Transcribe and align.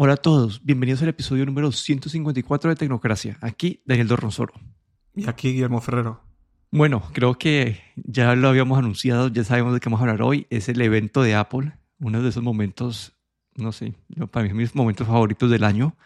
Hola 0.00 0.12
a 0.12 0.16
todos, 0.16 0.64
bienvenidos 0.64 1.02
al 1.02 1.08
episodio 1.08 1.44
número 1.44 1.72
154 1.72 2.70
de 2.70 2.76
Tecnocracia. 2.76 3.36
Aquí 3.40 3.82
Daniel 3.84 4.06
Dorronsoro. 4.06 4.54
Y 5.16 5.28
aquí 5.28 5.50
Guillermo 5.50 5.80
Ferrero. 5.80 6.22
Bueno, 6.70 7.02
creo 7.12 7.36
que 7.36 7.80
ya 7.96 8.36
lo 8.36 8.48
habíamos 8.48 8.78
anunciado, 8.78 9.26
ya 9.26 9.42
sabemos 9.42 9.74
de 9.74 9.80
qué 9.80 9.88
vamos 9.88 9.98
a 9.98 10.02
hablar 10.04 10.22
hoy. 10.22 10.46
Es 10.50 10.68
el 10.68 10.80
evento 10.82 11.20
de 11.22 11.34
Apple, 11.34 11.72
uno 11.98 12.22
de 12.22 12.28
esos 12.28 12.44
momentos, 12.44 13.18
no 13.56 13.72
sé, 13.72 13.94
para 14.30 14.46
mí 14.46 14.54
mis 14.54 14.72
momentos 14.76 15.04
favoritos 15.04 15.50
del 15.50 15.64
año. 15.64 15.96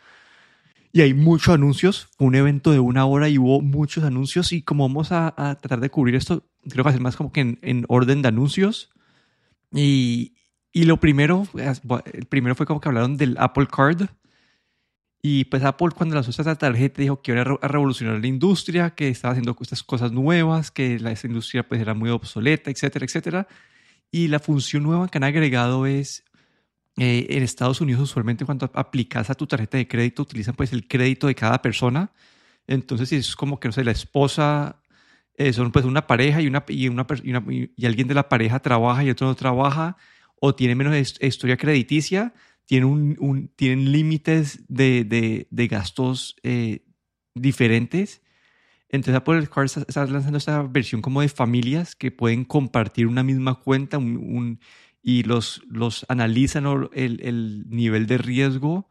Y 0.90 1.02
hay 1.02 1.12
muchos 1.12 1.52
anuncios, 1.54 2.09
fue 2.16 2.29
un 2.29 2.34
evento 2.34 2.72
de 2.72 2.80
una 2.80 3.04
hora 3.04 3.29
y 3.29 3.36
hubo 3.36 3.61
muchos 3.61 4.04
anuncios 4.04 4.52
y 4.52 4.62
como 4.62 4.88
vamos 4.88 5.12
a, 5.12 5.34
tratar 5.61 5.80
de 5.80 5.90
cubrir 5.90 6.14
esto, 6.14 6.46
creo 6.62 6.77
que 6.77 6.82
va 6.84 6.90
a 6.90 6.95
ser 6.95 7.02
más 7.02 7.16
como 7.16 7.30
que 7.30 7.59
en, 7.61 7.84
orden 7.88 8.22
de 8.22 8.29
anuncios. 8.29 8.90
Y, 9.70 10.32
y 10.72 10.85
lo 10.85 10.99
primero, 10.99 11.46
el 12.12 12.26
primero 12.26 12.54
fue 12.54 12.64
como 12.64 12.81
que 12.81 12.89
hablaron 12.89 13.18
del 13.18 13.36
Apple 13.39 13.67
Card. 13.67 14.08
Y 15.21 15.45
pues 15.45 15.62
Apple 15.62 15.90
cuando 15.95 16.14
lanzó 16.14 16.31
esta 16.31 16.57
tarjeta 16.57 17.00
dijo 17.03 17.21
que 17.21 17.32
iba 17.32 17.43
a 17.43 17.68
revolucionar 17.68 18.18
la 18.18 18.26
industria, 18.26 18.90
que 18.90 19.08
estaba 19.08 19.32
haciendo 19.32 19.57
estas 19.61 19.82
cosas 19.82 20.11
nuevas, 20.12 20.71
que 20.71 20.98
la, 20.98 21.12
esa 21.12 21.29
industria 21.29 21.68
pues 21.68 21.81
era 21.81 21.95
muy 21.95 22.11
obsoleta, 22.11 22.71
etcétera, 22.71 23.04
etcétera. 23.04 23.48
Y 24.11 24.29
la 24.29 24.40
función 24.40 24.82
nueva 24.82 25.08
que 25.08 25.18
han 25.18 25.25
agregado 25.25 25.86
es, 25.86 26.25
eh, 26.96 27.26
en 27.31 27.43
Estados 27.43 27.81
Unidos 27.81 28.03
usualmente 28.03 28.45
cuando 28.45 28.70
aplicas 28.75 29.31
a 29.31 29.34
tu 29.34 29.46
tarjeta 29.46 29.76
de 29.79 29.86
crédito 29.86 30.23
utilizan 30.23 30.54
pues 30.54 30.73
el 30.73 30.89
crédito 30.89 31.26
de 31.26 31.34
cada 31.34 31.61
persona. 31.62 32.12
Entonces 32.67 33.12
es 33.12 33.36
como 33.36 33.61
que, 33.61 33.69
no 33.69 33.73
sé, 33.73 33.84
la 33.84 33.92
esposa, 33.92 34.83
eh, 35.36 35.53
son 35.53 35.70
pues 35.70 35.84
una 35.84 36.06
pareja 36.06 36.41
y, 36.41 36.47
una, 36.47 36.64
y, 36.69 36.89
una, 36.89 37.06
y, 37.23 37.70
y 37.77 37.86
alguien 37.86 38.09
de 38.09 38.14
la 38.14 38.28
pareja 38.28 38.59
trabaja 38.59 39.05
y 39.05 39.11
otro 39.11 39.27
no 39.27 39.34
trabaja 39.34 39.97
o 40.45 40.56
tiene 40.56 40.75
menos 40.75 41.17
historia 41.20 41.56
crediticia, 41.56 42.34
tienen, 42.67 43.93
límites 43.93 44.65
de, 44.67 45.05
de, 45.05 45.47
de 45.49 45.69
gastos 45.69 46.34
eh, 46.43 46.84
diferentes. 47.33 48.23
Entonces 48.89 49.15
Apple 49.15 49.47
Card 49.47 49.67
está, 49.67 50.05
lanzando 50.05 50.39
esta 50.39 50.65
versión 50.65 51.01
como 51.01 51.21
de 51.21 51.29
familias 51.29 51.95
que 51.95 52.11
pueden 52.11 52.45
compartir 52.45 53.07
una 53.07 53.23
misma 53.23 53.61
cuenta 53.61 54.01
y 55.01 55.23
los, 55.23 55.62
los 55.69 56.05
analizan 56.09 56.67
el, 56.93 57.21
el, 57.23 57.65
nivel 57.69 58.09
de 58.09 58.19
riesgo 58.19 58.89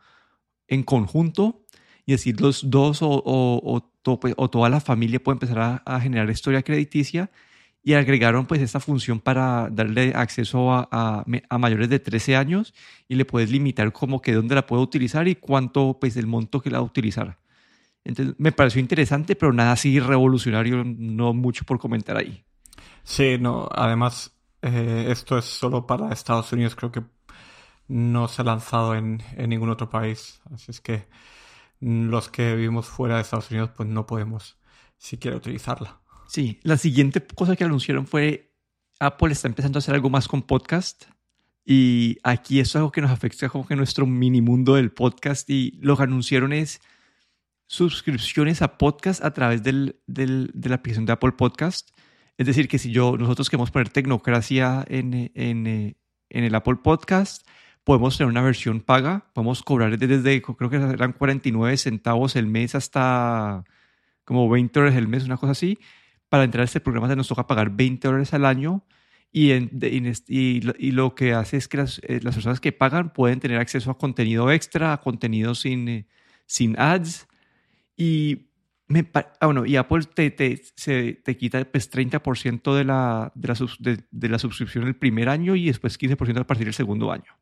en 0.70 0.84
conjunto 0.84 1.66
y 2.06 2.14
decir 2.14 2.40
los 2.40 2.70
dos 2.70 3.02
o, 3.02 3.10
o, 3.10 3.92
o, 4.06 4.20
o 4.38 4.50
toda 4.50 4.70
la 4.70 4.80
familia 4.80 5.22
puede 5.22 5.36
empezar 5.36 5.84
a 5.86 6.00
generar 6.00 6.30
historia 6.30 6.64
crediticia 6.64 7.30
y 7.84 7.94
agregaron 7.94 8.46
pues 8.46 8.62
esta 8.62 8.80
función 8.80 9.20
para 9.20 9.68
darle 9.72 10.14
acceso 10.16 10.72
a, 10.72 10.88
a, 10.92 11.58
mayores 11.58 11.90
de 11.90 12.00
13 12.00 12.36
años 12.36 12.74
y 13.08 13.16
le 13.16 13.26
puedes 13.26 13.50
limitar 13.50 13.92
como 13.92 14.22
que 14.22 14.34
dónde 14.34 14.56
la 14.56 14.66
puede 14.66 14.84
utilizar 14.84 15.28
y 15.28 15.36
cuánto 15.36 15.98
pues 16.00 16.16
el 16.18 16.28
monto 16.28 16.62
que 16.62 16.70
la 16.70 16.82
utilizar. 16.82 17.40
Entonces 18.04 18.36
me 18.38 18.52
pareció 18.52 18.82
interesante, 18.82 19.36
pero 19.36 19.54
nada 19.54 19.74
así 19.74 20.00
revolucionario, 20.00 20.84
no 20.84 21.34
mucho 21.34 21.66
por 21.66 21.80
comentar 21.80 22.18
ahí. 22.18 22.44
Sí, 23.04 23.38
no, 23.40 23.68
además 23.74 24.36
eh, 24.62 25.08
esto 25.09 25.38
es 25.38 25.46
solo 25.46 25.88
para 25.88 26.12
Estados 26.12 26.52
Unidos, 26.54 26.76
creo 26.76 26.92
que 26.92 27.04
no 27.88 28.28
se 28.28 28.42
ha 28.44 28.46
lanzado 28.46 28.96
en, 28.96 29.24
en 29.36 29.50
ningún 29.50 29.70
otro 29.70 29.90
país, 29.90 30.42
así 30.54 30.72
es 30.72 30.82
que 30.82 31.08
los 31.80 32.30
que 32.30 32.56
vivimos 32.56 32.88
fuera 32.88 33.16
de 33.16 33.22
Estados 33.22 33.50
Unidos 33.50 33.72
pues 33.76 33.90
no 33.90 34.06
podemos 34.06 34.59
siquiera 34.98 35.36
utilizarla. 35.36 36.01
Sí, 36.32 36.62
la 36.64 36.78
siguiente 36.78 37.20
cosa 37.22 37.58
que 37.58 37.66
anunciaron 37.66 38.08
fue 38.08 38.54
Apple 39.02 39.34
está 39.34 39.50
empezando 39.50 39.78
a 39.78 39.80
hacer 39.80 39.96
algo 39.96 40.10
más 40.10 40.30
con 40.30 40.44
podcast. 40.44 41.04
Y 41.66 42.20
aquí 42.24 42.62
es 42.62 42.74
algo 42.78 42.90
que 42.90 43.02
nos 43.02 43.12
afecta 43.12 43.50
como 43.50 43.68
que 43.68 43.76
nuestro 43.76 44.06
mini 44.06 44.40
mundo 44.40 44.76
del 44.76 44.92
podcast. 44.94 45.50
Y 45.50 45.78
lo 45.82 45.98
que 45.98 46.04
anunciaron 46.04 46.54
es 46.54 46.80
suscripciones 47.68 48.62
a 48.62 48.78
podcast 48.78 49.22
a 49.25 49.34
través 49.34 49.62
del, 49.62 50.00
del, 50.08 50.52
de 50.53 50.69
la 50.69 50.75
aplicación 50.75 51.06
de 51.06 51.12
Apple 51.12 51.34
Podcast. 51.34 51.90
Es 52.38 52.48
decir, 52.48 52.69
que 52.69 52.80
si 52.80 52.94
yo, 52.94 53.18
nosotros 53.18 53.50
queremos 53.50 53.69
poner 53.69 53.90
tecnocracia 53.90 54.86
en, 54.88 55.34
en, 55.36 55.68
en 55.68 56.44
el 56.46 56.56
Apple 56.56 56.78
Podcast, 56.81 57.46
podemos 57.84 58.18
tener 58.18 58.31
una 58.31 58.42
versión 58.42 58.80
paga, 58.80 59.30
podemos 59.34 59.63
cobrar 59.63 59.98
desde, 60.00 60.42
creo 60.42 60.69
que 60.69 60.78
eran 60.78 61.12
49 61.12 61.75
centavos 61.75 62.38
el 62.38 62.48
mes 62.48 62.74
hasta 62.74 63.66
como 64.24 64.50
20 64.50 64.80
dólares 64.80 64.98
el 64.98 65.09
mes, 65.09 65.25
una 65.25 65.36
cosa 65.36 65.52
así 65.52 65.78
para 66.31 66.46
entrar 66.46 66.62
a 66.62 66.64
este 66.64 66.80
programa 66.80 67.09
se 67.09 67.18
nos 67.18 67.28
toca 67.28 67.46
pagar 67.46 67.72
20 67.72 68.08
dólares 68.08 68.34
al 68.34 68.46
año 68.46 68.86
y, 69.34 69.52
y, 69.52 70.92
lo 70.92 71.14
que 71.14 71.34
hace 71.34 71.58
es 71.58 71.68
que 71.68 71.78
eh, 71.78 72.19
las, 72.24 72.36
personas 72.36 72.62
que 72.62 72.72
pagan 72.72 73.12
pueden 73.12 73.42
tener 73.42 73.59
acceso 73.59 73.92
a 73.92 73.97
contenido 73.97 74.50
extra, 74.50 74.94
a 74.94 75.02
contenido 75.02 75.56
sin, 75.56 75.90
eh, 75.90 76.08
sin 76.46 76.80
ads. 76.80 77.28
Y, 77.97 78.47
me, 78.88 79.09
ah, 79.14 79.46
bueno, 79.46 79.66
y 79.66 79.75
Apple 79.75 80.06
te, 80.14 80.31
te, 80.31 80.62
se, 80.78 81.16
te 81.16 81.36
quita 81.36 81.66
pues, 81.66 81.92
30% 81.92 82.75
de 82.75 82.86
la, 82.86 83.34
de, 83.36 83.48
la, 83.50 83.98
de, 84.09 84.30
la 84.30 84.40
suscripción 84.40 84.88
el 84.88 84.96
primer 84.96 85.28
año 85.28 85.58
y 85.58 85.66
después 85.66 86.00
15% 86.00 86.40
a 86.40 86.48
partir 86.48 86.66
del 86.66 86.74
segundo 86.74 87.12
año. 87.12 87.38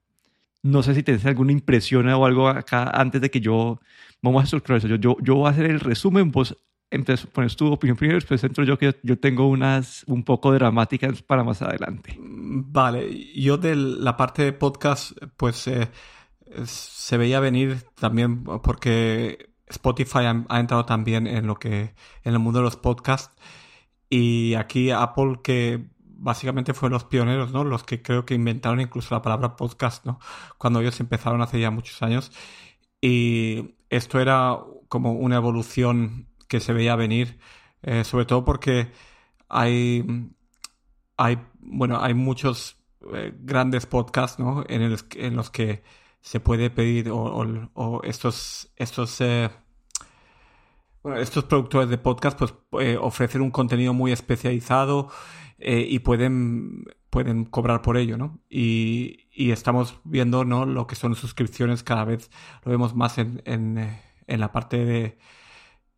No 0.64 0.82
sé 0.82 0.96
si 0.96 1.04
tienes 1.04 1.24
alguna 1.28 1.52
impresión 1.52 2.10
o 2.10 2.26
algo 2.26 2.48
acá 2.48 2.90
antes 2.90 3.22
de 3.22 3.30
que 3.30 3.40
yo 3.40 3.80
vamos 4.24 4.42
a 4.42 4.46
estructurar 4.46 4.80
eso. 4.80 4.88
Yo, 4.88 4.96
yo, 4.96 5.18
yo 5.22 5.36
voy 5.36 5.48
a 5.48 5.52
hacer 5.52 5.68
el 5.68 5.80
resumen, 5.80 6.32
vos 6.32 6.58
entonces 6.92 7.28
pones 7.28 7.56
tu 7.56 7.72
opinión 7.72 7.98
primero, 7.98 8.18
después 8.18 8.44
entro 8.44 8.64
yo 8.64 8.78
que 8.78 8.96
yo 9.04 9.20
tengo 9.20 9.48
unas 9.48 10.04
un 10.08 10.24
poco 10.24 10.52
dramáticas 10.54 11.22
para 11.22 11.44
más 11.44 11.62
adelante. 11.62 12.18
Vale, 12.20 13.32
yo 13.36 13.58
de 13.58 13.76
la 13.76 14.18
parte 14.18 14.44
de 14.44 14.54
podcast, 14.54 15.12
pues 15.38 15.68
eh, 15.68 15.90
se 16.66 17.18
veía 17.18 17.40
venir 17.40 17.84
también 17.96 18.44
porque 18.44 19.50
Spotify 19.68 20.26
ha, 20.48 20.60
entrado 20.60 20.86
también 20.86 21.28
en 21.28 21.46
lo 21.46 21.56
que 21.56 21.94
en 22.24 22.34
el 22.34 22.40
mundo 22.40 22.60
de 22.60 22.66
los 22.66 22.76
podcasts 22.76 23.36
y 24.10 24.56
aquí 24.56 24.90
Apple 24.90 25.42
que 25.44 25.90
básicamente 26.02 26.74
fueron 26.74 26.94
los 26.94 27.06
pioneros, 27.06 27.52
¿no? 27.52 27.64
Los 27.64 27.84
que 27.84 28.02
creo 28.02 28.26
que 28.26 28.34
inventaron 28.34 28.82
incluso 28.82 29.14
la 29.14 29.22
palabra 29.22 29.56
podcast, 29.56 30.06
¿no? 30.06 30.20
Cuando 30.58 30.82
ellos 30.82 31.00
empezaron 31.00 31.42
hace 31.42 31.60
ya 31.60 31.70
muchos 31.70 32.02
años 32.02 32.32
y 33.00 33.76
esto 33.90 34.20
era 34.20 34.58
como 34.88 35.14
una 35.14 35.36
evolución 35.36 36.29
que 36.50 36.60
se 36.60 36.74
veía 36.74 36.98
venir, 36.98 37.40
eh, 37.84 38.04
sobre 38.04 38.26
todo 38.26 38.44
porque 38.44 38.92
hay, 39.48 40.04
hay, 41.16 41.40
bueno, 41.60 42.02
hay 42.02 42.14
muchos 42.14 42.78
eh, 43.14 43.34
grandes 43.40 43.86
podcasts 43.86 44.40
¿no? 44.40 44.66
en, 44.68 44.90
los 45.36 45.50
que 45.50 45.84
se 46.20 46.40
puede 46.42 46.70
pedir 46.72 47.10
o, 47.12 48.02
estos, 48.04 48.74
estos, 48.76 49.22
eh, 49.22 49.50
bueno, 51.04 51.20
estos 51.20 51.46
productores 51.46 51.90
de 51.90 51.98
podcast 52.00 52.38
pues, 52.38 52.54
ofrecen 53.00 53.42
un 53.42 53.52
contenido 53.52 53.94
muy 53.94 54.12
especializado 54.12 55.10
y 55.62 56.00
pueden, 56.00 56.86
pueden 57.10 57.44
cobrar 57.44 57.82
por 57.82 57.98
ello, 57.98 58.18
¿no? 58.18 58.40
Y, 58.50 59.28
y, 59.34 59.52
estamos 59.52 60.00
viendo, 60.06 60.46
¿no? 60.46 60.66
Lo 60.66 60.88
que 60.88 60.96
son 60.96 61.16
suscripciones 61.16 61.84
cada 61.84 62.06
vez 62.06 62.32
lo 62.64 62.72
vemos 62.72 62.96
más 62.96 63.18
en, 63.18 63.42
en, 63.44 64.00
en 64.26 64.40
la 64.40 64.54
parte 64.54 64.86
de, 64.86 65.18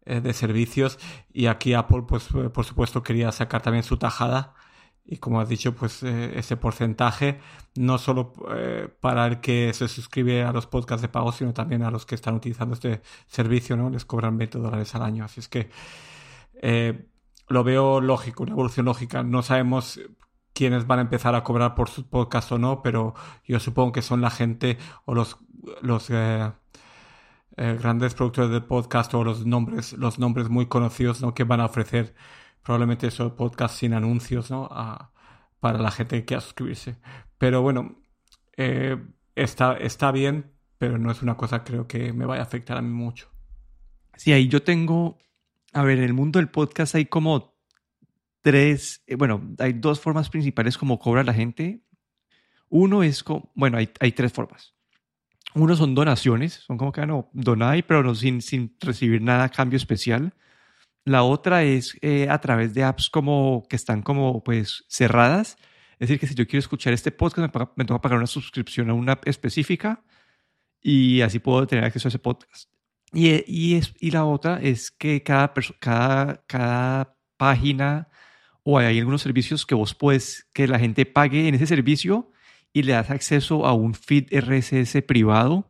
de 0.05 0.33
servicios 0.33 0.99
y 1.31 1.47
aquí 1.47 1.73
Apple 1.73 2.03
pues 2.07 2.27
eh, 2.35 2.49
por 2.49 2.65
supuesto 2.65 3.03
quería 3.03 3.31
sacar 3.31 3.61
también 3.61 3.83
su 3.83 3.97
tajada 3.97 4.55
y 5.05 5.17
como 5.17 5.39
has 5.39 5.49
dicho 5.49 5.75
pues 5.75 6.03
eh, 6.03 6.37
ese 6.37 6.57
porcentaje 6.57 7.39
no 7.75 7.97
solo 7.97 8.33
para 8.99 9.27
el 9.27 9.41
que 9.41 9.73
se 9.73 9.87
suscribe 9.87 10.43
a 10.43 10.51
los 10.51 10.67
podcasts 10.67 11.01
de 11.01 11.09
pago 11.09 11.31
sino 11.31 11.53
también 11.53 11.83
a 11.83 11.91
los 11.91 12.05
que 12.05 12.15
están 12.15 12.35
utilizando 12.35 12.73
este 12.73 13.01
servicio 13.27 13.77
no 13.77 13.89
les 13.89 14.05
cobran 14.05 14.37
20 14.37 14.57
dólares 14.57 14.93
al 14.95 15.03
año 15.03 15.25
así 15.25 15.39
es 15.39 15.47
que 15.47 15.69
lo 17.51 17.63
veo 17.63 18.01
lógico 18.01 18.43
una 18.43 18.53
evolución 18.53 18.85
lógica. 18.85 19.23
No 19.23 19.41
sabemos 19.41 19.99
quiénes 20.53 20.87
van 20.87 20.99
a 20.99 21.03
empezar 21.03 21.35
a 21.35 21.43
cobrar 21.43 21.75
por 21.75 21.89
sus 21.89 22.05
podcasts 22.05 22.51
o 22.51 22.57
no 22.57 22.81
pero 22.81 23.13
yo 23.45 23.59
supongo 23.59 23.91
que 23.91 24.01
son 24.01 24.21
la 24.21 24.31
gente 24.31 24.77
o 25.05 25.13
los 25.13 25.37
los 25.81 26.09
eh, 27.61 27.77
grandes 27.79 28.15
productores 28.15 28.49
de 28.49 28.59
podcast 28.59 29.13
o 29.13 29.23
los 29.23 29.45
nombres, 29.45 29.93
los 29.93 30.17
nombres 30.17 30.49
muy 30.49 30.65
conocidos 30.65 31.21
¿no? 31.21 31.35
que 31.35 31.43
van 31.43 31.59
a 31.59 31.65
ofrecer 31.65 32.15
probablemente 32.63 33.05
esos 33.05 33.33
podcasts 33.33 33.77
sin 33.77 33.93
anuncios 33.93 34.49
¿no? 34.49 34.67
para 35.59 35.77
la 35.77 35.91
gente 35.91 36.17
que 36.17 36.25
quiera 36.25 36.41
suscribirse. 36.41 36.95
Pero 37.37 37.61
bueno, 37.61 38.01
eh, 38.57 38.97
está, 39.35 39.77
está 39.77 40.11
bien, 40.11 40.51
pero 40.79 40.97
no 40.97 41.11
es 41.11 41.21
una 41.21 41.37
cosa 41.37 41.63
creo 41.63 41.87
que 41.87 42.13
me 42.13 42.25
vaya 42.25 42.41
a 42.41 42.45
afectar 42.45 42.77
a 42.77 42.81
mí 42.81 42.89
mucho. 42.89 43.29
Sí, 44.17 44.33
ahí 44.33 44.47
yo 44.47 44.63
tengo, 44.63 45.19
a 45.71 45.83
ver, 45.83 45.99
en 45.99 46.05
el 46.05 46.13
mundo 46.15 46.39
del 46.39 46.49
podcast 46.49 46.95
hay 46.95 47.05
como 47.05 47.59
tres, 48.41 49.03
eh, 49.05 49.13
bueno, 49.13 49.53
hay 49.59 49.73
dos 49.73 49.99
formas 49.99 50.31
principales 50.31 50.79
como 50.79 50.97
cobra 50.97 51.23
la 51.23 51.35
gente. 51.35 51.85
Uno 52.69 53.03
es 53.03 53.21
como, 53.21 53.51
bueno, 53.53 53.77
hay, 53.77 53.91
hay 53.99 54.13
tres 54.13 54.33
formas. 54.33 54.73
Uno 55.53 55.75
son 55.75 55.95
donaciones, 55.95 56.53
son 56.53 56.77
como 56.77 56.91
que 56.91 57.05
no, 57.05 57.29
donar, 57.33 57.83
pero 57.85 58.03
no 58.03 58.15
sin, 58.15 58.41
sin 58.41 58.75
recibir 58.79 59.21
nada 59.21 59.45
a 59.45 59.49
cambio 59.49 59.77
especial. 59.77 60.33
La 61.03 61.23
otra 61.23 61.63
es 61.63 61.97
eh, 62.01 62.27
a 62.29 62.39
través 62.39 62.73
de 62.73 62.83
apps 62.83 63.09
como 63.09 63.63
que 63.69 63.75
están 63.75 64.01
como 64.01 64.43
pues 64.43 64.85
cerradas. 64.87 65.57
Es 65.93 66.07
decir, 66.07 66.19
que 66.19 66.27
si 66.27 66.35
yo 66.35 66.47
quiero 66.47 66.59
escuchar 66.59 66.93
este 66.93 67.11
podcast, 67.11 67.53
me, 67.53 67.65
me 67.75 67.85
tengo 67.85 67.99
que 67.99 68.03
pagar 68.03 68.17
una 68.17 68.27
suscripción 68.27 68.89
a 68.89 68.93
una 68.93 69.13
app 69.13 69.27
específica 69.27 70.03
y 70.81 71.21
así 71.21 71.39
puedo 71.39 71.67
tener 71.67 71.85
acceso 71.85 72.07
a 72.07 72.09
ese 72.09 72.19
podcast. 72.19 72.71
Y, 73.13 73.43
y, 73.45 73.75
es, 73.75 73.93
y 73.99 74.11
la 74.11 74.25
otra 74.25 74.59
es 74.61 74.89
que 74.89 75.21
cada, 75.21 75.53
cada, 75.79 76.43
cada 76.47 77.15
página 77.37 78.07
o 78.63 78.77
hay 78.77 78.99
algunos 78.99 79.21
servicios 79.21 79.65
que 79.65 79.75
vos 79.75 79.93
puedes, 79.95 80.47
que 80.53 80.67
la 80.67 80.79
gente 80.79 81.05
pague 81.05 81.47
en 81.47 81.55
ese 81.55 81.67
servicio 81.67 82.30
y 82.73 82.83
le 82.83 82.93
das 82.93 83.09
acceso 83.09 83.65
a 83.65 83.73
un 83.73 83.93
feed 83.93 84.27
RSS 84.31 85.01
privado 85.03 85.69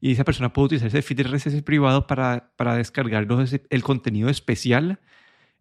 y 0.00 0.12
esa 0.12 0.24
persona 0.24 0.52
puede 0.52 0.66
utilizar 0.66 0.88
ese 0.88 1.02
feed 1.02 1.26
RSS 1.26 1.62
privado 1.62 2.06
para, 2.06 2.52
para 2.56 2.76
descargar 2.76 3.26
el 3.70 3.82
contenido 3.82 4.28
especial 4.28 5.00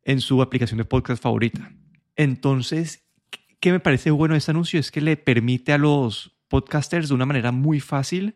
en 0.03 0.19
su 0.19 0.41
aplicación 0.41 0.79
de 0.79 0.85
podcast 0.85 1.23
favorita. 1.23 1.71
Entonces, 2.17 3.07
¿qué 3.61 3.71
me 3.71 3.79
parece 3.79 4.11
bueno 4.11 4.33
de 4.33 4.39
este 4.39 4.51
anuncio? 4.51 4.79
Es 4.81 4.91
que 4.91 4.99
le 4.99 5.15
permite 5.15 5.71
a 5.71 5.77
los 5.77 6.35
podcasters 6.49 7.07
de 7.07 7.15
una 7.15 7.25
manera 7.25 7.53
muy 7.53 7.79
fácil 7.79 8.35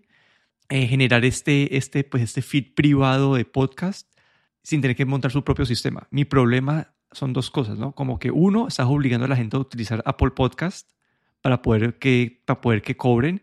eh, 0.70 0.88
generar 0.88 1.26
este, 1.26 1.76
este, 1.78 2.04
pues 2.04 2.24
este 2.24 2.42
feed 2.42 2.74
privado 2.74 3.36
de 3.36 3.46
podcast 3.46 4.10
sin 4.64 4.82
tener 4.82 4.96
que 4.96 5.06
montar 5.06 5.32
su 5.32 5.44
propio 5.44 5.66
sistema. 5.66 6.08
Mi 6.10 6.26
problema 6.26 6.94
son 7.12 7.34
dos 7.34 7.52
cosas, 7.52 7.78
¿no? 7.78 7.94
Como 7.94 8.20
que 8.20 8.32
uno, 8.32 8.68
estás 8.68 8.88
obligando 8.88 9.26
a 9.26 9.30
la 9.30 9.36
gente 9.36 9.58
a 9.58 9.60
utilizar 9.60 10.02
Apple 10.06 10.32
Podcast 10.32 10.90
para 11.42 11.62
poder 11.62 11.98
que, 12.00 12.42
para 12.45 12.62
poder 12.62 12.81
que 12.81 12.98
cobren 12.98 13.42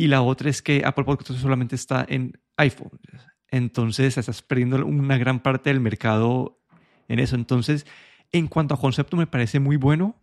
y 0.00 0.06
la 0.06 0.22
otra 0.22 0.48
es 0.48 0.62
que 0.62 0.80
Apple 0.84 1.04
Podcast 1.04 1.38
solamente 1.40 1.74
está 1.74 2.06
en 2.08 2.40
iPhone. 2.56 2.98
Entonces 3.48 4.16
estás 4.16 4.40
perdiendo 4.40 4.82
una 4.86 5.18
gran 5.18 5.40
parte 5.40 5.68
del 5.68 5.80
mercado 5.80 6.58
en 7.06 7.18
eso. 7.18 7.36
Entonces, 7.36 7.86
en 8.32 8.46
cuanto 8.46 8.74
a 8.74 8.80
concepto, 8.80 9.18
me 9.18 9.26
parece 9.26 9.60
muy 9.60 9.76
bueno. 9.76 10.16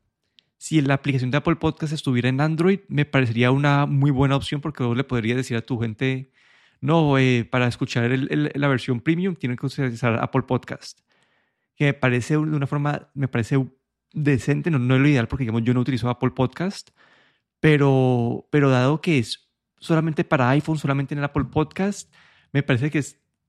Si 0.57 0.81
la 0.81 0.95
aplicación 0.95 1.29
de 1.29 1.37
Apple 1.37 1.57
Podcast 1.57 1.93
estuviera 1.93 2.27
en 2.27 2.41
Android, 2.41 2.79
me 2.87 3.05
parecería 3.05 3.51
una 3.51 3.85
muy 3.85 4.09
buena 4.09 4.35
opción 4.35 4.61
porque 4.61 4.83
vos 4.83 4.97
le 4.97 5.03
podrías 5.03 5.37
decir 5.37 5.55
a 5.55 5.61
tu 5.61 5.77
gente, 5.77 6.31
no, 6.81 7.19
eh, 7.19 7.45
para 7.45 7.67
escuchar 7.67 8.09
la 8.09 8.67
versión 8.67 8.99
premium 8.99 9.35
tienen 9.35 9.57
que 9.57 9.67
utilizar 9.67 10.17
Apple 10.19 10.41
Podcast. 10.41 11.01
Que 11.75 11.85
me 11.85 11.93
parece 11.93 12.33
de 12.33 12.39
una 12.39 12.65
forma, 12.65 13.09
me 13.13 13.27
parece 13.27 13.63
decente, 14.13 14.71
no, 14.71 14.79
no 14.79 14.95
es 14.95 15.01
lo 15.01 15.07
ideal 15.07 15.27
porque 15.27 15.43
digamos 15.43 15.63
yo 15.63 15.73
no 15.73 15.81
utilizo 15.81 16.09
Apple 16.09 16.31
Podcast, 16.31 16.89
pero, 17.59 18.47
pero 18.51 18.69
dado 18.69 19.01
que 19.01 19.19
es 19.19 19.49
solamente 19.79 20.23
para 20.23 20.49
iPhone, 20.49 20.77
solamente 20.77 21.13
en 21.13 21.19
el 21.19 21.25
Apple 21.25 21.45
Podcast, 21.45 22.13
me 22.51 22.63
parece 22.63 22.89
que 22.89 23.03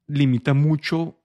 limita 0.07 0.55
mucho 0.55 1.21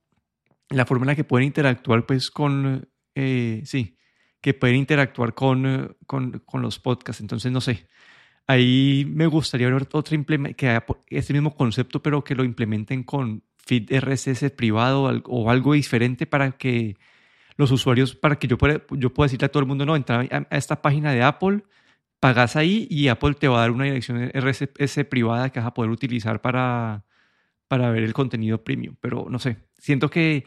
la 0.70 0.86
forma 0.86 1.04
en 1.04 1.08
la 1.08 1.16
que 1.16 1.24
pueden 1.24 1.48
interactuar 1.48 2.06
pues 2.06 2.32
con, 2.32 2.88
eh, 3.16 3.62
sí, 3.66 3.98
que 4.42 4.54
pueden 4.54 4.78
interactuar 4.78 5.34
con, 5.34 5.96
con, 6.06 6.40
con, 6.46 6.62
los 6.62 6.80
podcasts. 6.80 7.22
Entonces, 7.22 7.52
no 7.52 7.62
sé, 7.62 7.88
ahí 8.48 9.06
me 9.10 9.28
gustaría 9.28 9.68
ver 9.68 9.88
otra 9.92 10.18
que 10.56 10.82
este 11.10 11.34
mismo 11.34 11.56
concepto, 11.56 12.02
pero 12.02 12.24
que 12.24 12.36
lo 12.36 12.44
implementen 12.44 13.04
con 13.04 13.44
feed 13.58 13.90
RSS 13.92 14.52
privado 14.52 15.04
o 15.26 15.50
algo 15.50 15.74
diferente 15.74 16.26
para 16.26 16.52
que 16.52 16.98
los 17.56 17.72
usuarios, 17.72 18.16
para 18.16 18.38
que 18.38 18.48
yo 18.48 18.58
pueda, 18.58 18.82
yo 18.92 19.14
pueda 19.14 19.28
decirle 19.28 19.46
a 19.46 19.50
todo 19.50 19.62
el 19.62 19.68
mundo, 19.68 19.86
no, 19.86 19.96
entra 19.96 20.28
a 20.32 20.58
esta 20.58 20.82
página 20.82 21.12
de 21.12 21.24
Apple, 21.24 21.64
pagas 22.20 22.56
ahí 22.56 22.88
y 22.90 23.10
Apple 23.10 23.34
te 23.34 23.48
va 23.48 23.58
a 23.58 23.62
dar 23.62 23.72
una 23.72 23.84
dirección 23.84 24.32
RSS 24.34 25.06
privada 25.10 25.50
que 25.50 25.60
vas 25.60 25.68
a 25.68 25.74
poder 25.74 25.92
utilizar 25.92 26.42
para, 26.42 27.04
para 27.68 27.92
ver 27.92 28.04
el 28.04 28.14
contenido 28.14 28.64
premium. 28.64 28.96
Pero 29.02 29.28
no 29.30 29.40
sé, 29.40 29.58
siento 29.78 30.10
que 30.10 30.46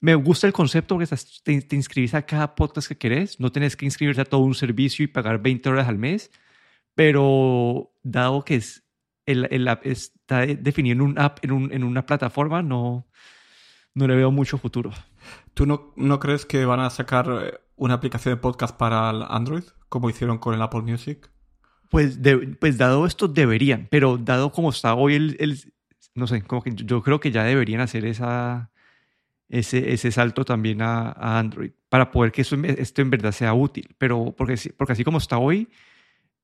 me 0.00 0.14
gusta 0.14 0.46
el 0.46 0.52
concepto 0.52 0.98
que 0.98 1.06
te, 1.06 1.60
te 1.62 1.76
inscribís 1.76 2.14
a 2.14 2.22
cada 2.22 2.54
podcast 2.54 2.88
que 2.88 2.96
querés. 2.96 3.40
No 3.40 3.52
tenés 3.52 3.76
que 3.76 3.84
inscribirte 3.84 4.22
a 4.22 4.24
todo 4.24 4.40
un 4.40 4.54
servicio 4.54 5.04
y 5.04 5.08
pagar 5.08 5.42
20 5.42 5.68
horas 5.68 5.88
al 5.88 5.98
mes. 5.98 6.30
Pero 6.94 7.92
dado 8.02 8.44
que 8.44 8.62
el, 9.26 9.68
app 9.68 9.86
está 9.86 10.46
definido 10.46 10.94
en 10.94 11.00
un 11.02 11.18
app, 11.18 11.44
en, 11.44 11.72
en 11.72 11.84
una 11.84 12.06
plataforma, 12.06 12.62
no, 12.62 13.06
no 13.94 14.06
le 14.06 14.16
veo 14.16 14.30
mucho 14.30 14.56
futuro. 14.56 14.92
¿Tú 15.58 15.66
no, 15.66 15.92
no 15.96 16.20
crees 16.20 16.46
que 16.46 16.64
van 16.64 16.78
a 16.78 16.88
sacar 16.88 17.26
eh, 17.28 17.58
una 17.74 17.94
aplicación 17.94 18.32
de 18.32 18.40
podcast 18.40 18.76
para 18.76 19.10
el 19.10 19.24
Android, 19.28 19.64
como 19.88 20.08
hicieron 20.08 20.38
con 20.38 20.54
el 20.54 20.62
Apple 20.62 20.82
Music? 20.82 21.32
Pues, 21.90 22.20
pues 22.60 22.78
dado 22.78 23.06
esto 23.06 23.26
deberían, 23.26 23.88
pero 23.90 24.18
dado 24.18 24.52
como 24.52 24.70
está 24.70 24.94
hoy 24.94 25.16
el, 25.16 25.72
no 26.14 26.28
sé, 26.28 26.42
como 26.42 26.62
que 26.62 26.76
yo 26.76 27.02
creo 27.02 27.18
que 27.18 27.32
ya 27.32 27.42
deberían 27.42 27.80
hacer 27.80 28.04
esa, 28.04 28.70
ese, 29.48 29.92
ese 29.92 30.12
salto 30.12 30.44
también 30.44 30.80
a, 30.80 31.10
Android 31.40 31.72
para 31.88 32.12
poder 32.12 32.30
que 32.30 32.42
esto 32.42 33.02
en 33.02 33.10
verdad 33.10 33.32
sea 33.32 33.52
útil. 33.52 33.96
Pero 33.98 34.36
porque, 34.38 34.54
porque 34.76 34.92
así 34.92 35.02
como 35.02 35.18
está 35.18 35.38
hoy, 35.38 35.70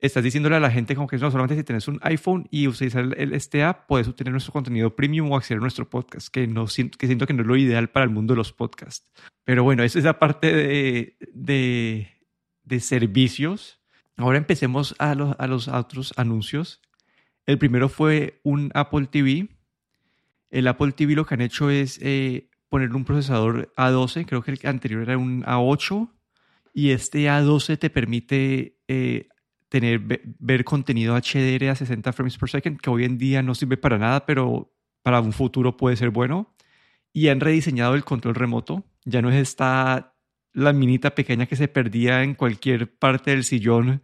estás 0.06 0.23
diciéndole 0.23 0.56
a 0.56 0.61
la 0.61 0.71
gente 0.71 0.95
como 0.95 1.06
que 1.06 1.17
no 1.17 1.31
solamente 1.31 1.56
si 1.56 1.65
tienes 1.65 1.89
un 1.89 1.99
iPhone 2.03 2.47
y 2.51 2.69
utilizar 2.69 3.15
el, 3.17 3.33
este 3.33 3.62
app, 3.62 3.87
puedes 3.87 4.06
obtener 4.06 4.33
nuestro 4.33 4.53
contenido 4.53 4.95
premium 4.95 5.33
o 5.33 5.37
acceder 5.37 5.59
a 5.59 5.62
nuestro 5.62 5.89
podcast, 5.89 6.29
que, 6.29 6.47
no, 6.47 6.67
siento 6.67 6.99
que 6.99 7.33
no 7.33 7.43
es 7.43 7.47
lo 7.47 7.56
ideal 7.56 7.89
para 7.89 8.05
el 8.05 8.11
mundo 8.11 8.35
de 8.35 8.39
los 8.39 8.53
podcasts. 8.53 9.09
Pero 9.45 9.65
bueno, 9.65 9.83
esa 9.83 9.99
es 9.99 10.05
la 10.05 10.19
parte 10.19 10.55
de, 10.55 11.17
de, 11.33 12.09
de 12.65 12.81
servicios. 12.81 13.81
Ahora 14.17 14.37
empecemos 14.37 14.95
a 14.99 15.15
los, 15.15 15.35
a 15.39 15.47
los 15.47 15.69
otros 15.69 16.12
anuncios. 16.17 16.83
El 17.47 17.59
primero 17.59 17.89
fue 17.89 18.41
un 18.43 18.71
Apple 18.75 19.06
TV. 19.06 19.49
El 20.51 20.69
Apple 20.69 20.93
TV 20.93 21.15
lo 21.15 21.25
que 21.25 21.35
han 21.35 21.41
hecho 21.41 21.71
es 21.71 21.99
eh, 22.03 22.51
poner 22.69 22.95
un 22.95 23.05
procesador 23.05 23.73
A12, 23.77 24.27
creo 24.27 24.43
que 24.43 24.51
el 24.51 24.61
anterior 24.65 25.03
era 25.03 25.17
un 25.17 25.43
A8, 25.45 26.11
y 26.75 26.91
este 26.91 27.27
A12 27.27 27.79
te 27.79 27.89
permite 27.89 28.77
eh, 28.89 29.29
tener, 29.75 30.00
ver 30.38 30.62
contenido 30.62 31.17
HDR 31.17 31.71
a 31.71 31.75
60 31.75 32.12
frames 32.12 32.38
per 32.38 32.49
second, 32.49 32.81
que 32.81 32.91
hoy 32.91 33.03
en 33.03 33.19
día 33.19 33.43
no 33.43 33.56
sirve 33.56 33.76
para 33.76 33.99
nada, 33.99 34.25
pero 34.25 34.73
para 35.03 35.21
un 35.21 35.32
futuro 35.32 35.76
puede 35.76 35.97
ser 35.97 36.11
bueno. 36.11 36.55
Y 37.12 37.26
han 37.26 37.41
rediseñado 37.41 37.97
el 37.97 38.05
control 38.05 38.37
remoto. 38.37 38.85
Ya 39.05 39.21
no 39.21 39.31
es 39.31 39.37
esta 39.37 40.15
la 40.53 40.73
minita 40.73 41.17
pequeña 41.17 41.47
que 41.47 41.56
se 41.56 41.67
perdía 41.67 42.23
en 42.23 42.37
cualquier 42.37 42.97
parte 42.97 43.32
del 43.32 43.43
sillón 43.43 44.03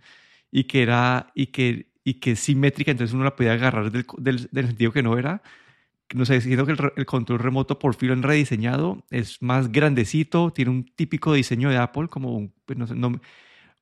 y 0.51 0.65
que 0.65 0.83
era 0.83 1.31
y 1.37 1.47
que 1.47 1.93
y 2.03 2.15
que 2.15 2.33
es 2.33 2.41
simétrica, 2.41 2.91
entonces 2.91 3.15
uno 3.15 3.23
la 3.23 3.37
podía 3.37 3.53
agarrar 3.53 3.93
del, 3.93 4.05
del, 4.19 4.67
sentido 4.67 4.91
que 4.91 5.05
no 5.05 5.17
era. 5.19 5.41
No 6.15 6.25
sé, 6.25 6.41
siento 6.41 6.67
que 6.67 6.75
el, 6.97 7.07
control 7.07 7.39
remoto 7.39 7.79
por 7.79 7.95
fin 7.95 8.09
lo 8.09 8.15
han 8.15 8.25
rediseñado, 8.25 9.05
es 9.11 9.41
más 9.41 9.71
grandecito, 9.71 10.51
tiene 10.53 10.73
un 10.73 10.85
típico 10.85 11.33
diseño 11.33 11.71
de 11.71 11.77
Apple, 11.77 12.09
como 12.09 12.51
pues 12.67 12.77
no 12.77 12.89
sé, 12.89 12.97
no, 12.97 13.21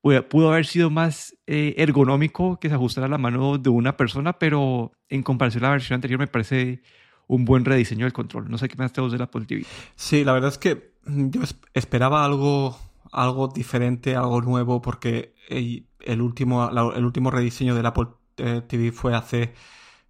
pudo 0.01 0.51
haber 0.51 0.67
sido 0.67 0.91
más 0.91 1.37
eh, 1.47 1.75
ergonómico 1.79 2.59
que 2.59 2.69
se 2.69 2.75
ajustara 2.75 3.07
a 3.07 3.11
la 3.11 3.19
mano 3.19 3.59
de 3.59 3.71
una 3.71 3.97
persona, 3.97 4.39
pero 4.39 4.93
en 5.09 5.23
comparación 5.23 5.65
a 5.65 5.69
la 5.69 5.73
versión 5.73 5.97
anterior 5.97 6.21
me 6.21 6.27
parece 6.27 6.83
un 7.27 7.45
buen 7.45 7.65
rediseño 7.65 8.07
del 8.07 8.13
control. 8.13 8.51
No 8.51 8.59
sé 8.59 8.69
qué 8.69 8.77
más 8.77 8.93
te 8.93 9.01
del 9.01 9.23
Apple 9.23 9.45
TV. 9.47 9.65
Sí, 9.97 10.25
la 10.25 10.33
verdad 10.33 10.51
es 10.51 10.59
que 10.59 10.93
yo 11.07 11.43
esperaba 11.75 12.25
algo, 12.25 12.79
algo 13.13 13.49
diferente, 13.49 14.17
algo 14.17 14.41
nuevo, 14.41 14.81
porque 14.81 15.35
el 15.49 16.23
último, 16.23 16.71
el 16.95 17.05
último 17.05 17.31
rediseño 17.31 17.75
del 17.75 17.87
Apple 17.87 18.07
eh, 18.39 18.63
TV 18.67 18.93
fue 18.93 19.15
hace 19.15 19.53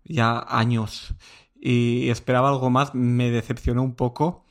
ya 0.05 0.45
años 0.49 1.15
y 1.61 2.09
esperaba 2.09 2.49
algo 2.49 2.71
más, 2.71 2.95
me 2.95 3.31
decepcionó 3.31 3.83
un 3.83 3.95
poco. 3.95 4.45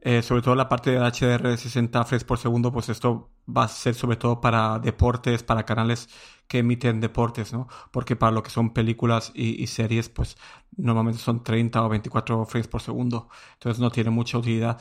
Eh, 0.00 0.22
sobre 0.22 0.40
todo 0.42 0.54
la 0.54 0.68
parte 0.68 0.90
del 0.90 1.02
HDR 1.02 1.48
de 1.48 1.56
60 1.56 2.04
frames 2.04 2.24
por 2.24 2.38
segundo, 2.38 2.72
pues 2.72 2.88
esto 2.88 3.30
va 3.48 3.64
a 3.64 3.68
ser 3.68 3.94
sobre 3.94 4.16
todo 4.16 4.40
para 4.40 4.78
deportes, 4.78 5.42
para 5.42 5.64
canales 5.64 6.08
que 6.48 6.58
emiten 6.58 7.00
deportes, 7.00 7.52
¿no? 7.52 7.68
Porque 7.90 8.16
para 8.16 8.32
lo 8.32 8.42
que 8.42 8.50
son 8.50 8.70
películas 8.70 9.32
y, 9.34 9.66
series, 9.66 10.08
pues 10.08 10.36
normalmente 10.76 11.20
son 11.20 11.42
30 11.42 11.84
o 11.84 11.88
24 11.88 12.44
frames 12.46 12.68
por 12.68 12.82
segundo. 12.82 13.28
Entonces 13.54 13.80
no 13.80 13.90
tiene 13.90 14.10
mucha 14.10 14.38
utilidad. 14.38 14.80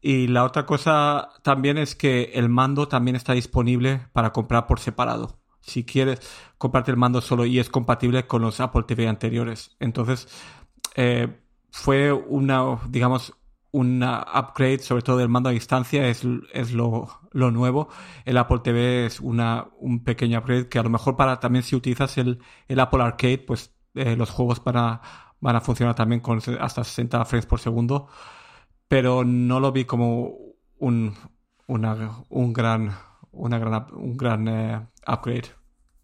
Y 0.00 0.28
la 0.28 0.44
otra 0.44 0.66
cosa 0.66 1.30
también 1.42 1.78
es 1.78 1.94
que 1.94 2.32
el 2.34 2.48
mando 2.48 2.88
también 2.88 3.16
está 3.16 3.32
disponible 3.32 4.06
para 4.12 4.32
comprar 4.32 4.66
por 4.66 4.80
separado. 4.80 5.38
Si 5.60 5.84
quieres 5.84 6.20
comprarte 6.58 6.90
el 6.92 6.96
mando 6.96 7.20
solo 7.20 7.44
y 7.46 7.58
es 7.58 7.70
compatible 7.70 8.26
con 8.26 8.42
los 8.42 8.60
Apple 8.60 8.84
TV 8.84 9.08
anteriores. 9.08 9.76
Entonces, 9.80 10.28
eh, 10.94 11.40
fue 11.70 12.12
una, 12.12 12.78
digamos, 12.88 13.34
un 13.72 14.02
upgrade, 14.02 14.78
sobre 14.78 15.02
todo 15.02 15.18
del 15.18 15.28
mando 15.28 15.50
a 15.50 15.52
distancia, 15.52 16.08
es, 16.08 16.22
es 16.52 16.72
lo, 16.72 17.08
lo, 17.36 17.50
nuevo. 17.50 17.88
El 18.24 18.36
Apple 18.38 18.60
TV 18.62 19.06
es 19.06 19.20
una, 19.20 19.68
un 19.78 20.02
pequeño 20.04 20.38
upgrade 20.38 20.68
que 20.68 20.78
a 20.78 20.82
lo 20.82 20.90
mejor 20.90 21.16
para 21.16 21.40
también 21.40 21.62
si 21.62 21.76
utilizas 21.76 22.18
el, 22.18 22.40
el 22.68 22.80
Apple 22.80 23.02
Arcade, 23.02 23.38
pues 23.38 23.74
eh, 23.94 24.16
los 24.16 24.30
juegos 24.30 24.62
van 24.64 24.76
a, 24.76 25.00
van 25.40 25.56
a 25.56 25.60
funcionar 25.60 25.94
también 25.94 26.20
con 26.20 26.40
hasta 26.60 26.84
60 26.84 27.24
frames 27.24 27.46
por 27.46 27.60
segundo. 27.60 28.08
Pero 28.88 29.24
no 29.24 29.60
lo 29.60 29.72
vi 29.72 29.84
como 29.84 30.36
un, 30.78 31.14
una, 31.66 32.12
un 32.28 32.52
gran, 32.52 32.92
una 33.32 33.58
gran, 33.58 33.86
un 33.92 34.16
gran 34.16 34.48
eh, 34.48 34.86
upgrade. 35.06 35.48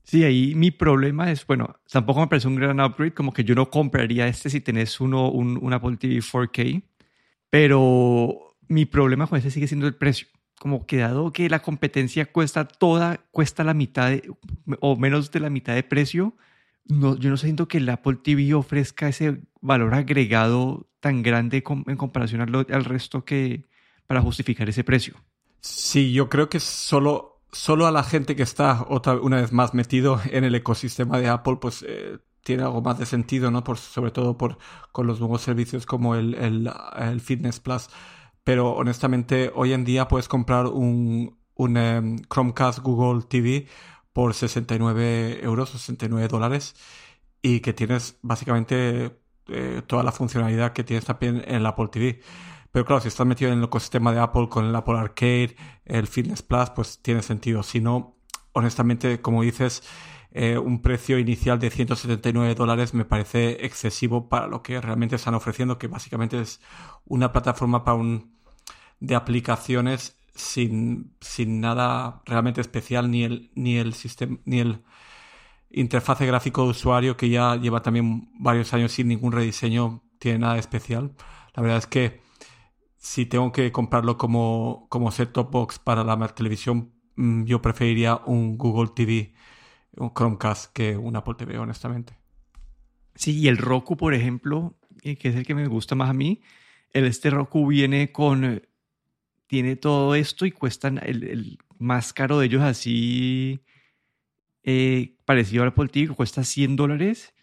Sí, 0.04 0.24
ahí 0.24 0.54
mi 0.56 0.72
problema 0.72 1.30
es, 1.30 1.46
bueno, 1.46 1.76
tampoco 1.90 2.20
me 2.20 2.26
parece 2.26 2.48
un 2.48 2.56
gran 2.56 2.80
upgrade, 2.80 3.14
como 3.14 3.32
que 3.32 3.44
yo 3.44 3.54
no 3.54 3.70
compraría 3.70 4.26
este 4.26 4.50
si 4.50 4.60
tenés 4.60 5.00
uno, 5.00 5.30
un, 5.30 5.58
un 5.62 5.72
Apple 5.72 5.96
TV 5.96 6.16
4K 6.16 6.82
pero 7.52 8.56
mi 8.66 8.86
problema 8.86 9.26
con 9.26 9.38
ese 9.38 9.50
sigue 9.50 9.68
siendo 9.68 9.86
el 9.86 9.94
precio. 9.94 10.26
Como 10.62 10.86
que 10.86 10.98
dado 10.98 11.32
que 11.32 11.50
la 11.50 11.60
competencia 11.60 12.30
cuesta 12.30 12.68
toda, 12.68 13.16
cuesta 13.32 13.64
la 13.64 13.74
mitad 13.74 14.12
o 14.78 14.94
menos 14.94 15.32
de 15.32 15.40
la 15.40 15.50
mitad 15.50 15.74
de 15.74 15.82
precio, 15.82 16.36
no, 16.86 17.16
yo 17.16 17.30
no 17.30 17.36
siento 17.36 17.66
que 17.66 17.78
el 17.78 17.88
Apple 17.88 18.18
TV 18.22 18.54
ofrezca 18.54 19.08
ese 19.08 19.40
valor 19.60 19.92
agregado 19.92 20.86
tan 21.00 21.24
grande 21.24 21.64
en 21.66 21.96
comparación 21.96 22.42
al, 22.42 22.54
al 22.54 22.84
resto 22.84 23.24
que 23.24 23.64
para 24.06 24.20
justificar 24.20 24.68
ese 24.68 24.84
precio. 24.84 25.16
Sí, 25.60 26.12
yo 26.12 26.28
creo 26.28 26.48
que 26.48 26.60
solo, 26.60 27.40
solo 27.50 27.88
a 27.88 27.90
la 27.90 28.04
gente 28.04 28.36
que 28.36 28.44
está 28.44 28.86
otra, 28.88 29.14
una 29.14 29.40
vez 29.40 29.50
más 29.50 29.74
metido 29.74 30.20
en 30.30 30.44
el 30.44 30.54
ecosistema 30.54 31.18
de 31.18 31.28
Apple, 31.28 31.56
pues 31.60 31.84
eh, 31.88 32.18
tiene 32.44 32.62
algo 32.62 32.82
más 32.82 32.98
de 33.00 33.06
sentido, 33.06 33.50
¿no? 33.50 33.64
Por, 33.64 33.78
sobre 33.78 34.12
todo 34.12 34.38
por, 34.38 34.58
con 34.92 35.06
los 35.06 35.18
nuevos 35.18 35.42
servicios 35.42 35.86
como 35.86 36.14
el, 36.14 36.34
el, 36.34 37.20
Fitness 37.20 37.60
Plus. 37.60 37.88
Pero 38.44 38.72
honestamente, 38.72 39.50
hoy 39.54 39.72
en 39.72 39.84
día 39.84 40.08
puedes 40.08 40.28
comprar 40.28 40.66
un, 40.66 41.38
un 41.54 41.76
em, 41.76 42.18
Chromecast 42.28 42.80
Google 42.80 43.22
TV 43.28 43.66
por 44.12 44.34
69 44.34 45.44
euros, 45.44 45.70
69 45.70 46.28
dólares, 46.28 46.74
y 47.40 47.60
que 47.60 47.72
tienes 47.72 48.18
básicamente 48.22 49.18
eh, 49.48 49.82
toda 49.86 50.02
la 50.02 50.12
funcionalidad 50.12 50.72
que 50.72 50.84
tienes 50.84 51.04
también 51.04 51.42
en 51.46 51.56
el 51.56 51.66
Apple 51.66 51.88
TV. 51.88 52.20
Pero 52.72 52.84
claro, 52.86 53.00
si 53.00 53.08
estás 53.08 53.26
metido 53.26 53.52
en 53.52 53.58
el 53.58 53.64
ecosistema 53.64 54.12
de 54.12 54.20
Apple 54.20 54.48
con 54.48 54.64
el 54.64 54.74
Apple 54.74 54.98
Arcade, 54.98 55.56
el 55.84 56.06
Fitness 56.06 56.42
Plus, 56.42 56.70
pues 56.70 57.00
tiene 57.02 57.22
sentido. 57.22 57.62
Si 57.62 57.80
no, 57.80 58.16
honestamente, 58.52 59.20
como 59.20 59.42
dices, 59.42 59.82
eh, 60.34 60.56
un 60.56 60.80
precio 60.80 61.18
inicial 61.18 61.58
de 61.58 61.70
179 61.70 62.54
dólares 62.54 62.94
me 62.94 63.04
parece 63.04 63.64
excesivo 63.66 64.28
para 64.28 64.46
lo 64.46 64.62
que 64.62 64.80
realmente 64.80 65.16
están 65.16 65.34
ofreciendo, 65.34 65.78
que 65.78 65.88
básicamente 65.88 66.40
es 66.40 66.60
una 67.04 67.32
plataforma 67.32 67.84
para 67.84 67.98
un, 67.98 68.38
de 69.00 69.14
aplicaciones 69.14 70.18
sin, 70.34 71.16
sin 71.20 71.60
nada 71.60 72.22
realmente 72.24 72.60
especial, 72.60 73.10
ni 73.10 73.24
el, 73.24 73.50
ni 73.54 73.76
el 73.76 73.92
sistema, 73.92 74.38
ni 74.44 74.60
el 74.60 74.82
interfase 75.70 76.26
gráfico 76.26 76.64
de 76.64 76.70
usuario 76.70 77.16
que 77.16 77.28
ya 77.28 77.56
lleva 77.56 77.82
también 77.82 78.30
varios 78.38 78.72
años 78.74 78.92
sin 78.92 79.08
ningún 79.08 79.32
rediseño, 79.32 80.02
tiene 80.18 80.40
nada 80.40 80.58
especial. 80.58 81.14
La 81.54 81.62
verdad 81.62 81.78
es 81.78 81.86
que 81.86 82.22
si 82.96 83.26
tengo 83.26 83.52
que 83.52 83.72
comprarlo 83.72 84.16
como, 84.16 84.86
como 84.88 85.10
set-top 85.10 85.50
box 85.50 85.78
para 85.78 86.04
la 86.04 86.16
televisión, 86.28 86.92
mm, 87.16 87.44
yo 87.44 87.60
preferiría 87.60 88.20
un 88.26 88.56
Google 88.56 88.92
TV, 88.94 89.31
un 89.96 90.12
Chromecast 90.12 90.72
que 90.72 90.96
un 90.96 91.16
Apple 91.16 91.34
TV, 91.36 91.58
honestamente. 91.58 92.18
Sí, 93.14 93.38
y 93.38 93.48
el 93.48 93.58
Roku, 93.58 93.96
por 93.96 94.14
ejemplo, 94.14 94.74
eh, 95.02 95.16
que 95.16 95.28
es 95.28 95.36
el 95.36 95.46
que 95.46 95.54
me 95.54 95.66
gusta 95.66 95.94
más 95.94 96.10
a 96.10 96.14
mí, 96.14 96.40
el 96.92 97.04
este 97.04 97.30
Roku 97.30 97.66
viene 97.66 98.12
con 98.12 98.62
tiene 99.46 99.76
todo 99.76 100.14
esto 100.14 100.46
y 100.46 100.50
cuestan 100.50 100.98
el, 101.02 101.58
más 101.78 102.14
caro 102.14 102.38
de 102.38 102.46
ellos 102.46 102.62
así 102.62 103.60
eh, 104.62 105.16
parecido 105.26 105.62
al 105.62 105.70
Apple 105.70 105.88
TV, 105.88 106.14
cuesta 106.14 106.42
100 106.42 106.76
dólares 106.76 107.34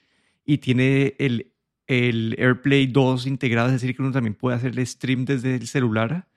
y 0.44 0.58
tiene 0.58 1.14
el, 1.20 1.54
el 1.86 2.36
AirPlay 2.40 2.88
2 2.88 3.28
integrado, 3.28 3.68
es 3.68 3.74
decir, 3.74 3.96
que 3.96 4.02
uno 4.02 4.12
también 4.12 4.34
puede 4.34 4.56
hacer 4.58 4.72
el 4.72 4.88
stream 4.88 5.26
desde 5.26 5.56
el 5.56 5.68
celular. 5.68 6.28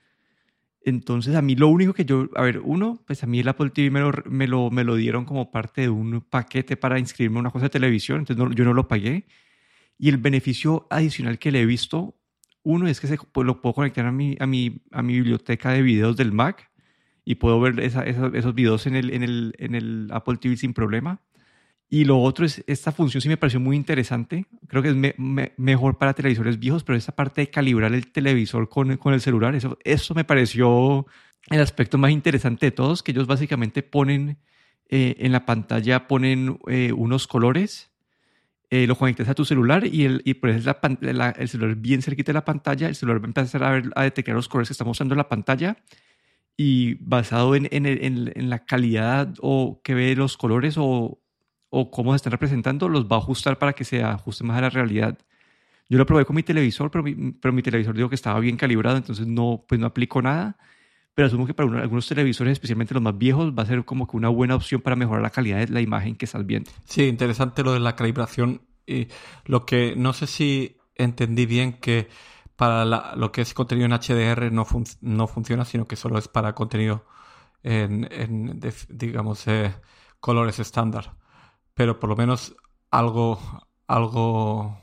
Entonces, 0.85 1.37
a 1.37 1.43
mí 1.43 1.55
lo 1.55 1.69
único 1.69 1.93
que 1.95 2.05
yo, 2.05 2.29
a 2.35 2.43
ver, 2.43 2.61
uno, 2.65 3.03
pues 3.07 3.23
a 3.23 3.27
mí 3.27 3.41
el 3.41 3.49
Apple 3.49 3.71
TV 3.71 3.91
me 3.91 4.01
lo, 4.01 4.13
me 4.29 4.49
lo, 4.49 4.71
me 4.71 4.85
lo 4.85 4.97
dieron 4.97 5.25
como 5.25 5.51
parte 5.51 5.83
de 5.83 5.89
un 5.89 6.21
paquete 6.23 6.77
para 6.77 6.99
inscribirme 6.99 7.39
a 7.39 7.41
una 7.41 7.51
cosa 7.51 7.67
de 7.67 7.71
televisión, 7.71 8.19
entonces 8.19 8.57
yo 8.57 8.65
no 8.65 8.75
lo 8.75 8.89
pagué. 8.89 9.27
Y 9.99 10.09
el 10.09 10.17
beneficio 10.17 10.87
adicional 10.91 11.39
que 11.39 11.53
le 11.53 11.61
he 11.61 11.67
visto 11.67 12.17
uno 12.65 12.87
es 12.87 13.01
que 13.01 13.07
se, 13.07 13.17
lo 13.17 13.61
puedo 13.61 13.75
conectar 13.75 14.07
a 14.07 14.13
mi, 14.13 14.37
a, 14.39 14.47
mi, 14.47 14.83
a 14.93 15.03
mi 15.03 15.15
biblioteca 15.15 15.71
de 15.71 15.83
videos 15.83 16.17
del 16.17 16.33
Mac 16.33 16.71
y 17.25 17.37
puedo 17.37 17.61
ver 17.61 17.79
esos 17.81 18.55
videos 18.55 18.87
en 18.87 18.97
el, 18.97 19.11
en, 19.11 19.23
el, 19.23 19.55
en 19.59 19.75
el 19.75 20.09
Apple 20.13 20.37
TV 20.37 20.57
sin 20.57 20.75
problema. 20.75 21.21
Y 21.93 22.07
lo 22.07 22.23
otro 22.23 22.47
es, 22.47 22.65
esta 22.67 22.91
función 22.91 23.21
sí 23.21 23.29
me 23.29 23.37
pareció 23.37 23.61
muy 23.61 23.77
interesante. 23.77 24.47
Creo 24.67 24.83
que 24.83 24.89
es 24.89 24.97
mejor 25.59 25.99
para 25.99 26.15
televisores 26.15 26.59
viejos, 26.59 26.85
pero 26.85 26.97
esta 26.97 27.15
parte 27.15 27.43
de 27.43 27.51
calibrar 27.51 27.93
el 27.93 28.11
televisor 28.11 28.71
con, 28.71 28.97
con 28.97 29.13
el 29.13 29.21
celular, 29.21 29.55
eso, 29.55 29.77
eso 29.85 30.15
me 30.15 30.25
pareció 30.25 31.05
el 31.51 31.61
aspecto 31.61 31.99
más 31.99 32.11
interesante 32.11 32.65
de 32.65 32.73
todos, 32.73 33.03
que 33.03 33.13
ellos 33.13 33.27
básicamente 33.27 33.83
ponen 33.83 34.39
eh, 34.89 35.17
en 35.19 35.33
la 35.33 35.45
pantalla, 35.45 36.09
ponen 36.09 36.59
eh, 36.67 36.95
unos 36.97 37.27
colores 37.27 37.91
eh, 38.71 38.87
lo 38.87 38.97
conectas 38.97 39.29
a 39.29 39.35
tu 39.35 39.45
celular 39.45 39.85
y, 39.85 40.07
el, 40.07 40.23
y 40.25 40.33
pones 40.33 40.65
la, 40.65 41.35
el 41.39 41.49
celular 41.51 41.77
bien 41.77 42.01
cerquita 42.01 42.33
de 42.33 42.39
la 42.39 42.47
pantalla, 42.47 42.89
el 42.89 42.95
celular 42.95 43.21
va 43.21 43.27
a 43.27 43.27
empezar 43.27 43.65
a, 43.65 43.71
ver, 43.71 43.91
a 43.97 44.05
detectar 44.05 44.35
los 44.35 44.49
colores 44.49 44.71
que 44.71 44.73
estamos 44.73 44.97
usando 44.97 45.13
en 45.13 45.19
la 45.19 45.29
pantalla 45.29 45.77
y 46.57 46.95
basado 46.95 47.55
en, 47.55 47.69
en, 47.71 47.85
en, 47.85 48.49
la 48.49 48.65
calidad 48.65 49.35
o 49.43 49.83
que 49.85 49.93
ve 49.93 50.17
los 50.17 50.39
colores 50.39 50.77
o, 50.79 51.22
o 51.73 51.91
cómo 51.91 52.13
se 52.13 52.17
están 52.17 52.33
representando, 52.33 52.89
los 52.89 53.07
va 53.07 53.17
a 53.17 53.19
ajustar 53.21 53.59
para 53.59 53.73
que 53.73 53.85
se 53.85 54.03
ajuste 54.03 54.45
más 54.45 54.59
a 54.59 54.61
la 54.61 54.71
realidad. 54.71 55.19
Yo 55.89 55.99
lo 55.99 56.07
probé 56.07 56.25
con 56.25 56.37
mi 56.37 56.43
televisor, 56.43 56.91
pero 56.91 57.03
mi, 57.03 57.33
pero 57.33 57.53
mi 57.53 57.63
televisor 57.63 57.97
dijo 57.97 58.09
que 58.09 58.15
estaba 58.15 58.39
bien 58.41 58.57
calibrado, 58.57 58.97
entonces 58.97 59.27
no, 59.27 59.65
pues 59.67 59.81
no 59.81 59.87
aplico 59.87 60.23
nada 60.23 60.57
pero 61.15 61.27
asumo 61.27 61.47
que 61.47 61.55
para 61.55 61.83
algunos 61.83 62.07
televisores, 62.07 62.53
especialmente 62.53 62.95
los 62.95 63.03
más 63.03 63.17
viejos, 63.17 63.53
va 63.53 63.65
a 63.65 63.67
ser 63.67 63.85
como 63.85 64.07
que 64.07 64.17
una 64.17 64.29
buena 64.29 64.55
opción 64.55 64.81
para 64.81 64.97
mejorar 64.97 65.23
la 65.23 65.31
calidad 65.31 65.59
de 65.59 65.69
la 65.69 65.81
imagen 65.81 66.17
que 66.17 66.25
estás 66.25 66.47
viendo. 66.47 66.71
Sí, 66.87 67.05
interesante 67.05 67.63
lo 67.63 67.73
de 67.73 67.81
la 67.81 67.97
calibración. 67.97 68.63
Y 68.87 69.09
lo 69.45 69.67
que 69.67 69.95
no 69.95 70.13
sé 70.15 70.27
si 70.27 70.79
entendí 70.95 71.45
bien 71.47 71.75
que 71.75 72.09
para 72.57 72.85
lo 73.17 73.31
que 73.31 73.43
es 73.43 73.53
contenido 73.53 73.87
en 73.87 73.93
HDR 73.93 74.51
no, 74.53 74.67
no 75.03 75.27
funciona, 75.27 75.65
sino 75.65 75.87
que 75.87 75.97
solo 75.97 76.19
es 76.19 76.29
para 76.29 76.55
contenido 76.55 77.05
en, 77.63 78.61
digamos, 78.89 79.47
eh, 79.49 79.75
colores 80.19 80.59
estándar. 80.59 81.13
Pero 81.75 81.99
por 81.99 82.11
lo 82.11 82.17
menos 82.17 82.55
algo, 82.91 83.41
algo, 83.87 84.79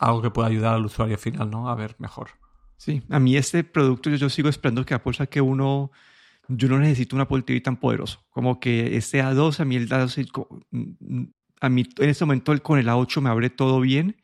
algo 0.00 0.22
que 0.22 0.30
pueda 0.30 0.48
ayudar 0.48 0.74
al 0.74 0.86
usuario 0.86 1.18
final, 1.18 1.50
¿no? 1.50 1.68
A 1.68 1.74
ver 1.74 1.96
mejor. 1.98 2.30
Sí, 2.76 3.02
a 3.08 3.18
mí 3.18 3.36
este 3.36 3.64
producto 3.64 4.10
yo, 4.10 4.28
sigo 4.28 4.48
esperando 4.48 4.84
que 4.84 4.94
Apple 4.94 5.14
saque 5.14 5.40
uno. 5.40 5.90
Yo 6.48 6.68
no 6.68 6.78
necesito 6.78 7.16
un 7.16 7.22
Apple 7.22 7.42
TV 7.42 7.60
tan 7.60 7.76
poderoso. 7.76 8.24
Como 8.30 8.60
que 8.60 8.96
este 8.96 9.22
A2, 9.22 9.60
a 9.60 9.64
mí 9.64 9.76
el 9.76 9.88
A2, 9.88 11.32
a 11.60 11.68
mí 11.68 11.88
en 11.98 12.10
este 12.10 12.24
momento 12.24 12.52
el, 12.52 12.62
con 12.62 12.78
el 12.78 12.88
A8 12.88 13.20
me 13.20 13.30
abre 13.30 13.50
todo 13.50 13.80
bien. 13.80 14.16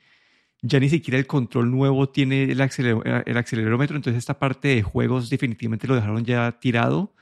Ya 0.61 0.79
ni 0.79 0.89
siquiera 0.89 1.19
el 1.19 1.27
control 1.27 1.71
nuevo 1.73 2.09
tiene 2.11 2.45
el, 2.45 2.61
el 2.61 3.37
acelerómetro, 3.37 3.97
entonces 3.97 4.19
esta 4.19 4.39
parte 4.39 4.69
de 4.69 4.83
juegos 4.83 5.29
definitivamente 5.29 5.89
lo 5.89 5.97
dejaron 5.97 6.25
ya 6.25 6.61
tirado. 6.61 7.15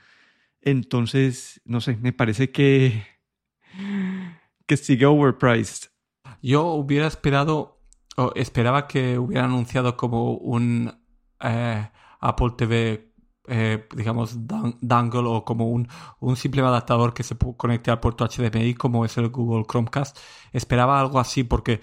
Entonces, 0.60 1.62
no 1.64 1.80
sé, 1.80 1.96
me 1.96 2.12
parece 2.12 2.50
que, 2.50 3.02
que 4.70 4.76
sigue 4.76 5.04
overpriced. 5.04 5.88
Yo 6.42 6.62
hubiera 6.74 7.08
esperado, 7.08 7.82
o 8.16 8.30
esperaba 8.36 8.86
que 8.86 9.18
hubiera 9.18 9.46
anunciado 9.46 9.96
como 9.96 10.34
un 10.34 10.96
eh, 11.40 11.90
Apple 12.20 12.52
TV, 12.56 13.12
eh, 13.48 13.88
digamos, 13.96 14.36
dangle 14.80 15.26
o 15.26 15.44
como 15.44 15.70
un, 15.70 15.88
un 16.20 16.36
simple 16.36 16.62
adaptador 16.62 17.14
que 17.14 17.24
se 17.24 17.36
conecte 17.56 17.90
al 17.90 17.98
puerto 17.98 18.24
HDMI 18.24 18.74
como 18.74 19.04
es 19.04 19.18
el 19.18 19.30
Google 19.30 19.64
Chromecast. 19.68 20.16
Esperaba 20.52 21.00
algo 21.00 21.18
así 21.18 21.42
porque 21.42 21.80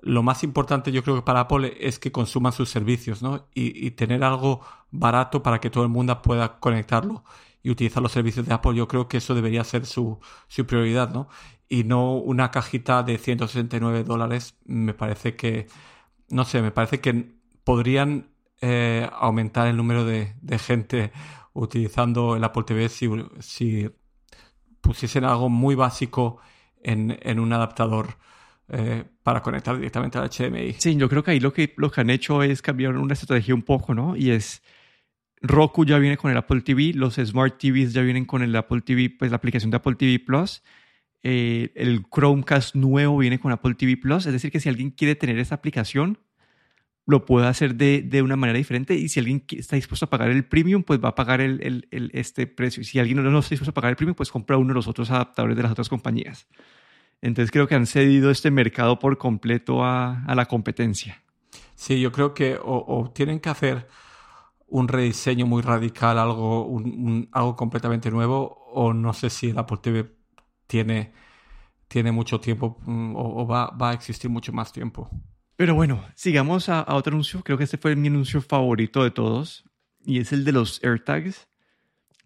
lo 0.00 0.24
más 0.24 0.42
importante 0.42 0.90
yo 0.90 1.04
creo 1.04 1.14
que 1.14 1.22
para 1.22 1.38
Apple 1.38 1.76
es 1.78 2.00
que 2.00 2.10
consuman 2.10 2.52
sus 2.52 2.68
servicios, 2.68 3.22
¿no? 3.22 3.46
Y, 3.54 3.92
tener 3.92 4.24
algo 4.24 4.60
barato 4.90 5.40
para 5.40 5.60
que 5.60 5.70
todo 5.70 5.84
el 5.84 5.90
mundo 5.90 6.20
pueda 6.20 6.58
conectarlo 6.58 7.22
y 7.62 7.70
utilizar 7.70 8.02
los 8.02 8.10
servicios 8.10 8.44
de 8.44 8.52
Apple, 8.54 8.74
yo 8.74 8.88
creo 8.88 9.06
que 9.06 9.18
eso 9.18 9.36
debería 9.36 9.62
ser 9.62 9.86
su, 9.86 10.18
su 10.48 10.66
prioridad, 10.66 11.12
¿no? 11.12 11.28
Y 11.68 11.84
no 11.84 12.16
una 12.16 12.50
cajita 12.50 13.02
de 13.02 13.18
169 13.18 14.04
dólares, 14.04 14.56
me 14.64 14.94
parece 14.94 15.34
que, 15.36 15.66
no 16.28 16.44
sé, 16.44 16.62
me 16.62 16.70
parece 16.70 17.00
que 17.00 17.32
podrían 17.64 18.28
eh, 18.60 19.08
aumentar 19.12 19.66
el 19.68 19.76
número 19.76 20.04
de, 20.04 20.34
gente 20.58 21.12
utilizando 21.52 22.36
el 22.36 22.44
Apple 22.44 22.64
TV 22.64 22.88
si, 22.88 23.08
si 23.40 23.90
pusiesen 24.80 25.24
algo 25.24 25.48
muy 25.48 25.74
básico 25.74 26.38
en, 26.82 27.18
en 27.22 27.38
un 27.40 27.52
adaptador 27.52 28.18
eh, 28.68 29.04
para 29.22 29.42
conectar 29.42 29.76
directamente 29.76 30.16
al 30.16 30.30
HDMI. 30.30 30.74
Sí, 30.78 30.96
yo 30.96 31.08
creo 31.08 31.22
que 31.22 31.32
ahí 31.32 31.40
lo 31.40 31.52
que, 31.52 31.74
lo 31.76 31.90
que 31.90 32.00
han 32.00 32.08
hecho 32.08 32.42
es 32.42 32.62
cambiar 32.62 32.96
una 32.96 33.12
estrategia 33.12 33.54
un 33.54 33.62
poco, 33.62 33.94
¿no? 33.94 34.16
Y 34.16 34.30
es 34.30 34.62
Roku 35.42 35.84
ya 35.84 35.98
viene 35.98 36.16
con 36.16 36.30
el 36.30 36.36
Apple 36.38 36.62
TV, 36.62 36.92
los 36.94 37.16
Smart 37.16 37.58
TVs 37.58 37.92
ya 37.92 38.00
vienen 38.00 38.24
con 38.24 38.42
el 38.42 38.56
Apple 38.56 38.80
TV, 38.80 39.10
pues 39.10 39.30
la 39.30 39.36
aplicación 39.36 39.70
de 39.70 39.76
Apple 39.76 39.96
TV 39.96 40.18
Plus. 40.18 40.62
Eh, 41.26 41.72
el 41.74 42.04
Chromecast 42.14 42.74
nuevo 42.74 43.16
viene 43.16 43.40
con 43.40 43.50
Apple 43.50 43.74
TV 43.74 43.96
Plus, 43.96 44.26
es 44.26 44.32
decir, 44.34 44.52
que 44.52 44.60
si 44.60 44.68
alguien 44.68 44.90
quiere 44.90 45.14
tener 45.14 45.38
esa 45.38 45.54
aplicación, 45.54 46.18
lo 47.06 47.24
puede 47.24 47.46
hacer 47.46 47.76
de, 47.76 48.02
de, 48.02 48.20
una 48.20 48.36
manera 48.36 48.58
diferente 48.58 48.94
y 48.94 49.08
si 49.08 49.20
alguien 49.20 49.42
está 49.50 49.76
dispuesto 49.76 50.04
a 50.04 50.10
pagar 50.10 50.30
el 50.30 50.44
premium, 50.44 50.82
pues 50.82 51.02
va 51.02 51.08
a 51.08 51.14
pagar 51.14 51.40
el, 51.40 51.62
el, 51.62 51.88
el, 51.90 52.10
este 52.12 52.46
precio. 52.46 52.82
Y 52.82 52.84
si 52.84 52.98
alguien 52.98 53.22
no, 53.22 53.38
está 53.38 53.50
dispuesto 53.50 53.70
a 53.70 53.74
pagar 53.74 53.90
el 53.90 53.96
premium, 53.96 54.14
pues 54.14 54.30
compra 54.30 54.58
uno 54.58 54.68
de 54.68 54.74
los 54.74 54.86
otros 54.86 55.10
adaptadores 55.10 55.56
de 55.56 55.62
las 55.62 55.72
otras 55.72 55.88
compañías. 55.88 56.46
Entonces 57.22 57.50
creo 57.50 57.66
que 57.66 57.74
han 57.74 57.86
cedido 57.86 58.30
este 58.30 58.50
mercado 58.50 58.98
por 58.98 59.16
completo 59.16 59.82
a, 59.82 60.24
a 60.24 60.34
la 60.34 60.44
competencia. 60.44 61.22
Sí, 61.74 62.02
yo 62.02 62.12
creo 62.12 62.34
que 62.34 62.58
o, 62.62 63.10
tienen 63.14 63.40
que 63.40 63.48
hacer 63.48 63.88
un 64.66 64.88
rediseño 64.88 65.46
muy 65.46 65.62
radical, 65.62 66.18
algo, 66.18 66.66
un, 66.66 67.30
algo 67.32 67.56
completamente 67.56 68.10
nuevo, 68.10 68.66
o 68.72 68.92
no 68.92 69.14
sé 69.14 69.30
si 69.30 69.50
el 69.50 69.58
Apple 69.58 69.78
TV 69.80 70.23
tiene 70.74 71.12
tiene 71.86 72.10
mucho 72.10 72.40
tiempo 72.40 72.76
mm, 72.84 73.14
o, 73.14 73.46
va, 73.46 73.70
va, 73.70 73.90
a 73.90 73.94
existir 73.94 74.28
mucho 74.28 74.52
más 74.52 74.72
tiempo. 74.72 75.08
Pero 75.54 75.76
bueno, 75.76 76.04
sigamos 76.16 76.68
a, 76.68 76.80
a, 76.80 76.96
otro 76.96 77.12
anuncio. 77.12 77.42
Creo 77.42 77.56
que 77.56 77.62
este 77.62 77.78
fue 77.78 77.94
mi 77.94 78.08
anuncio 78.08 78.42
favorito 78.42 79.04
de 79.04 79.12
todos 79.12 79.64
y 80.04 80.18
es 80.18 80.32
el 80.32 80.44
de 80.44 80.50
los 80.50 80.82
AirTags. 80.82 81.46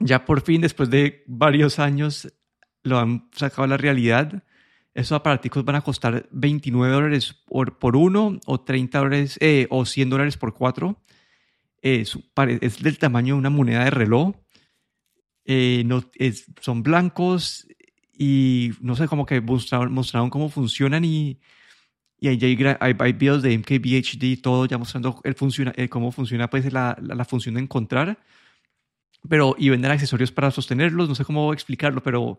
Ya 0.00 0.24
por 0.24 0.40
fin, 0.40 0.62
después 0.62 0.88
de 0.88 1.24
varios 1.26 1.78
años, 1.78 2.32
lo 2.82 2.98
han 2.98 3.28
sacado 3.32 3.64
a 3.64 3.66
la 3.66 3.76
realidad. 3.76 4.42
Esos 4.94 5.12
aparaticos 5.12 5.62
van 5.66 5.76
a 5.76 5.82
costar 5.82 6.26
29 6.32 6.94
dólares 6.94 7.34
por, 7.46 7.78
por 7.78 7.94
uno 7.94 8.40
o 8.46 8.60
30 8.60 8.98
dólares 8.98 9.38
eh, 9.42 9.66
o 9.68 9.84
100 9.84 10.08
dólares 10.08 10.38
por 10.38 10.54
cuatro. 10.54 11.02
es, 11.82 12.18
es, 12.62 12.82
del 12.82 12.98
tamaño 12.98 13.34
de 13.34 13.40
una 13.40 13.50
moneda 13.50 13.84
de 13.84 13.90
reloj. 13.90 14.34
Eh, 15.44 15.82
no, 15.84 16.04
es, 16.14 16.46
son 16.60 16.82
blancos 16.82 17.68
y 18.18 18.72
no 18.80 18.96
sé, 18.96 19.06
cómo 19.06 19.25
que 19.25 19.40
mostraron, 19.40 19.92
mostraron 19.92 20.28
cómo 20.28 20.48
funcionan 20.48 21.04
y, 21.04 21.38
y 22.18 22.28
hay, 22.28 22.38
hay, 22.80 22.96
hay, 22.98 23.12
videos 23.12 23.42
de 23.42 23.56
MKBHD 23.56 24.42
todo 24.42 24.66
ya 24.66 24.76
mostrando 24.76 25.20
el 25.22 25.34
funciona, 25.37 25.72
eh, 25.76 25.88
cómo 25.88 26.10
funciona 26.10 26.50
pues 26.50 26.70
la, 26.72 26.98
la, 27.00 27.14
la, 27.14 27.25
función 27.25 27.54
de 27.54 27.62
encontrar. 27.62 28.18
Pero, 29.28 29.54
y 29.58 29.68
vender 29.68 29.92
accesorios 29.92 30.32
para 30.32 30.50
sostenerlos, 30.50 31.08
no 31.08 31.14
sé 31.14 31.25
cómo 31.25 31.52
explicarlo, 31.52 32.02
pero 32.02 32.38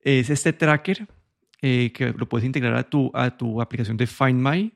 es 0.00 0.30
este 0.30 0.52
tracker 0.52 1.06
eh, 1.60 1.92
que 1.92 2.12
lo 2.12 2.28
puedes 2.28 2.46
integrar 2.46 2.74
a 2.76 2.88
tu, 2.88 3.10
a 3.14 3.36
tu 3.36 3.60
aplicación 3.60 3.96
de 3.96 4.06
Find 4.06 4.40
My. 4.40 4.72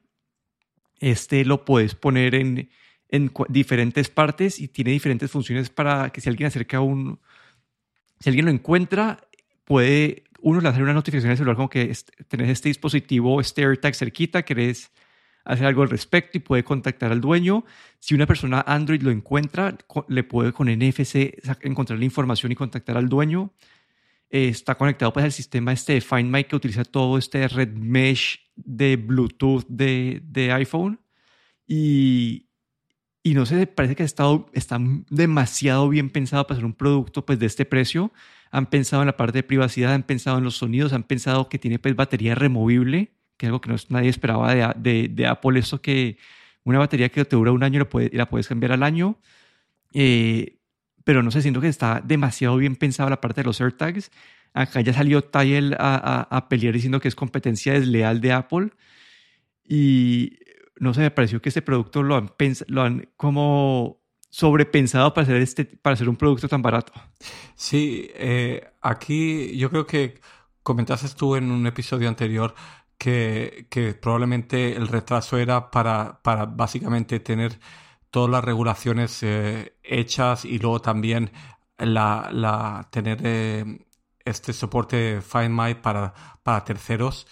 Este 1.00 1.44
lo 1.44 1.64
puedes 1.64 1.94
poner 1.94 2.34
en, 2.34 2.70
en 3.08 3.32
diferentes 3.48 4.10
partes 4.10 4.58
y 4.58 4.68
tiene 4.68 4.90
diferentes 4.90 5.30
funciones 5.30 5.70
para 5.70 6.10
que 6.10 6.20
si 6.20 6.28
alguien 6.28 6.48
acerca 6.48 6.80
un... 6.80 7.18
Si 8.20 8.28
alguien 8.28 8.46
lo 8.46 8.50
encuentra, 8.50 9.27
puede 9.68 10.24
uno 10.40 10.66
hacer 10.66 10.82
una 10.82 10.94
notificación 10.94 11.30
al 11.30 11.36
celular 11.36 11.56
como 11.56 11.68
que 11.68 11.94
tenés 12.26 12.48
este 12.48 12.70
dispositivo, 12.70 13.38
este 13.38 13.62
AirTag 13.62 13.94
cerquita, 13.94 14.42
querés 14.42 14.90
hacer 15.44 15.66
algo 15.66 15.82
al 15.82 15.90
respecto 15.90 16.38
y 16.38 16.40
puede 16.40 16.64
contactar 16.64 17.12
al 17.12 17.20
dueño. 17.20 17.66
Si 17.98 18.14
una 18.14 18.26
persona 18.26 18.64
Android 18.66 19.02
lo 19.02 19.10
encuentra, 19.10 19.76
le 20.08 20.24
puede 20.24 20.52
con 20.52 20.68
NFC 20.68 21.34
encontrar 21.60 21.98
la 21.98 22.06
información 22.06 22.50
y 22.50 22.54
contactar 22.54 22.96
al 22.96 23.10
dueño. 23.10 23.52
Eh, 24.30 24.48
está 24.48 24.74
conectado 24.74 25.12
pues 25.12 25.24
al 25.24 25.32
sistema 25.32 25.72
este 25.72 25.94
de 25.94 26.00
Find 26.00 26.30
My 26.30 26.44
que 26.44 26.56
utiliza 26.56 26.84
todo 26.84 27.18
este 27.18 27.46
red 27.48 27.68
mesh 27.74 28.40
de 28.56 28.96
Bluetooth 28.96 29.66
de, 29.68 30.22
de 30.24 30.50
iPhone. 30.52 30.98
Y, 31.66 32.48
y 33.22 33.34
no 33.34 33.44
sé, 33.44 33.66
parece 33.66 33.96
que 33.96 34.02
ha 34.02 34.06
estado, 34.06 34.48
está 34.54 34.78
demasiado 35.10 35.90
bien 35.90 36.08
pensado 36.08 36.46
para 36.46 36.56
hacer 36.56 36.64
un 36.64 36.74
producto 36.74 37.26
pues 37.26 37.38
de 37.38 37.44
este 37.44 37.66
precio. 37.66 38.12
Han 38.50 38.66
pensado 38.66 39.02
en 39.02 39.06
la 39.06 39.16
parte 39.16 39.38
de 39.38 39.42
privacidad, 39.42 39.92
han 39.92 40.02
pensado 40.02 40.38
en 40.38 40.44
los 40.44 40.56
sonidos, 40.56 40.92
han 40.92 41.02
pensado 41.02 41.48
que 41.48 41.58
tiene 41.58 41.78
pues 41.78 41.94
batería 41.94 42.34
removible, 42.34 43.12
que 43.36 43.46
es 43.46 43.48
algo 43.48 43.60
que 43.60 43.70
no, 43.70 43.76
nadie 43.90 44.08
esperaba 44.08 44.74
de, 44.74 45.08
de, 45.08 45.26
Apple, 45.26 45.58
eso 45.58 45.80
que 45.80 46.18
una 46.64 46.78
batería 46.78 47.08
que 47.08 47.24
te 47.24 47.36
dura 47.36 47.52
un 47.52 47.62
año 47.62 47.78
la, 47.78 47.88
puede, 47.88 48.26
puedes 48.26 48.48
cambiar 48.48 48.72
al 48.72 48.82
año. 48.82 49.18
Eh, 49.94 50.58
pero 51.04 51.22
no 51.22 51.30
sé, 51.30 51.40
siento 51.42 51.60
que 51.60 51.68
está 51.68 52.02
demasiado 52.04 52.56
bien 52.58 52.76
pensado 52.76 53.08
la 53.08 53.20
parte 53.20 53.40
de 53.40 53.46
los 53.46 53.60
AirTags. 53.60 54.10
Acá 54.52 54.80
ya 54.80 54.92
salió 54.92 55.24
Tile 55.24 55.76
a, 55.78 56.26
a, 56.30 56.48
pelear 56.48 56.74
diciendo 56.74 57.00
que 57.00 57.08
es 57.08 57.14
competencia 57.14 57.72
desleal 57.72 58.20
de 58.20 58.32
Apple. 58.32 58.70
Y 59.64 60.38
no 60.80 60.94
sé, 60.94 61.00
me 61.00 61.10
pareció 61.10 61.40
que 61.40 61.48
este 61.48 61.62
producto 61.62 62.02
lo 62.02 62.16
han, 62.16 62.30
lo 62.66 63.02
como 63.16 64.02
sobrepensado 64.30 65.12
para 65.14 65.24
hacer, 65.24 65.42
este, 65.42 65.64
para 65.64 65.94
hacer 65.94 66.08
un 66.08 66.16
producto 66.16 66.48
tan 66.48 66.62
barato. 66.62 66.92
Sí, 67.54 68.10
eh, 68.14 68.72
aquí 68.80 69.56
yo 69.56 69.70
creo 69.70 69.86
que 69.86 70.20
comentaste 70.62 71.08
tú 71.16 71.36
en 71.36 71.50
un 71.50 71.66
episodio 71.66 72.08
anterior 72.08 72.54
que, 72.98 73.66
que 73.70 73.94
probablemente 73.94 74.76
el 74.76 74.88
retraso 74.88 75.38
era 75.38 75.70
para, 75.70 76.20
para 76.22 76.46
básicamente 76.46 77.20
tener 77.20 77.58
todas 78.10 78.30
las 78.30 78.44
regulaciones 78.44 79.22
eh, 79.22 79.76
hechas 79.82 80.44
y 80.44 80.58
luego 80.58 80.80
también 80.80 81.30
la, 81.78 82.28
la 82.32 82.88
tener 82.90 83.20
eh, 83.22 83.86
este 84.24 84.52
soporte 84.52 85.20
Find 85.22 85.50
My 85.50 85.74
para, 85.74 86.12
para 86.42 86.64
terceros. 86.64 87.26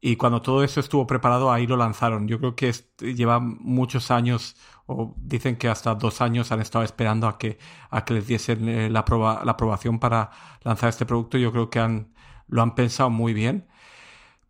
Y 0.00 0.16
cuando 0.16 0.42
todo 0.42 0.62
eso 0.62 0.80
estuvo 0.80 1.06
preparado, 1.06 1.50
ahí 1.50 1.66
lo 1.66 1.76
lanzaron. 1.76 2.28
Yo 2.28 2.38
creo 2.38 2.54
que 2.54 2.72
lleva 3.00 3.40
muchos 3.40 4.10
años, 4.10 4.56
o 4.86 5.14
dicen 5.18 5.56
que 5.56 5.68
hasta 5.68 5.94
dos 5.94 6.20
años 6.20 6.52
han 6.52 6.60
estado 6.60 6.84
esperando 6.84 7.26
a 7.26 7.38
que, 7.38 7.58
a 7.90 8.04
que 8.04 8.14
les 8.14 8.26
diesen 8.26 8.68
eh, 8.68 8.90
la, 8.90 9.04
la 9.44 9.52
aprobación 9.52 9.98
para 9.98 10.30
lanzar 10.62 10.90
este 10.90 11.06
producto. 11.06 11.36
Yo 11.38 11.50
creo 11.52 11.68
que 11.70 11.80
han, 11.80 12.14
lo 12.46 12.62
han 12.62 12.74
pensado 12.74 13.10
muy 13.10 13.34
bien. 13.34 13.68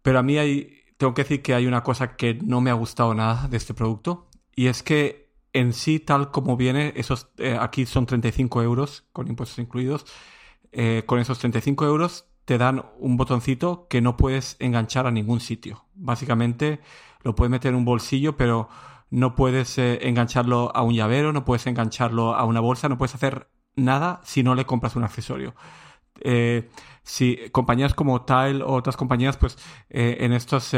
Pero 0.02 0.18
a 0.18 0.22
mí 0.22 0.38
hay, 0.38 0.84
tengo 0.98 1.14
que 1.14 1.22
decir 1.22 1.42
que 1.42 1.54
hay 1.54 1.66
una 1.66 1.82
cosa 1.82 2.16
que 2.16 2.34
no 2.34 2.60
me 2.60 2.70
ha 2.70 2.74
gustado 2.74 3.14
nada 3.14 3.48
de 3.48 3.56
este 3.56 3.74
producto. 3.74 4.28
Y 4.54 4.66
es 4.66 4.82
que 4.82 5.32
en 5.52 5.72
sí, 5.72 5.98
tal 6.00 6.30
como 6.30 6.56
viene, 6.56 6.92
esos 6.96 7.30
eh, 7.38 7.56
aquí 7.58 7.86
son 7.86 8.06
35 8.06 8.62
euros 8.62 9.06
con 9.12 9.28
impuestos 9.28 9.58
incluidos. 9.58 10.04
Eh, 10.72 11.04
con 11.06 11.18
esos 11.18 11.38
35 11.38 11.86
euros 11.86 12.27
te 12.48 12.56
dan 12.56 12.86
un 12.98 13.18
botoncito 13.18 13.86
que 13.90 14.00
no 14.00 14.16
puedes 14.16 14.56
enganchar 14.58 15.06
a 15.06 15.10
ningún 15.10 15.40
sitio. 15.40 15.84
Básicamente 15.94 16.80
lo 17.22 17.34
puedes 17.34 17.50
meter 17.50 17.72
en 17.72 17.76
un 17.76 17.84
bolsillo, 17.84 18.38
pero 18.38 18.70
no 19.10 19.34
puedes 19.34 19.76
eh, 19.76 20.08
engancharlo 20.08 20.74
a 20.74 20.80
un 20.80 20.94
llavero, 20.94 21.34
no 21.34 21.44
puedes 21.44 21.66
engancharlo 21.66 22.34
a 22.34 22.44
una 22.46 22.60
bolsa, 22.60 22.88
no 22.88 22.96
puedes 22.96 23.14
hacer 23.14 23.50
nada 23.76 24.22
si 24.24 24.42
no 24.42 24.54
le 24.54 24.64
compras 24.64 24.96
un 24.96 25.04
accesorio. 25.04 25.54
si 27.02 27.50
compañías 27.52 27.92
como 27.92 28.22
Tile 28.22 28.62
o 28.62 28.72
otras 28.72 28.96
compañías, 28.96 29.36
pues 29.36 29.58
en 29.90 30.32
estos 30.32 30.74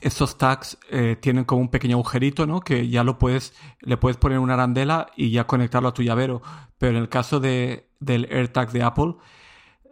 estos 0.00 0.38
tags 0.38 0.76
eh, 0.90 1.16
tienen 1.20 1.44
como 1.44 1.60
un 1.62 1.68
pequeño 1.68 1.96
agujerito, 1.96 2.46
¿no? 2.46 2.60
Que 2.60 2.88
ya 2.88 3.04
lo 3.04 3.18
puedes, 3.18 3.54
le 3.80 3.96
puedes 3.96 4.16
poner 4.16 4.40
una 4.40 4.54
arandela 4.54 5.06
y 5.16 5.30
ya 5.30 5.46
conectarlo 5.46 5.88
a 5.88 5.94
tu 5.94 6.02
llavero. 6.02 6.42
Pero 6.78 6.96
en 6.96 7.02
el 7.02 7.08
caso 7.08 7.40
de, 7.40 7.90
del 8.00 8.28
AirTag 8.30 8.72
de 8.72 8.82
Apple, 8.82 9.14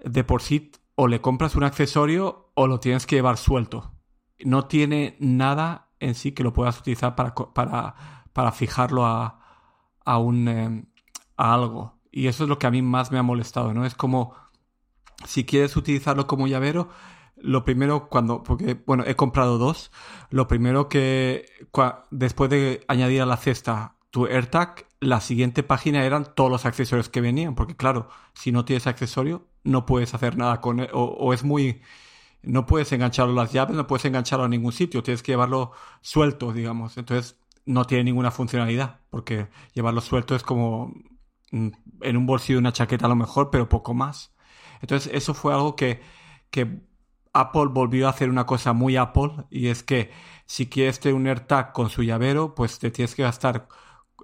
de 0.05 0.25
por 0.25 0.43
sí 0.43 0.73
o 0.95 1.09
le 1.09 1.21
compras 1.21 1.55
un 1.57 1.65
accesorio 1.65 2.51
o 2.55 2.67
lo 2.67 2.81
tienes 2.81 3.07
que 3.07 3.17
llevar 3.17 3.37
suelto. 3.37 3.93
No 4.45 4.67
tiene 4.67 5.17
nada 5.21 5.91
en 6.01 6.15
sí 6.15 6.33
que 6.33 6.43
lo 6.43 6.53
puedas 6.53 6.79
utilizar 6.79 7.15
para, 7.15 7.35
para, 7.35 7.95
para 8.33 8.53
fijarlo 8.53 9.07
a, 9.07 9.41
a 10.05 10.19
un, 10.19 10.49
eh, 10.49 10.85
a 11.37 11.55
algo. 11.55 11.99
Y 12.11 12.27
eso 12.27 12.45
es 12.45 12.49
lo 12.49 12.59
que 12.59 12.67
a 12.67 12.71
mí 12.71 12.83
más 12.83 13.11
me 13.11 13.19
ha 13.19 13.23
molestado, 13.23 13.73
¿no? 13.73 13.87
Es 13.87 13.95
como, 13.95 14.35
si 15.25 15.45
quieres 15.45 15.77
utilizarlo 15.77 16.27
como 16.27 16.47
llavero, 16.47 16.89
lo 17.37 17.65
primero 17.65 18.09
cuando, 18.09 18.43
porque 18.43 18.81
bueno, 18.87 19.05
he 19.07 19.17
comprado 19.17 19.59
dos, 19.59 19.91
lo 20.31 20.47
primero 20.47 20.89
que 20.89 21.47
después 22.11 22.51
de 22.51 22.85
añadir 22.89 23.23
a 23.23 23.27
la 23.27 23.37
cesta 23.37 23.97
tu 24.11 24.27
AirTag, 24.27 24.87
la 25.03 25.21
siguiente 25.21 25.65
página 25.65 26.05
eran 26.05 26.33
todos 26.35 26.51
los 26.51 26.65
accesorios 26.65 27.09
que 27.09 27.21
venían, 27.21 27.57
porque 27.57 27.77
claro, 27.77 28.09
si 28.35 28.53
no 28.53 28.65
tienes 28.65 28.87
accesorio, 28.87 29.49
no 29.65 29.85
puedes 29.85 30.15
hacer 30.15 30.37
nada 30.37 30.61
con 30.61 30.79
él, 30.79 30.89
o, 30.93 31.33
es 31.33 31.43
muy, 31.43 31.83
no 32.43 32.67
puedes 32.67 32.93
engancharlo 32.93 33.33
a 33.33 33.45
las 33.45 33.53
llaves, 33.53 33.77
no 33.77 33.89
puedes 33.89 34.05
engancharlo 34.05 34.45
a 34.45 34.49
ningún 34.49 34.73
sitio, 34.73 35.03
tienes 35.03 35.25
que 35.25 35.33
llevarlo 35.33 35.73
suelto, 36.03 36.53
digamos, 36.53 36.97
entonces 36.99 37.37
no 37.67 37.85
tiene 37.85 38.05
ninguna 38.05 38.31
funcionalidad, 38.31 39.01
porque 39.11 39.49
llevarlo 39.75 40.01
suelto 40.01 40.37
es 40.37 40.45
como 40.45 40.95
mm, 41.51 41.69
en 42.03 42.17
un 42.17 42.27
bolsillo 42.27 42.59
de 42.59 42.61
una 42.61 42.73
chaqueta 42.73 43.07
a 43.07 43.09
lo 43.09 43.17
mejor, 43.17 43.51
pero 43.51 43.69
poco 43.69 43.95
más. 43.95 44.33
Entonces 44.83 45.13
eso 45.15 45.35
fue 45.35 45.53
algo 45.53 45.75
que, 45.75 46.01
que 46.51 46.81
Apple 47.33 47.67
volvió 47.73 48.07
a 48.07 48.11
hacer 48.11 48.31
una 48.31 48.47
cosa 48.47 48.73
muy 48.73 48.97
Apple 48.97 49.47
y 49.51 49.69
es 49.69 49.83
que 49.83 50.11
si 50.47 50.69
quieres 50.69 51.01
tener 51.01 51.17
un 51.17 51.27
AirTag 51.27 51.73
con 51.73 51.91
su 51.91 52.03
llavero, 52.03 52.55
pues 52.55 52.79
te 52.79 52.91
tienes 52.91 53.15
que 53.15 53.23
gastar, 53.23 53.69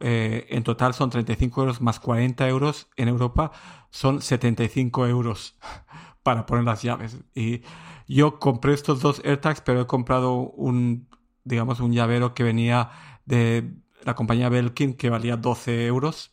eh, 0.00 0.46
en 0.50 0.62
total 0.62 0.94
son 0.94 1.10
35 1.10 1.60
euros 1.60 1.80
más 1.80 2.00
40 2.00 2.48
euros 2.48 2.88
en 2.96 3.08
Europa, 3.08 3.52
son 3.90 4.22
75 4.22 5.06
euros 5.06 5.58
para 6.22 6.46
poner 6.46 6.64
las 6.64 6.82
llaves. 6.82 7.18
Y 7.34 7.62
yo 8.06 8.38
compré 8.38 8.74
estos 8.74 9.00
dos 9.00 9.20
AirTags, 9.24 9.60
pero 9.60 9.82
he 9.82 9.86
comprado 9.86 10.34
un, 10.34 11.08
digamos, 11.44 11.80
un 11.80 11.92
llavero 11.92 12.34
que 12.34 12.42
venía 12.42 12.90
de 13.26 13.74
la 14.04 14.14
compañía 14.14 14.48
Belkin 14.48 14.94
que 14.94 15.10
valía 15.10 15.36
12 15.36 15.86
euros 15.86 16.32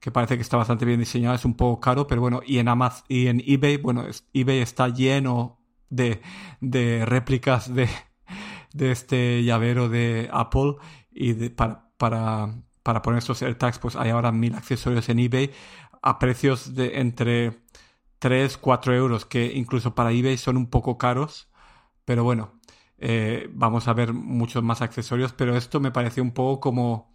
que 0.00 0.10
parece 0.10 0.36
que 0.36 0.42
está 0.42 0.56
bastante 0.56 0.84
bien 0.84 1.00
diseñado, 1.00 1.34
es 1.34 1.44
un 1.44 1.54
poco 1.54 1.80
caro, 1.80 2.06
pero 2.06 2.20
bueno, 2.20 2.40
y 2.46 2.58
en 2.58 2.68
Amazon 2.68 3.04
y 3.08 3.26
en 3.26 3.42
eBay, 3.44 3.78
bueno, 3.78 4.04
eBay 4.32 4.60
está 4.60 4.88
lleno 4.88 5.58
de, 5.90 6.20
de 6.60 7.04
réplicas 7.04 7.74
de, 7.74 7.88
de, 8.72 8.92
este 8.92 9.42
llavero 9.42 9.88
de 9.88 10.28
Apple 10.32 10.76
y 11.10 11.48
para, 11.50 12.54
para 12.88 13.02
poner 13.02 13.18
estos 13.18 13.42
AirTags 13.42 13.78
pues 13.80 13.96
hay 13.96 14.08
ahora 14.08 14.32
mil 14.32 14.54
accesorios 14.54 15.10
en 15.10 15.18
eBay 15.18 15.50
a 16.00 16.18
precios 16.18 16.74
de 16.74 17.00
entre 17.00 17.58
3, 18.18 18.56
4 18.56 18.94
euros 18.94 19.26
que 19.26 19.52
incluso 19.54 19.94
para 19.94 20.10
eBay 20.10 20.38
son 20.38 20.56
un 20.56 20.70
poco 20.70 20.96
caros 20.96 21.50
pero 22.06 22.24
bueno 22.24 22.54
eh, 22.96 23.50
vamos 23.52 23.88
a 23.88 23.92
ver 23.92 24.14
muchos 24.14 24.62
más 24.62 24.80
accesorios 24.80 25.34
pero 25.34 25.54
esto 25.54 25.80
me 25.80 25.90
pareció 25.90 26.22
un 26.22 26.30
poco 26.30 26.60
como 26.60 27.14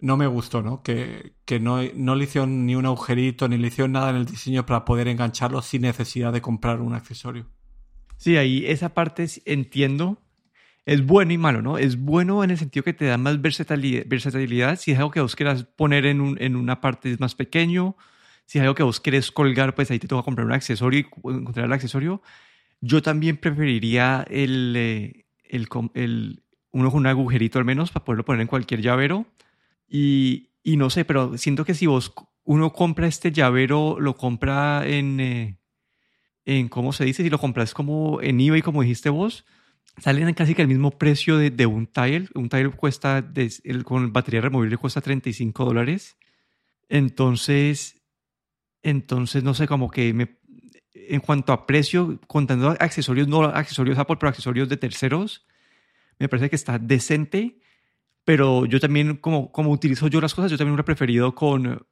no 0.00 0.18
me 0.18 0.26
gustó, 0.26 0.60
¿no? 0.60 0.82
Que, 0.82 1.32
que 1.46 1.60
no, 1.60 1.78
no, 1.94 2.14
le 2.14 2.24
hicieron 2.24 2.66
ni 2.66 2.74
un 2.74 2.84
agujerito, 2.84 3.48
ni 3.48 3.56
le 3.56 3.68
hicieron 3.68 3.92
nada 3.92 4.10
en 4.10 4.16
el 4.16 4.26
diseño 4.26 4.66
para 4.66 4.84
poder 4.84 5.08
engancharlo 5.08 5.62
sin 5.62 5.82
necesidad 5.82 6.30
de 6.30 6.42
comprar 6.42 6.82
un 6.82 6.92
accesorio. 6.92 7.46
Sí, 8.18 8.36
ahí 8.36 8.66
esa 8.66 8.90
parte 8.90 9.26
entiendo. 9.46 10.18
Es 10.86 11.04
bueno 11.04 11.32
y 11.32 11.38
malo, 11.38 11.62
¿no? 11.62 11.78
Es 11.78 11.98
bueno 11.98 12.42
en 12.42 12.50
el 12.50 12.58
sentido 12.58 12.82
que 12.84 12.92
te 12.92 13.04
da 13.04 13.18
más 13.18 13.40
versatilidad. 13.40 14.04
versatilidad. 14.06 14.76
Si 14.78 14.92
es 14.92 14.98
algo 14.98 15.10
que 15.10 15.20
vos 15.20 15.36
quieras 15.36 15.64
poner 15.64 16.06
en, 16.06 16.20
un, 16.20 16.36
en 16.40 16.56
una 16.56 16.80
parte 16.80 17.16
más 17.18 17.34
pequeño, 17.34 17.96
si 18.46 18.58
es 18.58 18.62
algo 18.62 18.74
que 18.74 18.82
vos 18.82 19.00
querés 19.00 19.30
colgar, 19.30 19.74
pues 19.74 19.90
ahí 19.90 19.98
te 19.98 20.08
toca 20.08 20.24
comprar 20.24 20.46
un 20.46 20.52
accesorio 20.52 21.00
y 21.00 21.04
encontrar 21.30 21.66
el 21.66 21.72
accesorio. 21.72 22.22
Yo 22.80 23.02
también 23.02 23.36
preferiría 23.36 24.26
el, 24.28 24.74
eh, 24.76 25.26
el, 25.44 26.42
uno 26.72 26.90
con 26.90 27.00
un 27.00 27.06
agujerito 27.06 27.58
al 27.58 27.64
menos 27.64 27.90
para 27.90 28.04
poderlo 28.04 28.24
poner 28.24 28.40
en 28.40 28.48
cualquier 28.48 28.80
llavero. 28.80 29.26
Y, 29.88 30.48
y 30.62 30.76
no 30.76 30.90
sé, 30.90 31.04
pero 31.04 31.36
siento 31.36 31.64
que 31.64 31.74
si 31.74 31.86
vos 31.86 32.12
uno 32.44 32.72
compra 32.72 33.06
este 33.06 33.30
llavero, 33.32 33.98
lo 34.00 34.16
compra 34.16 34.86
en, 34.86 35.20
eh, 35.20 35.58
en 36.44 36.68
¿cómo 36.68 36.92
se 36.92 37.04
dice? 37.04 37.22
Si 37.22 37.30
lo 37.30 37.38
compras 37.38 37.74
como 37.74 38.20
en 38.22 38.40
eBay, 38.40 38.62
como 38.62 38.82
dijiste 38.82 39.10
vos, 39.10 39.44
salen 39.98 40.32
casi 40.34 40.54
que 40.54 40.62
al 40.62 40.68
mismo 40.68 40.90
precio 40.90 41.36
de, 41.36 41.50
de 41.50 41.66
un 41.66 41.86
tile. 41.86 42.28
Un 42.34 42.48
tile 42.48 42.70
cuesta, 42.70 43.24
el, 43.64 43.84
con 43.84 44.12
batería 44.12 44.40
removible 44.40 44.76
cuesta 44.76 45.00
35 45.00 45.64
dólares. 45.64 46.16
Entonces, 46.88 48.00
entonces, 48.82 49.42
no 49.42 49.54
sé, 49.54 49.66
como 49.66 49.90
que 49.90 50.12
me, 50.12 50.38
en 50.94 51.20
cuanto 51.20 51.52
a 51.52 51.66
precio, 51.66 52.18
contando 52.26 52.76
accesorios, 52.78 53.28
no 53.28 53.44
accesorios 53.44 53.98
Apple, 53.98 54.16
pero 54.18 54.28
accesorios 54.28 54.68
de 54.68 54.76
terceros, 54.76 55.46
me 56.18 56.28
parece 56.28 56.50
que 56.50 56.56
está 56.56 56.78
decente, 56.78 57.60
pero 58.24 58.66
yo 58.66 58.80
también, 58.80 59.16
como, 59.16 59.50
como 59.52 59.70
utilizo 59.70 60.08
yo 60.08 60.20
las 60.20 60.34
cosas, 60.34 60.50
yo 60.50 60.58
también 60.58 60.74
hubiera 60.74 60.84
preferido 60.84 61.34
con, 61.34 61.86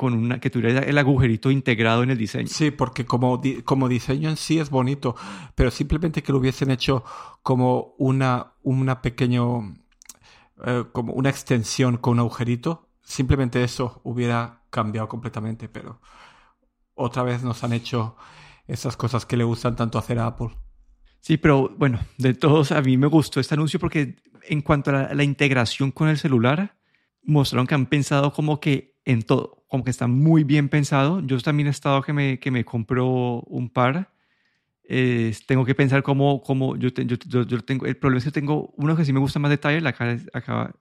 con 0.00 0.14
una, 0.14 0.40
que 0.40 0.48
tuviera 0.48 0.80
el 0.80 0.96
agujerito 0.96 1.50
integrado 1.50 2.02
en 2.02 2.08
el 2.08 2.16
diseño. 2.16 2.48
Sí, 2.48 2.70
porque 2.70 3.04
como, 3.04 3.38
como 3.66 3.86
diseño 3.86 4.30
en 4.30 4.38
sí 4.38 4.58
es 4.58 4.70
bonito, 4.70 5.14
pero 5.54 5.70
simplemente 5.70 6.22
que 6.22 6.32
lo 6.32 6.38
hubiesen 6.38 6.70
hecho 6.70 7.04
como 7.42 7.92
una, 7.98 8.54
una 8.62 9.02
pequeño, 9.02 9.76
eh, 10.64 10.84
como 10.92 11.12
una 11.12 11.28
extensión 11.28 11.98
con 11.98 12.14
un 12.14 12.20
agujerito, 12.20 12.88
simplemente 13.02 13.62
eso 13.62 14.00
hubiera 14.02 14.62
cambiado 14.70 15.06
completamente, 15.06 15.68
pero 15.68 16.00
otra 16.94 17.22
vez 17.22 17.42
nos 17.42 17.62
han 17.62 17.74
hecho 17.74 18.16
esas 18.66 18.96
cosas 18.96 19.26
que 19.26 19.36
le 19.36 19.44
gustan 19.44 19.76
tanto 19.76 19.98
hacer 19.98 20.18
a 20.18 20.28
Apple. 20.28 20.48
Sí, 21.20 21.36
pero 21.36 21.68
bueno, 21.76 22.00
de 22.16 22.32
todos 22.32 22.72
a 22.72 22.80
mí 22.80 22.96
me 22.96 23.06
gustó 23.06 23.38
este 23.38 23.52
anuncio 23.52 23.78
porque 23.78 24.16
en 24.48 24.62
cuanto 24.62 24.96
a 24.96 25.12
la, 25.12 25.24
integración 25.24 25.90
con 25.90 26.08
el 26.08 26.16
celular, 26.16 26.78
mostraron 27.22 27.66
que 27.66 27.74
han 27.74 27.84
pensado 27.84 28.32
como 28.32 28.60
que 28.60 28.98
en 29.04 29.22
todo, 29.22 29.64
como 29.68 29.84
que 29.84 29.90
está 29.90 30.06
muy 30.06 30.44
bien 30.44 30.68
pensado. 30.68 31.20
Yo 31.20 31.38
también 31.40 31.68
he 31.68 31.70
estado 31.70 32.02
que 32.02 32.12
me, 32.12 32.38
que 32.38 32.50
me 32.50 32.64
compro 32.64 33.40
un 33.42 33.70
par. 33.70 34.12
tengo 35.46 35.64
que 35.64 35.74
pensar 35.74 36.02
cómo, 36.02 36.42
cómo 36.42 36.76
yo, 36.76 36.88
yo, 36.90 37.44
yo, 37.44 37.60
tengo, 37.62 37.86
el 37.86 37.96
problema 37.96 38.18
es 38.18 38.24
que 38.24 38.30
tengo 38.32 38.72
uno 38.76 38.96
que 38.96 39.04
sí 39.04 39.12
me 39.12 39.20
gusta 39.20 39.38
más 39.38 39.50
detalle, 39.50 39.86
acá, 39.86 40.16
acá 40.32 40.74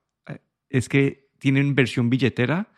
es 0.70 0.90
que 0.90 1.30
tienen 1.40 1.76
versión 1.76 2.10
billetera, 2.10 2.72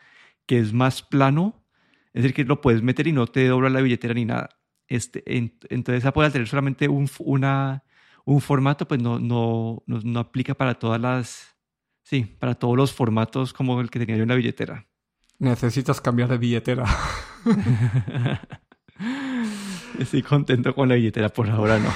que 0.46 0.60
es 0.60 0.74
más 0.74 1.02
plano, 1.02 1.66
es 2.14 2.24
decir, 2.24 2.34
que 2.36 2.44
lo 2.44 2.62
puedes 2.62 2.82
meter 2.82 3.08
y 3.08 3.14
no 3.14 3.28
te 3.28 3.48
dobla 3.48 3.70
la 3.70 3.82
billetera 3.82 4.14
ni 4.14 4.26
nada. 4.26 4.50
Este, 4.88 5.24
entonces 5.70 6.06
Apple 6.06 6.26
al 6.26 6.34
tener 6.34 6.48
solamente 6.48 6.90
un, 6.90 7.10
una, 7.20 7.84
un 8.26 8.42
formato, 8.42 8.88
pues 8.88 9.02
no, 9.02 9.20
no, 9.20 9.84
no, 9.88 10.20
aplica 10.20 10.54
para 10.54 10.76
todas 10.76 11.00
las, 11.00 11.58
sí, 12.04 12.24
para 12.24 12.56
todos 12.56 12.76
los 12.76 12.92
formatos 12.92 13.54
como 13.54 13.80
el 13.80 13.90
que 13.90 14.00
tenía 14.00 14.18
yo 14.18 14.24
en 14.24 14.30
la 14.30 14.36
billetera. 14.36 14.88
Necesitas 15.42 16.00
cambiar 16.00 16.30
de 16.30 16.38
billetera. 16.38 16.86
Estoy 20.00 20.22
contento 20.22 20.76
con 20.76 20.88
la 20.88 20.94
billetera, 20.94 21.30
por 21.30 21.50
ahora 21.50 21.80
no. 21.80 21.92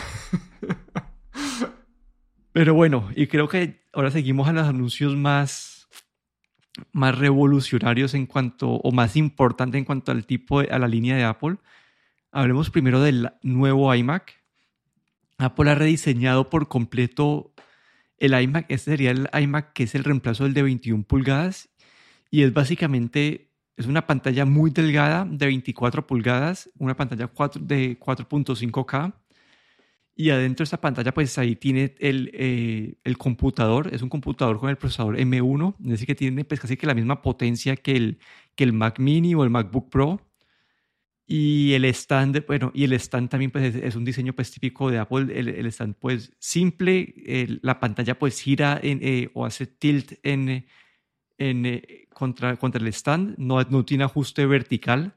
Pero 2.51 2.73
bueno, 2.73 3.07
y 3.15 3.27
creo 3.27 3.47
que 3.47 3.83
ahora 3.93 4.09
seguimos 4.09 4.47
a 4.47 4.51
los 4.51 4.67
anuncios 4.67 5.15
más, 5.15 5.87
más 6.91 7.19
revolucionarios 7.19 8.15
en 8.15 8.25
cuanto, 8.25 8.71
o 8.71 8.91
más 8.91 9.15
importante 9.15 9.77
en 9.77 9.85
cuanto 9.85 10.11
al 10.11 10.25
tipo, 10.25 10.61
a 10.61 10.79
la 10.79 10.87
línea 10.87 11.15
de 11.15 11.25
Apple. 11.25 11.57
Hablemos 12.31 12.71
primero 12.71 12.99
del 12.99 13.31
nuevo 13.43 13.93
iMac. 13.93 14.41
Apple 15.37 15.69
ha 15.69 15.75
rediseñado 15.75 16.49
por 16.49 16.67
completo 16.67 17.53
el 18.17 18.33
iMac. 18.41 18.65
Este 18.69 18.89
sería 18.89 19.11
el 19.11 19.29
iMac 19.39 19.73
que 19.73 19.83
es 19.83 19.93
el 19.93 20.03
reemplazo 20.03 20.45
del 20.45 20.55
de 20.55 20.63
21 20.63 21.03
pulgadas 21.03 21.69
y 22.35 22.43
es 22.43 22.51
básicamente 22.51 23.53
es 23.77 23.85
una 23.85 24.05
pantalla 24.05 24.43
muy 24.43 24.69
delgada 24.69 25.23
de 25.23 25.45
24 25.45 26.05
pulgadas, 26.05 26.69
una 26.77 26.93
pantalla 26.93 27.31
de 27.61 27.97
4.5K 27.97 29.13
y 30.17 30.31
adentro 30.31 30.63
de 30.63 30.65
esta 30.65 30.81
pantalla 30.81 31.13
pues 31.13 31.37
ahí 31.37 31.55
tiene 31.55 31.95
el, 31.97 32.31
eh, 32.33 32.97
el, 33.05 33.17
computador, 33.17 33.87
es 33.93 34.01
un 34.01 34.09
computador 34.09 34.59
con 34.59 34.69
el 34.69 34.75
procesador 34.75 35.15
M1, 35.17 35.75
es 35.79 35.89
decir 35.91 36.07
que 36.07 36.15
tiene 36.15 36.43
pues 36.43 36.59
casi 36.59 36.75
que 36.75 36.85
la 36.85 36.93
misma 36.93 37.21
potencia 37.21 37.77
que 37.77 37.95
el, 37.95 38.19
que 38.55 38.65
el 38.65 38.73
Mac 38.73 38.99
mini 38.99 39.33
o 39.33 39.45
el 39.45 39.49
MacBook 39.49 39.89
Pro 39.89 40.19
y 41.25 41.71
el 41.71 41.85
stand, 41.85 42.45
bueno, 42.47 42.71
y 42.73 42.83
el 42.83 42.91
stand 42.91 43.29
también 43.29 43.51
pues 43.51 43.75
es, 43.75 43.95
un 43.95 44.03
diseño 44.03 44.33
pues 44.33 44.51
típico 44.51 44.91
de 44.91 44.97
Apple, 44.97 45.27
el, 45.39 45.47
el 45.47 45.65
stand 45.67 45.95
pues 45.97 46.33
simple, 46.39 47.13
la 47.61 47.79
pantalla 47.79 48.19
pues 48.19 48.41
gira 48.41 48.77
en, 48.83 48.99
eh, 49.01 49.29
o 49.33 49.45
hace 49.45 49.67
tilt 49.67 50.15
en, 50.23 50.65
en, 51.37 51.65
eh, 51.65 52.07
contra, 52.13 52.55
contra 52.57 52.81
el 52.81 52.87
stand, 52.87 53.35
no, 53.37 53.61
no 53.63 53.85
tiene 53.85 54.03
ajuste 54.03 54.45
vertical 54.45 55.15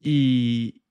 y, 0.00 0.82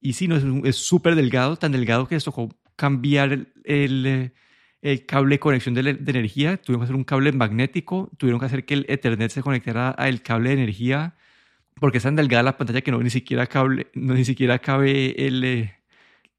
y 0.00 0.14
sí, 0.14 0.28
no, 0.28 0.36
es 0.64 0.76
súper 0.76 1.14
delgado, 1.14 1.56
tan 1.56 1.72
delgado 1.72 2.08
que 2.08 2.18
tocó 2.18 2.48
cambiar 2.76 3.32
el, 3.32 3.52
el, 3.64 4.32
el, 4.82 5.06
cable 5.06 5.36
de 5.36 5.40
conexión 5.40 5.74
de, 5.74 5.82
de, 5.94 6.10
energía, 6.10 6.56
tuvieron 6.56 6.80
que 6.80 6.84
hacer 6.84 6.96
un 6.96 7.04
cable 7.04 7.32
magnético, 7.32 8.10
tuvieron 8.18 8.40
que 8.40 8.46
hacer 8.46 8.64
que 8.64 8.74
el 8.74 8.86
Ethernet 8.88 9.30
se 9.30 9.42
conectara 9.42 9.90
al 9.90 10.22
cable 10.22 10.50
de 10.50 10.54
energía 10.56 11.16
porque 11.80 11.98
es 11.98 12.04
tan 12.04 12.16
delgada 12.16 12.42
la 12.42 12.56
pantalla 12.56 12.80
que 12.80 12.90
no 12.90 13.00
ni 13.00 13.10
siquiera 13.10 13.46
cable, 13.46 13.88
no 13.94 14.14
ni 14.14 14.24
siquiera 14.24 14.58
cabe 14.58 15.26
el 15.26 15.44
eh, 15.44 15.74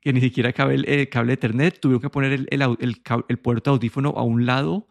que 0.02 0.14
ni 0.14 0.22
siquiera 0.22 0.54
cabe 0.54 0.76
el, 0.76 1.10
cable 1.10 1.34
Ethernet, 1.34 1.80
tuvieron 1.80 2.02
que 2.02 2.10
poner 2.10 2.32
el, 2.32 2.48
el, 2.52 3.02
el, 3.28 3.38
puerto 3.40 3.72
audífono 3.72 4.10
a 4.10 4.22
un 4.22 4.46
lado, 4.46 4.88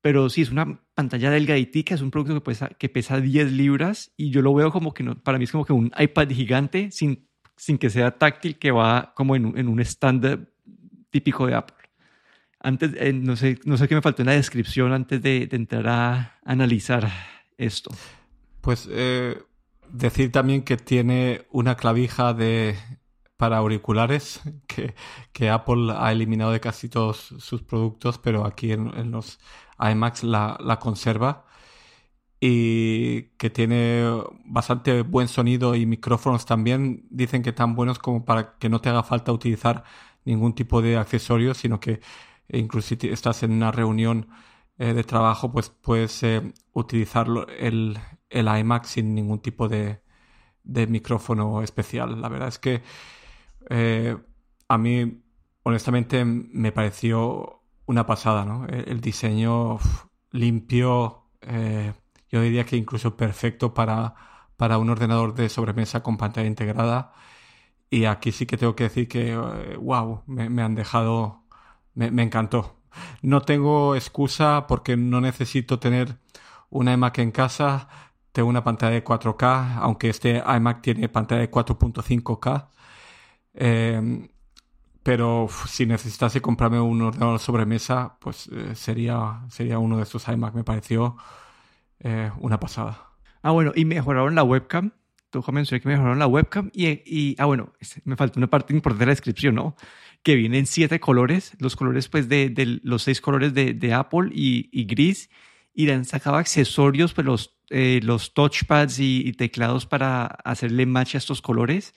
pero 0.00 0.28
sí, 0.30 0.42
es 0.42 0.50
una 0.50 0.80
pantalla 0.94 1.30
delgaditica, 1.30 1.94
es 1.94 2.00
un 2.00 2.10
producto 2.10 2.34
que 2.34 2.40
pesa, 2.40 2.68
que 2.68 2.88
pesa 2.88 3.20
10 3.20 3.52
libras 3.52 4.12
y 4.16 4.30
yo 4.30 4.42
lo 4.42 4.54
veo 4.54 4.70
como 4.70 4.94
que 4.94 5.04
para 5.04 5.38
mí 5.38 5.44
es 5.44 5.52
como 5.52 5.64
que 5.64 5.72
un 5.72 5.92
iPad 5.98 6.28
gigante 6.30 6.90
sin, 6.90 7.28
sin 7.56 7.78
que 7.78 7.90
sea 7.90 8.12
táctil, 8.12 8.58
que 8.58 8.70
va 8.70 9.12
como 9.14 9.36
en, 9.36 9.56
en 9.58 9.68
un 9.68 9.80
estándar 9.80 10.48
típico 11.10 11.46
de 11.46 11.54
Apple. 11.54 11.76
Antes, 12.60 12.92
eh, 12.96 13.12
no, 13.12 13.36
sé, 13.36 13.58
no 13.64 13.76
sé 13.76 13.86
qué 13.86 13.94
me 13.94 14.02
faltó 14.02 14.22
en 14.22 14.26
la 14.26 14.32
descripción 14.32 14.92
antes 14.92 15.22
de, 15.22 15.46
de 15.46 15.56
entrar 15.56 15.86
a 15.88 16.38
analizar 16.44 17.08
esto. 17.56 17.90
Pues 18.60 18.88
eh, 18.90 19.38
decir 19.90 20.32
también 20.32 20.62
que 20.62 20.76
tiene 20.76 21.46
una 21.50 21.76
clavija 21.76 22.34
de 22.34 22.76
para 23.36 23.58
auriculares 23.58 24.42
que, 24.66 24.94
que, 25.32 25.48
Apple 25.48 25.94
ha 25.96 26.12
eliminado 26.12 26.50
de 26.52 26.60
casi 26.60 26.88
todos 26.88 27.34
sus 27.38 27.62
productos, 27.62 28.18
pero 28.18 28.44
aquí 28.44 28.72
en, 28.72 29.10
los 29.12 29.38
iMacs 29.80 30.24
la, 30.24 30.78
conserva 30.80 31.44
y 32.40 33.22
que 33.38 33.50
tiene 33.50 34.04
bastante 34.46 35.02
buen 35.02 35.28
sonido 35.28 35.74
y 35.74 35.86
micrófonos 35.86 36.46
también. 36.46 37.06
Dicen 37.10 37.42
que 37.42 37.52
tan 37.52 37.74
buenos 37.74 37.98
como 37.98 38.24
para 38.24 38.58
que 38.58 38.68
no 38.68 38.80
te 38.80 38.88
haga 38.90 39.02
falta 39.02 39.32
utilizar 39.32 39.84
ningún 40.24 40.54
tipo 40.54 40.82
de 40.82 40.96
accesorio, 40.98 41.54
sino 41.54 41.80
que 41.80 42.00
incluso 42.48 42.94
si 42.96 43.08
estás 43.08 43.42
en 43.42 43.52
una 43.52 43.72
reunión 43.72 44.28
eh, 44.78 44.94
de 44.94 45.04
trabajo, 45.04 45.52
pues 45.52 45.70
puedes 45.70 46.22
eh, 46.22 46.52
utilizarlo 46.72 47.46
el, 47.48 47.98
el 48.30 48.48
iMac 48.48 48.84
sin 48.84 49.14
ningún 49.14 49.40
tipo 49.40 49.68
de, 49.68 50.00
de 50.64 50.86
micrófono 50.86 51.62
especial. 51.62 52.20
La 52.20 52.28
verdad 52.28 52.48
es 52.48 52.58
que 52.58 52.82
eh, 53.70 54.16
a 54.68 54.78
mí, 54.78 55.22
honestamente, 55.62 56.24
me 56.24 56.72
pareció 56.72 57.57
una 57.88 58.06
pasada, 58.06 58.44
¿no? 58.44 58.66
El, 58.66 59.00
diseño 59.00 59.78
limpio, 60.30 61.24
eh, 61.42 61.92
yo 62.30 62.42
diría 62.42 62.64
que 62.64 62.76
incluso 62.76 63.16
perfecto 63.16 63.74
para, 63.74 64.14
para 64.56 64.78
un 64.78 64.90
ordenador 64.90 65.34
de 65.34 65.48
sobremesa 65.48 66.02
con 66.02 66.16
pantalla 66.16 66.46
integrada. 66.46 67.12
Y 67.90 68.04
aquí 68.04 68.32
sí 68.32 68.46
que 68.46 68.56
tengo 68.58 68.76
que 68.76 68.84
decir 68.84 69.08
que, 69.08 69.36
wow, 69.80 70.22
eh, 70.38 70.48
me, 70.50 70.62
han 70.62 70.74
dejado, 70.74 71.44
me, 71.94 72.10
me 72.10 72.22
encantó. 72.22 72.76
No 73.22 73.42
tengo 73.42 73.94
excusa 73.96 74.66
porque 74.68 74.96
no 74.96 75.20
necesito 75.20 75.78
tener 75.78 76.18
una 76.70 76.92
iMac 76.92 77.18
en 77.18 77.32
casa 77.32 77.88
tengo 78.38 78.48
una 78.50 78.62
pantalla 78.62 78.92
de 78.92 79.04
4K, 79.04 79.78
aunque 79.80 80.10
este 80.10 80.42
iMac 80.46 80.80
tiene 80.82 81.08
pantalla 81.08 81.40
de 81.40 81.50
4.5K. 81.50 82.68
Em, 83.54 84.28
pero 85.08 85.48
si 85.66 85.86
necesitase 85.86 86.42
comprarme 86.42 86.78
un 86.78 87.00
ordenador 87.00 87.38
sobremesa, 87.38 88.18
pues 88.20 88.46
eh, 88.48 88.74
sería, 88.74 89.40
sería 89.48 89.78
uno 89.78 89.96
de 89.96 90.02
estos 90.02 90.28
iMac. 90.28 90.52
Me 90.52 90.64
pareció 90.64 91.16
eh, 92.00 92.30
una 92.40 92.60
pasada. 92.60 93.14
Ah, 93.40 93.52
bueno, 93.52 93.72
y 93.74 93.86
mejoraron 93.86 94.34
la 94.34 94.42
webcam. 94.42 94.92
Tú 95.30 95.42
mencioné 95.50 95.80
que 95.80 95.88
mejoraron 95.88 96.18
la 96.18 96.26
webcam 96.26 96.70
y, 96.74 96.88
y, 97.06 97.34
ah, 97.38 97.46
bueno, 97.46 97.72
me 98.04 98.16
faltó 98.16 98.38
una 98.38 98.48
parte 98.48 98.74
importante 98.74 99.00
de 99.00 99.06
la 99.06 99.12
descripción, 99.12 99.54
¿no? 99.54 99.76
que 100.22 100.34
vienen 100.34 100.66
siete 100.66 101.00
colores, 101.00 101.54
los 101.58 101.74
colores 101.74 102.10
pues 102.10 102.28
de, 102.28 102.52
los 102.82 103.02
seis 103.02 103.22
colores 103.22 103.54
de, 103.54 103.94
Apple 103.94 104.28
y, 104.30 104.84
gris, 104.84 105.30
y 105.72 105.86
le 105.86 105.94
han 105.94 106.04
sacado 106.04 106.36
accesorios, 106.36 107.14
pues 107.14 107.26
los, 107.26 107.56
eh, 107.70 108.00
los 108.02 108.34
touchpads 108.34 108.98
y, 108.98 109.32
teclados 109.32 109.86
para 109.86 110.26
hacerle 110.26 110.84
match 110.84 111.14
a 111.14 111.18
estos 111.18 111.40
colores. 111.40 111.94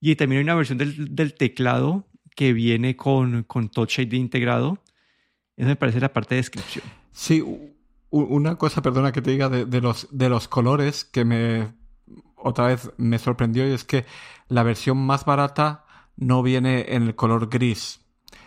Y 0.00 0.14
también 0.14 0.38
hay 0.38 0.44
una 0.44 0.54
versión 0.54 0.78
del, 0.78 1.34
teclado 1.34 2.06
que 2.34 2.52
viene 2.52 2.96
con, 2.96 3.44
con 3.44 3.68
Touch 3.68 3.98
ID 3.98 4.14
integrado. 4.14 4.78
Eso 5.56 5.68
me 5.68 5.76
parece 5.76 6.00
la 6.00 6.12
parte 6.12 6.34
de 6.34 6.40
descripción. 6.40 6.84
Sí, 7.12 7.42
una 8.10 8.56
cosa, 8.56 8.82
perdona 8.82 9.12
que 9.12 9.22
te 9.22 9.30
diga, 9.30 9.48
de, 9.48 9.80
los, 9.80 10.08
de 10.10 10.28
los 10.28 10.48
colores 10.48 11.04
que 11.04 11.24
me 11.24 11.72
otra 12.36 12.66
vez 12.66 12.90
me 12.98 13.18
sorprendió 13.18 13.66
y 13.66 13.72
es 13.72 13.84
que 13.84 14.04
la 14.48 14.62
versión 14.62 14.98
más 14.98 15.24
barata 15.24 15.84
no 16.16 16.42
viene 16.42 16.94
en 16.94 17.04
el 17.04 17.14
color 17.14 17.48
gris. 17.48 18.00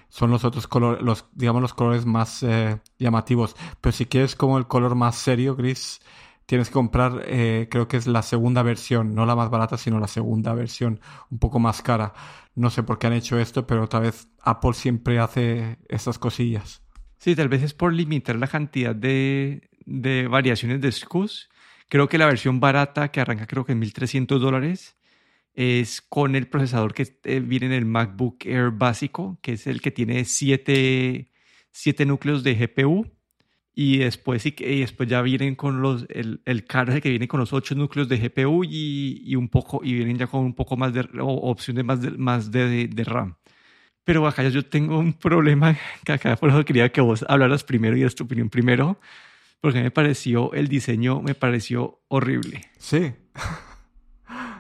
Son 0.10 0.30
los 0.30 0.46
otros 0.46 0.68
colores, 0.68 1.04
los, 1.04 1.26
digamos, 1.34 1.62
los 1.62 1.74
colores 1.74 2.06
más 2.06 2.44
eh, 2.44 2.80
llamativos. 2.98 3.56
Pero 3.82 3.92
si 3.92 4.06
quieres 4.06 4.36
como 4.36 4.58
el 4.58 4.68
color 4.68 4.96
más 4.96 5.16
serio, 5.16 5.56
gris, 5.56 6.00
tienes 6.48 6.70
que 6.70 6.74
comprar, 6.74 7.24
eh, 7.28 7.68
creo 7.70 7.88
que 7.88 7.98
es 7.98 8.08
la 8.08 8.24
segunda 8.24 8.64
versión, 8.64 9.14
no 9.14 9.26
la 9.26 9.36
más 9.36 9.52
barata, 9.52 9.78
sino 9.78 10.00
la 10.00 10.08
segunda 10.08 10.54
versión, 10.54 11.00
un 11.30 11.38
poco 11.38 11.60
más 11.60 11.84
cara. 11.84 12.14
No 12.56 12.72
sé 12.72 12.82
por 12.82 12.98
qué 12.98 13.08
han 13.08 13.14
hecho 13.14 13.38
esto, 13.38 13.68
pero 13.68 13.84
otra 13.84 14.00
vez 14.00 14.30
Apple 14.42 14.74
siempre 14.74 15.20
hace 15.20 15.78
estas 15.90 16.18
cosillas. 16.18 16.82
Sí, 17.18 17.36
tal 17.36 17.50
vez 17.50 17.64
es 17.64 17.74
por 17.74 17.94
limitar 17.94 18.38
la 18.38 18.48
cantidad 18.48 18.96
de, 18.96 19.70
de 19.86 20.28
variaciones 20.28 20.82
de 20.82 20.92
SKUs. 20.92 21.50
Creo 21.90 22.08
que 22.08 22.18
la 22.18 22.26
versión 22.26 22.60
barata, 22.60 23.12
que 23.12 23.20
arranca 23.20 23.46
creo 23.46 23.66
que 23.66 23.74
en 23.74 23.82
1.300 23.82 24.40
dólares, 24.40 24.96
es 25.54 26.02
con 26.02 26.36
el 26.36 26.48
procesador 26.48 26.94
que 26.94 27.20
eh, 27.24 27.42
viene 27.42 27.66
en 27.66 27.74
el 27.74 27.86
MacBook 27.86 28.46
Air 28.46 28.72
básico, 28.72 29.38
que 29.42 29.54
es 29.54 29.68
el 29.68 29.82
que 29.82 29.92
tiene 29.92 30.24
7 30.24 31.26
núcleos 32.06 32.44
de 32.44 32.56
GPU. 32.56 33.17
Y 33.80 34.00
después, 34.00 34.44
y, 34.44 34.52
después 34.80 35.08
ya 35.08 35.22
vienen 35.22 35.54
con 35.54 35.84
los, 35.84 36.08
el, 36.10 36.42
el 36.46 36.66
card 36.66 37.00
que 37.00 37.12
viene 37.12 37.28
con 37.28 37.40
los 37.40 37.54
8 37.54 37.76
núcleos 37.76 38.10
de 38.10 38.18
GPU 38.18 38.64
y, 38.64 39.22
y, 39.24 39.36
un 39.36 39.50
poco, 39.50 39.82
y 39.84 39.94
vienen 39.94 40.18
ya 40.18 40.26
con 40.26 40.44
un 40.44 40.56
poco 40.56 40.76
más 40.76 40.96
de 40.96 41.08
opción 41.20 41.78
de 41.78 41.84
más, 41.84 42.02
de, 42.02 42.10
más 42.10 42.50
de, 42.50 42.88
de, 42.88 43.04
RAM. 43.04 43.36
Pero 44.04 44.26
acá 44.26 44.50
yo 44.50 44.66
tengo 44.66 44.98
un 44.98 45.14
problema 45.14 45.78
que 46.04 46.12
acá 46.12 46.36
por 46.38 46.50
eso 46.50 46.66
quería 46.66 46.92
que 46.92 47.02
vos 47.02 47.24
hablaras 47.30 47.64
primero 47.64 47.96
y 47.96 48.02
das 48.02 48.16
tu 48.16 48.24
opinión 48.24 48.50
primero, 48.50 49.00
porque 49.62 49.84
me 49.84 49.92
pareció, 49.92 50.54
el 50.54 50.70
diseño 50.70 51.22
me 51.22 51.36
pareció 51.36 52.02
horrible. 52.08 52.62
Sí 52.80 53.14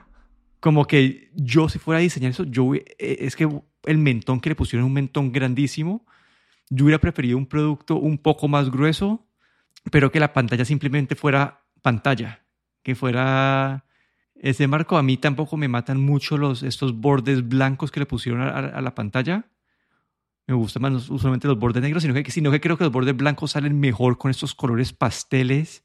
como 0.60 0.86
que 0.86 1.32
yo 1.34 1.69
si 1.69 1.80
fuera 1.80 1.97
a 1.97 2.01
diseñar 2.01 2.30
eso, 2.30 2.43
yo 2.43 2.75
eh, 2.75 2.86
es 2.99 3.36
que 3.36 3.49
el 3.86 3.97
mentón 3.97 4.39
que 4.39 4.49
le 4.49 4.56
pusieron 4.56 4.86
un 4.86 4.93
mentón 4.93 5.32
grandísimo, 5.32 6.06
yo 6.69 6.86
hubiera 6.86 6.99
preferido 6.99 7.38
un 7.38 7.45
producto 7.45 7.95
un 7.95 8.17
poco 8.17 8.47
más 8.47 8.69
grueso, 8.69 9.27
pero 9.91 10.12
que 10.12 10.19
la 10.19 10.34
pantalla 10.34 10.65
simplemente 10.65 11.15
fuera 11.15 11.63
pantalla, 11.82 12.45
que 12.84 12.95
fuera 12.95 13.86
ese 14.36 14.67
marco. 14.67 14.97
A 14.97 15.03
mí 15.03 15.17
tampoco 15.17 15.58
me 15.58 15.67
matan 15.67 15.99
mucho 16.01 16.38
los, 16.38 16.63
estos 16.63 16.95
bordes 16.95 17.47
blancos 17.47 17.91
que 17.91 18.01
le 18.01 18.06
pusieron 18.06 18.41
a, 18.41 18.82
la 18.82 18.95
pantalla. 18.95 19.45
Me 20.45 20.53
gustan 20.53 20.82
más 20.82 21.10
usualmente 21.10 21.47
los 21.47 21.60
bordes 21.60 21.82
negros, 21.82 22.03
sino 22.03 22.13
que, 22.13 22.30
sino 22.32 22.51
que 22.51 22.62
creo 22.62 22.77
que 22.77 22.86
los 22.86 22.93
bordes 22.93 23.15
blancos 23.15 23.51
salen 23.51 23.80
mejor 23.80 24.17
con 24.17 24.32
estos 24.32 24.56
colores 24.56 24.93
pasteles 24.93 25.84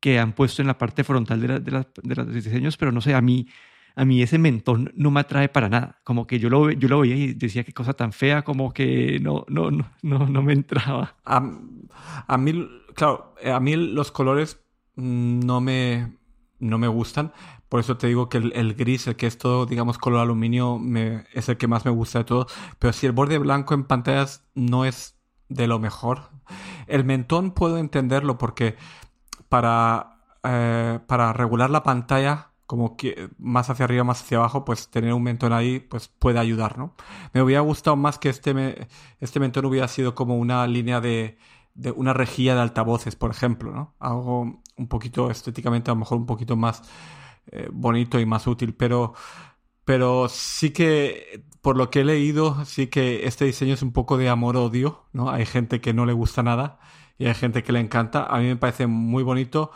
que 0.00 0.18
han 0.18 0.32
puesto 0.32 0.62
en 0.62 0.68
la 0.68 0.78
parte 0.78 1.04
frontal 1.04 1.40
de, 1.40 1.70
los 1.70 2.34
diseños, 2.34 2.76
pero 2.76 2.90
no 2.90 3.00
sé, 3.00 3.14
a 3.14 3.20
mí 3.20 3.46
a 3.94 4.04
mí 4.04 4.22
ese 4.22 4.38
mentón 4.38 4.92
no 4.96 5.10
me 5.10 5.20
atrae 5.20 5.48
para 5.48 5.68
nada. 5.68 6.00
Como 6.04 6.26
que 6.26 6.38
yo 6.38 6.48
lo, 6.48 6.70
yo 6.70 6.88
lo 6.88 7.00
veía 7.00 7.16
y 7.16 7.34
decía 7.34 7.64
qué 7.64 7.72
cosa 7.72 7.92
tan 7.92 8.12
fea, 8.12 8.42
como 8.42 8.72
que 8.72 9.18
no, 9.20 9.44
no, 9.48 9.70
no, 9.70 9.90
no, 10.02 10.26
no 10.26 10.42
me 10.42 10.52
entraba. 10.52 11.16
A, 11.24 11.42
a, 12.26 12.38
mí, 12.38 12.68
claro, 12.94 13.34
a 13.44 13.60
mí 13.60 13.76
los 13.76 14.10
colores 14.12 14.60
no 14.96 15.60
me, 15.60 16.16
no 16.58 16.78
me 16.78 16.88
gustan. 16.88 17.32
Por 17.68 17.80
eso 17.80 17.96
te 17.96 18.06
digo 18.06 18.28
que 18.28 18.38
el, 18.38 18.74
gris, 18.74 19.06
el 19.06 19.16
que 19.16 19.26
es 19.26 19.38
todo, 19.38 19.64
digamos, 19.64 19.96
color 19.96 20.20
aluminio, 20.20 20.78
es 21.32 21.48
el 21.48 21.56
que 21.56 21.66
más 21.68 21.84
me 21.84 21.90
gusta 21.90 22.18
de 22.18 22.24
todo. 22.24 22.46
Pero 22.78 22.92
si 22.92 23.06
el 23.06 23.12
borde 23.12 23.38
blanco 23.38 23.74
en 23.74 23.84
pantallas 23.84 24.46
no 24.54 24.84
es 24.84 25.18
de 25.48 25.66
lo 25.66 25.78
mejor. 25.78 26.30
El 26.86 27.04
mentón 27.04 27.52
puedo 27.52 27.78
entenderlo 27.78 28.36
porque 28.36 28.76
para, 29.48 30.18
eh, 30.44 30.98
para 31.06 31.32
regular 31.32 31.70
la 31.70 31.82
pantalla 31.82 32.51
como 32.72 32.96
que 32.96 33.28
más 33.36 33.68
hacia 33.68 33.84
arriba, 33.84 34.02
más 34.02 34.22
hacia 34.22 34.38
abajo, 34.38 34.64
pues 34.64 34.88
tener 34.88 35.12
un 35.12 35.22
mentón 35.22 35.52
ahí 35.52 35.78
pues 35.78 36.08
puede 36.08 36.38
ayudar, 36.38 36.78
¿no? 36.78 36.94
Me 37.34 37.42
hubiera 37.42 37.60
gustado 37.60 37.96
más 37.96 38.18
que 38.18 38.30
este, 38.30 38.88
este 39.20 39.40
mentón 39.40 39.66
hubiera 39.66 39.88
sido 39.88 40.14
como 40.14 40.38
una 40.38 40.66
línea 40.66 41.02
de, 41.02 41.36
de 41.74 41.90
una 41.90 42.14
rejilla 42.14 42.54
de 42.54 42.62
altavoces, 42.62 43.14
por 43.14 43.30
ejemplo, 43.30 43.72
¿no? 43.72 43.94
Algo 43.98 44.62
un 44.74 44.88
poquito 44.88 45.30
estéticamente, 45.30 45.90
a 45.90 45.94
lo 45.94 46.00
mejor 46.00 46.16
un 46.16 46.24
poquito 46.24 46.56
más 46.56 46.80
eh, 47.48 47.68
bonito 47.70 48.18
y 48.18 48.24
más 48.24 48.46
útil, 48.46 48.74
pero, 48.74 49.12
pero 49.84 50.30
sí 50.30 50.70
que, 50.70 51.44
por 51.60 51.76
lo 51.76 51.90
que 51.90 52.00
he 52.00 52.04
leído, 52.06 52.64
sí 52.64 52.86
que 52.86 53.26
este 53.26 53.44
diseño 53.44 53.74
es 53.74 53.82
un 53.82 53.92
poco 53.92 54.16
de 54.16 54.30
amor-odio, 54.30 55.04
¿no? 55.12 55.28
Hay 55.28 55.44
gente 55.44 55.82
que 55.82 55.92
no 55.92 56.06
le 56.06 56.14
gusta 56.14 56.42
nada 56.42 56.78
y 57.18 57.26
hay 57.26 57.34
gente 57.34 57.62
que 57.62 57.72
le 57.72 57.80
encanta. 57.80 58.24
A 58.24 58.38
mí 58.38 58.46
me 58.46 58.56
parece 58.56 58.86
muy 58.86 59.22
bonito 59.22 59.72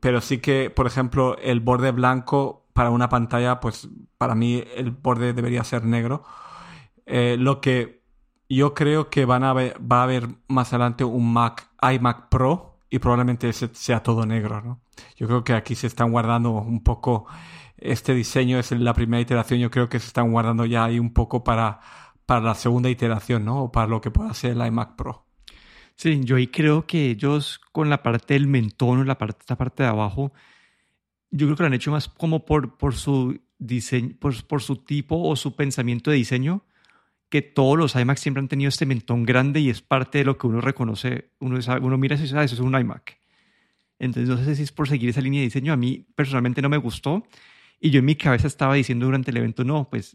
pero 0.00 0.20
sí 0.20 0.38
que, 0.38 0.70
por 0.70 0.86
ejemplo, 0.86 1.36
el 1.38 1.60
borde 1.60 1.92
blanco 1.92 2.66
para 2.72 2.90
una 2.90 3.08
pantalla, 3.08 3.60
pues 3.60 3.88
para 4.18 4.34
mí 4.34 4.62
el 4.76 4.90
borde 4.90 5.32
debería 5.32 5.64
ser 5.64 5.84
negro. 5.84 6.24
Eh, 7.06 7.36
lo 7.38 7.60
que 7.60 8.02
yo 8.48 8.74
creo 8.74 9.10
que 9.10 9.24
van 9.24 9.44
a 9.44 9.52
va 9.52 10.00
a 10.00 10.02
haber 10.02 10.28
más 10.48 10.72
adelante 10.72 11.04
un 11.04 11.32
Mac, 11.32 11.68
iMac 11.82 12.28
Pro 12.28 12.78
y 12.90 12.98
probablemente 12.98 13.48
ese 13.48 13.70
sea 13.72 14.02
todo 14.02 14.26
negro, 14.26 14.60
¿no? 14.60 14.80
Yo 15.16 15.26
creo 15.26 15.44
que 15.44 15.54
aquí 15.54 15.74
se 15.74 15.86
están 15.86 16.10
guardando 16.12 16.50
un 16.50 16.82
poco 16.82 17.26
este 17.78 18.14
diseño 18.14 18.58
es 18.58 18.70
la 18.72 18.94
primera 18.94 19.20
iteración, 19.20 19.60
yo 19.60 19.70
creo 19.70 19.88
que 19.88 20.00
se 20.00 20.06
están 20.06 20.32
guardando 20.32 20.64
ya 20.64 20.84
ahí 20.84 20.98
un 20.98 21.12
poco 21.12 21.44
para, 21.44 21.80
para 22.24 22.40
la 22.40 22.54
segunda 22.54 22.88
iteración, 22.88 23.44
¿no? 23.44 23.64
O 23.64 23.72
para 23.72 23.86
lo 23.86 24.00
que 24.00 24.10
pueda 24.10 24.32
ser 24.34 24.52
el 24.52 24.66
iMac 24.66 24.96
Pro. 24.96 25.25
Sí, 25.96 26.20
yo 26.24 26.36
ahí 26.36 26.48
creo 26.48 26.86
que 26.86 27.10
ellos 27.10 27.58
con 27.72 27.88
la 27.88 28.02
parte 28.02 28.34
del 28.34 28.46
mentón, 28.46 29.06
la 29.06 29.16
parte, 29.18 29.38
esta 29.40 29.56
parte 29.56 29.82
de 29.82 29.88
abajo, 29.88 30.32
yo 31.30 31.46
creo 31.46 31.56
que 31.56 31.62
lo 31.62 31.66
han 31.68 31.74
hecho 31.74 31.90
más 31.90 32.08
como 32.08 32.44
por, 32.44 32.76
por 32.76 32.94
su 32.94 33.40
diseño, 33.58 34.14
por, 34.20 34.46
por 34.46 34.62
su 34.62 34.76
tipo 34.76 35.20
o 35.22 35.36
su 35.36 35.56
pensamiento 35.56 36.10
de 36.10 36.18
diseño, 36.18 36.64
que 37.30 37.42
todos 37.42 37.78
los 37.78 37.96
iMac 37.96 38.18
siempre 38.18 38.40
han 38.40 38.48
tenido 38.48 38.68
este 38.68 38.86
mentón 38.86 39.24
grande 39.24 39.60
y 39.60 39.70
es 39.70 39.80
parte 39.80 40.18
de 40.18 40.24
lo 40.24 40.38
que 40.38 40.46
uno 40.46 40.60
reconoce, 40.60 41.30
uno, 41.40 41.58
uno 41.80 41.98
mira 41.98 42.16
y 42.16 42.20
dice, 42.20 42.38
ah, 42.38 42.44
eso 42.44 42.54
es 42.54 42.60
un 42.60 42.78
iMac. 42.78 43.18
Entonces 43.98 44.28
no 44.28 44.36
sé 44.44 44.54
si 44.54 44.62
es 44.62 44.72
por 44.72 44.88
seguir 44.88 45.08
esa 45.08 45.22
línea 45.22 45.40
de 45.40 45.46
diseño, 45.46 45.72
a 45.72 45.76
mí 45.76 46.06
personalmente 46.14 46.60
no 46.60 46.68
me 46.68 46.76
gustó 46.76 47.26
y 47.80 47.90
yo 47.90 48.00
en 48.00 48.04
mi 48.04 48.16
cabeza 48.16 48.46
estaba 48.46 48.74
diciendo 48.74 49.06
durante 49.06 49.30
el 49.30 49.38
evento, 49.38 49.64
no, 49.64 49.88
pues 49.88 50.14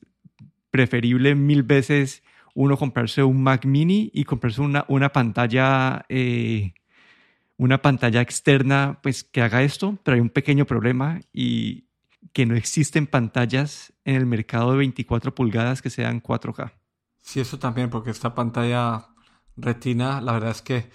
preferible 0.70 1.36
mil 1.36 1.64
veces 1.64 2.24
uno 2.54 2.78
comprarse 2.78 3.24
un 3.24 3.44
Mac 3.44 3.66
mini 3.66 4.10
y 4.14 4.24
comprarse 4.24 4.62
una, 4.62 4.86
una 4.88 5.10
pantalla, 5.10 6.06
eh, 6.10 6.74
una 7.58 7.82
pantalla 7.82 8.22
externa, 8.22 9.00
pues 9.02 9.24
que 9.24 9.42
haga 9.42 9.64
esto, 9.64 9.98
pero 10.04 10.16
hay 10.16 10.22
un 10.22 10.30
pequeño 10.30 10.66
problema 10.66 11.20
y 11.32 11.86
que 12.34 12.46
no 12.46 12.56
existen 12.56 13.08
pantallas 13.08 13.94
en 14.06 14.16
el 14.16 14.26
mercado 14.26 14.72
de 14.72 14.78
24 14.78 15.34
pulgadas 15.36 15.82
que 15.82 15.90
sean 15.90 16.22
4K. 16.22 16.74
Sí, 17.22 17.40
eso 17.40 17.60
también, 17.60 17.90
porque 17.90 18.10
esta 18.10 18.34
pantalla 18.34 19.08
retina, 19.56 20.22
la 20.22 20.34
verdad 20.34 20.52
es 20.52 20.62
que 20.62 20.90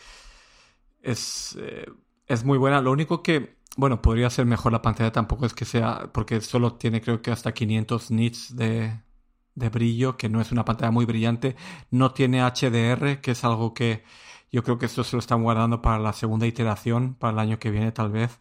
es, 1.03 1.57
eh, 1.61 1.87
es 2.27 2.45
muy 2.45 2.59
buena. 2.59 2.81
Lo 2.81 2.93
único 2.93 3.23
que, 3.23 3.59
bueno, 3.77 4.03
podría 4.03 4.31
ser 4.31 4.47
mejor 4.47 4.73
la 4.73 4.83
pantalla, 4.83 5.13
tampoco 5.13 5.47
es 5.47 5.55
que 5.55 5.65
sea, 5.65 6.11
porque 6.13 6.41
solo 6.41 6.75
tiene 6.75 7.01
creo 7.01 7.23
que 7.23 7.31
hasta 7.31 7.53
500 7.53 8.11
nits 8.11 8.57
de, 8.57 9.01
de 9.57 9.71
brillo, 9.71 10.17
que 10.17 10.29
no 10.29 10.41
es 10.41 10.53
una 10.53 10.65
pantalla 10.65 10.93
muy 10.93 11.05
brillante. 11.07 11.57
No 11.91 12.13
tiene 12.13 12.43
HDR, 12.43 13.21
que 13.21 13.33
es 13.33 13.45
algo 13.45 13.75
que 13.75 14.05
yo 14.53 14.63
creo 14.63 14.79
que 14.79 14.87
esto 14.87 15.03
se 15.03 15.17
lo 15.17 15.21
están 15.21 15.43
guardando 15.43 15.83
para 15.83 15.99
la 15.99 16.13
segunda 16.13 16.47
iteración, 16.47 17.15
para 17.15 17.33
el 17.33 17.39
año 17.41 17.59
que 17.59 17.71
viene 17.71 17.91
tal 17.93 18.13
vez. 18.13 18.41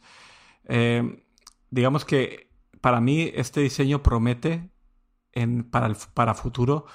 Eh, 0.66 1.26
digamos 1.72 2.06
que 2.06 2.52
para 2.82 3.02
mí 3.02 3.32
este 3.34 3.62
diseño 3.62 4.04
promete 4.04 4.70
en, 5.32 5.64
para, 5.64 5.88
el, 5.88 5.96
para 6.14 6.36
futuro. 6.36 6.86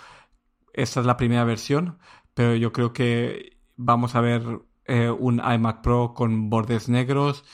Esta 0.72 1.00
es 1.00 1.06
la 1.06 1.16
primera 1.16 1.44
versión, 1.44 1.98
pero 2.34 2.54
yo 2.54 2.72
creo 2.72 2.92
que 2.92 3.58
vamos 3.76 4.14
a 4.14 4.20
ver 4.20 4.42
eh, 4.84 5.10
un 5.10 5.40
iMac 5.40 5.82
Pro 5.82 6.14
con 6.14 6.50
bordes 6.50 6.88
negros 6.88 7.44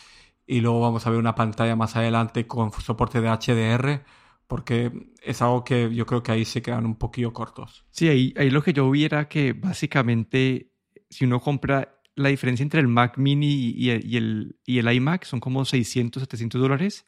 y 0.47 0.61
luego 0.61 0.81
vamos 0.81 1.07
a 1.07 1.11
ver 1.11 1.19
una 1.19 1.35
pantalla 1.35 1.77
más 1.77 1.97
adelante 1.97 2.47
con 2.47 2.73
soporte 2.73 3.21
de 3.21 3.29
HDR 3.29 4.05
porque 4.47 5.11
es 5.23 5.43
algo 5.43 5.65
que 5.65 5.95
yo 5.95 6.07
creo 6.07 6.23
que 6.23 6.33
ahí 6.33 6.45
se 6.45 6.63
quedan 6.63 6.87
un 6.87 6.97
poquillo 6.97 7.33
cortos. 7.33 7.85
Sí, 7.91 8.09
ahí, 8.09 8.35
ahí 8.37 8.51
lo 8.51 8.63
que 8.63 8.73
yo 8.73 8.87
hubiera 8.87 9.29
que 9.29 9.53
básicamente 9.53 10.73
si 11.11 11.25
uno 11.25 11.41
compra 11.41 11.97
la 12.15 12.31
diferencia 12.31 12.63
entre 12.63 12.81
el 12.81 12.89
Mac 12.89 13.19
mini 13.19 13.73
y 13.77 13.91
el, 13.91 14.57
y 14.65 14.79
el, 14.79 14.93
iMac 14.93 15.25
son 15.25 15.39
como 15.39 15.65
600, 15.65 16.23
700 16.23 16.61
dólares 16.61 17.07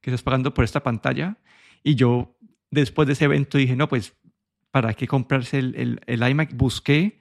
que 0.00 0.10
estás 0.10 0.22
pagando 0.22 0.52
por 0.52 0.64
esta 0.64 0.82
pantalla. 0.82 1.38
Y 1.82 1.94
yo 1.94 2.36
después 2.70 3.06
de 3.06 3.14
ese 3.14 3.24
evento 3.24 3.58
dije, 3.58 3.74
no, 3.74 3.88
pues 3.88 4.14
¿para 4.70 4.94
qué 4.94 5.06
comprarse 5.06 5.58
el, 5.58 6.00
el, 6.06 6.28
iMac? 6.28 6.54
Busqué 6.54 7.18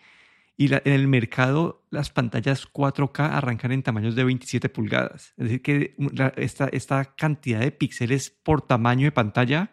y 0.60 0.74
en 0.74 0.82
el 0.93 1.08
mercado 1.08 1.86
las 1.89 2.10
pantallas 2.10 2.67
4K 2.69 3.30
arrancan 3.32 3.72
en 3.72 3.82
tamaños 3.82 4.13
de 4.13 4.26
27 4.26 4.67
pulgadas. 4.67 5.34
Es 5.38 5.45
decir, 5.45 5.62
que 5.62 5.95
esta, 6.36 6.67
esta 6.74 7.15
cantidad 7.15 7.62
de 7.62 7.72
píxeles 7.72 8.30
por 8.30 8.62
tamaño 8.62 9.06
de 9.06 9.13
pantalla 9.13 9.72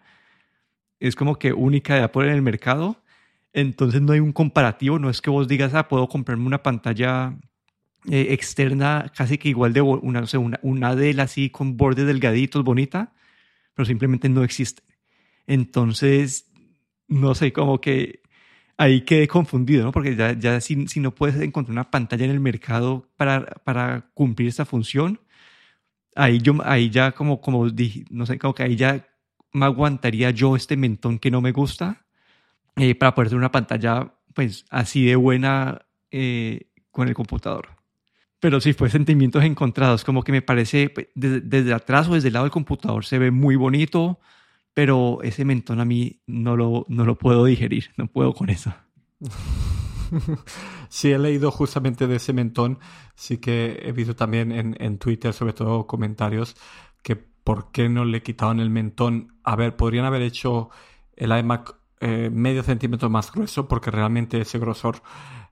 es 1.00 1.16
como 1.16 1.40
que 1.40 1.52
única 1.52 1.96
de 1.96 2.02
Apple 2.02 2.28
en 2.28 2.34
el 2.34 2.42
mercado. 2.42 3.02
Entonces 3.52 4.00
no 4.00 4.12
hay 4.12 4.20
un 4.20 4.30
comparativo, 4.30 5.00
no 5.00 5.10
es 5.10 5.20
que 5.20 5.28
vos 5.28 5.48
digas, 5.48 5.74
ah, 5.74 5.88
puedo 5.88 6.06
comprarme 6.06 6.46
una 6.46 6.62
pantalla 6.62 7.36
eh, 8.08 8.28
externa 8.30 9.10
casi 9.12 9.38
que 9.38 9.48
igual 9.48 9.72
de 9.72 9.80
una, 9.80 10.20
no 10.20 10.28
sé, 10.28 10.38
una, 10.38 10.60
una 10.62 10.90
así 11.20 11.50
con 11.50 11.76
bordes 11.76 12.06
delgaditos, 12.06 12.62
bonita, 12.62 13.12
pero 13.74 13.86
simplemente 13.86 14.28
no 14.28 14.44
existe. 14.44 14.84
Entonces, 15.48 16.48
no 17.08 17.34
sé, 17.34 17.52
como 17.52 17.80
que 17.80 18.20
ahí 18.76 19.02
quedé 19.02 19.28
confundido, 19.28 19.84
¿no? 19.84 19.92
Porque 19.92 20.16
ya, 20.16 20.32
ya 20.32 20.60
si, 20.60 20.86
si, 20.88 21.00
no 21.00 21.14
puedes 21.14 21.40
encontrar 21.40 21.72
una 21.72 21.90
pantalla 21.90 22.24
en 22.24 22.30
el 22.30 22.40
mercado 22.40 23.08
para, 23.16 23.44
para 23.64 24.10
cumplir 24.14 24.48
esta 24.48 24.64
función, 24.64 25.20
ahí, 26.14 26.40
yo, 26.40 26.54
ahí 26.64 26.90
ya 26.90 27.12
como, 27.12 27.40
como 27.40 27.70
dije, 27.70 28.04
no 28.10 28.26
sé, 28.26 28.38
como 28.38 28.54
que 28.54 28.62
ahí 28.64 28.76
ya 28.76 29.06
me 29.52 29.66
aguantaría 29.66 30.30
yo 30.30 30.56
este 30.56 30.76
mentón 30.76 31.18
que 31.18 31.30
no 31.30 31.40
me 31.40 31.52
gusta 31.52 32.04
eh, 32.76 32.94
para 32.94 33.14
poder 33.14 33.28
tener 33.28 33.38
una 33.38 33.52
pantalla 33.52 34.12
pues 34.34 34.66
así 34.70 35.06
de 35.06 35.16
buena 35.16 35.86
eh, 36.10 36.70
con 36.90 37.08
el 37.08 37.14
computador. 37.14 37.68
Pero 38.38 38.60
sí, 38.60 38.74
fue 38.74 38.90
sentimientos 38.90 39.42
encontrados, 39.44 40.04
como 40.04 40.22
que 40.22 40.30
me 40.30 40.42
parece, 40.42 40.90
pues, 40.90 41.08
desde, 41.14 41.40
desde, 41.40 41.72
atrás 41.72 42.08
o 42.08 42.14
desde 42.14 42.28
el 42.28 42.34
lado 42.34 42.44
del 42.44 42.52
computador 42.52 43.06
se 43.06 43.18
ve 43.18 43.30
muy 43.30 43.56
bonito, 43.56 44.20
pero 44.76 45.22
ese 45.22 45.46
mentón 45.46 45.80
a 45.80 45.86
mí 45.86 46.20
no 46.26 46.54
lo, 46.54 46.84
no 46.90 47.06
lo 47.06 47.16
puedo 47.16 47.46
digerir, 47.46 47.92
no 47.96 48.08
puedo 48.08 48.34
con 48.34 48.50
eso. 48.50 48.74
Sí, 50.88 51.10
he 51.10 51.18
leído 51.18 51.50
justamente 51.50 52.06
de 52.06 52.14
ese 52.14 52.32
mentón, 52.32 52.78
sí 53.16 53.38
que 53.38 53.80
he 53.82 53.90
visto 53.90 54.14
también 54.14 54.52
en, 54.52 54.76
en 54.78 54.98
Twitter, 54.98 55.32
sobre 55.32 55.52
todo 55.52 55.88
comentarios, 55.88 56.56
que 57.02 57.16
por 57.16 57.72
qué 57.72 57.88
no 57.88 58.04
le 58.04 58.22
quitaban 58.22 58.60
el 58.60 58.70
mentón. 58.70 59.36
A 59.42 59.56
ver, 59.56 59.74
podrían 59.74 60.04
haber 60.04 60.22
hecho 60.22 60.70
el 61.16 61.36
iMac 61.36 61.74
eh, 61.98 62.30
medio 62.32 62.62
centímetro 62.62 63.10
más 63.10 63.32
grueso, 63.32 63.66
porque 63.66 63.90
realmente 63.90 64.40
ese 64.40 64.60
grosor 64.60 65.02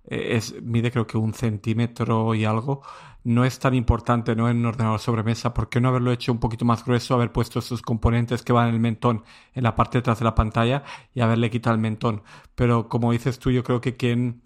es, 0.07 0.61
mide 0.63 0.91
creo 0.91 1.07
que 1.07 1.19
un 1.19 1.35
centímetro 1.35 2.35
y 2.35 2.45
algo. 2.45 2.83
No 3.23 3.45
es 3.47 3.59
tan 3.59 3.75
importante 3.75 4.37
¿no? 4.37 4.51
en 4.51 4.59
un 4.59 4.67
ordenador 4.67 5.01
sobremesa. 5.01 5.55
¿Por 5.55 5.71
qué 5.71 5.81
no 5.81 5.89
haberlo 5.89 6.13
hecho 6.13 6.31
un 6.31 6.39
poquito 6.39 6.67
más 6.67 6.85
grueso? 6.85 7.15
Haber 7.15 7.33
puesto 7.33 7.59
esos 7.59 7.81
componentes 7.81 8.43
que 8.43 8.53
van 8.53 8.69
en 8.69 8.75
el 8.75 8.81
mentón 8.81 9.25
en 9.55 9.63
la 9.63 9.75
parte 9.75 9.97
de 9.97 10.01
atrás 10.01 10.19
de 10.19 10.27
la 10.27 10.35
pantalla 10.35 10.85
y 11.15 11.21
haberle 11.21 11.51
quitado 11.51 11.75
el 11.75 11.81
mentón. 11.81 12.23
Pero 12.55 12.89
como 12.89 13.13
dices 13.13 13.39
tú, 13.39 13.51
yo 13.51 13.65
creo 13.65 13.81
que 13.81 13.97
quien 13.97 14.43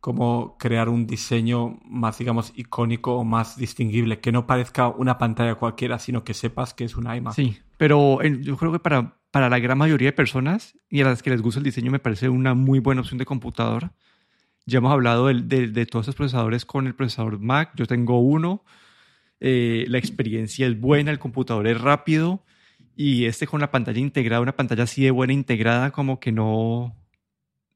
como 0.00 0.56
crear 0.58 0.88
un 0.88 1.06
diseño 1.06 1.78
más, 1.84 2.18
digamos, 2.18 2.52
icónico 2.56 3.14
o 3.18 3.24
más 3.24 3.56
distinguible, 3.56 4.18
que 4.18 4.32
no 4.32 4.48
parezca 4.48 4.88
una 4.88 5.16
pantalla 5.16 5.54
cualquiera, 5.54 6.00
sino 6.00 6.24
que 6.24 6.34
sepas 6.34 6.74
que 6.74 6.82
es 6.82 6.96
un 6.96 7.14
iMac. 7.14 7.34
Sí, 7.34 7.58
pero 7.76 8.20
yo 8.20 8.56
creo 8.56 8.72
que 8.72 8.80
para, 8.80 9.20
para 9.30 9.48
la 9.48 9.60
gran 9.60 9.78
mayoría 9.78 10.08
de 10.08 10.12
personas 10.12 10.76
y 10.88 11.02
a 11.02 11.04
las 11.04 11.22
que 11.22 11.30
les 11.30 11.40
gusta 11.40 11.60
el 11.60 11.64
diseño 11.64 11.92
me 11.92 12.00
parece 12.00 12.28
una 12.28 12.54
muy 12.54 12.80
buena 12.80 13.02
opción 13.02 13.18
de 13.18 13.26
computador 13.26 13.92
ya 14.66 14.78
hemos 14.78 14.92
hablado 14.92 15.26
de, 15.26 15.68
de, 15.68 15.86
todos 15.86 16.06
esos 16.06 16.14
procesadores 16.14 16.64
con 16.64 16.86
el 16.86 16.94
procesador 16.94 17.38
Mac. 17.38 17.72
Yo 17.74 17.86
tengo 17.86 18.20
uno. 18.20 18.64
Eh, 19.40 19.86
la 19.88 19.98
experiencia 19.98 20.66
es 20.66 20.78
buena, 20.78 21.10
el 21.10 21.18
computador 21.18 21.66
es 21.66 21.80
rápido. 21.80 22.44
Y 22.94 23.24
este 23.24 23.46
con 23.46 23.60
la 23.60 23.70
pantalla 23.70 23.98
integrada, 23.98 24.42
una 24.42 24.56
pantalla 24.56 24.84
así 24.84 25.02
de 25.02 25.10
buena 25.10 25.32
integrada, 25.32 25.90
como 25.90 26.20
que 26.20 26.30
no, 26.30 26.94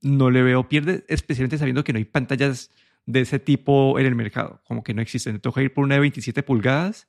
no 0.02 0.30
le 0.30 0.42
veo 0.42 0.68
pierde, 0.68 1.04
especialmente 1.08 1.58
sabiendo 1.58 1.84
que 1.84 1.92
no 1.92 1.98
hay 1.98 2.04
pantallas 2.04 2.70
de 3.06 3.20
ese 3.20 3.38
tipo 3.38 3.98
en 3.98 4.06
el 4.06 4.14
mercado, 4.14 4.60
como 4.64 4.84
que 4.84 4.94
no 4.94 5.02
existen. 5.02 5.40
Toca 5.40 5.62
ir 5.62 5.72
por 5.72 5.84
una 5.84 5.94
de 5.94 6.02
27 6.02 6.42
pulgadas 6.42 7.08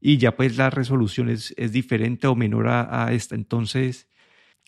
y 0.00 0.18
ya 0.18 0.36
pues 0.36 0.56
la 0.56 0.70
resolución 0.70 1.30
es, 1.30 1.54
es 1.56 1.72
diferente 1.72 2.26
o 2.26 2.34
menor 2.34 2.68
a, 2.68 3.06
a 3.06 3.12
esta. 3.12 3.34
Entonces, 3.34 4.08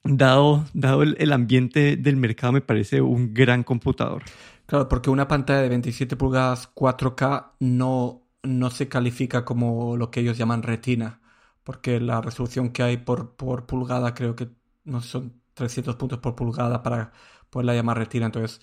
dado, 0.04 0.64
dado 0.72 1.02
el, 1.02 1.32
ambiente 1.32 1.96
del 1.96 2.16
mercado, 2.16 2.52
me 2.52 2.60
parece 2.60 3.00
un 3.00 3.34
gran 3.34 3.64
computador. 3.64 4.22
Claro, 4.66 4.88
porque 4.88 5.10
una 5.10 5.28
pantalla 5.28 5.62
de 5.62 5.68
27 5.68 6.16
pulgadas 6.16 6.72
4K 6.74 7.52
no, 7.60 8.22
no 8.42 8.70
se 8.70 8.88
califica 8.88 9.44
como 9.44 9.96
lo 9.96 10.10
que 10.10 10.20
ellos 10.20 10.38
llaman 10.38 10.62
retina, 10.62 11.20
porque 11.64 12.00
la 12.00 12.20
resolución 12.20 12.70
que 12.70 12.82
hay 12.82 12.96
por, 12.98 13.36
por 13.36 13.66
pulgada 13.66 14.14
creo 14.14 14.36
que 14.36 14.48
no 14.84 15.00
son 15.00 15.40
300 15.54 15.96
puntos 15.96 16.18
por 16.18 16.34
pulgada 16.34 16.82
para 16.82 17.12
poderla 17.50 17.74
llamar 17.74 17.98
retina. 17.98 18.26
Entonces, 18.26 18.60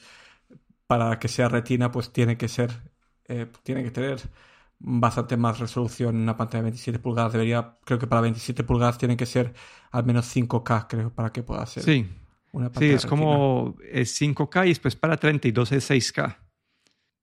para 0.88 1.20
que 1.20 1.28
sea 1.28 1.50
retina, 1.50 1.92
pues 1.92 2.12
tiene 2.12 2.38
que 2.38 2.48
ser, 2.48 2.72
eh, 3.28 3.48
tiene 3.64 3.84
que 3.84 3.92
tener 3.92 4.22
bastante 4.80 5.38
más 5.38 5.60
resolución 5.60 6.16
en 6.16 6.22
una 6.22 6.38
pantalla 6.38 6.64
de 6.64 6.72
27 6.72 7.00
pulgadas. 7.00 7.34
Debería, 7.34 7.78
creo 7.84 8.00
que 8.00 8.08
para 8.08 8.22
27 8.22 8.64
pulgadas 8.64 8.98
tiene 8.98 9.18
que 9.18 9.26
ser 9.26 9.54
al 9.92 10.06
menos 10.06 10.34
5K, 10.36 10.88
creo, 10.88 11.14
para 11.14 11.32
que 11.32 11.44
pueda 11.44 11.66
ser. 11.66 11.84
Sí, 11.84 12.08
una 12.52 12.68
pantalla 12.70 12.92
sí 12.92 12.94
es 12.96 13.06
como 13.06 13.76
es 13.92 14.22
5K 14.22 14.66
y 14.66 14.70
después 14.70 14.96
para 14.96 15.18
32 15.18 15.72
es 15.72 15.90
6K. 15.90 16.38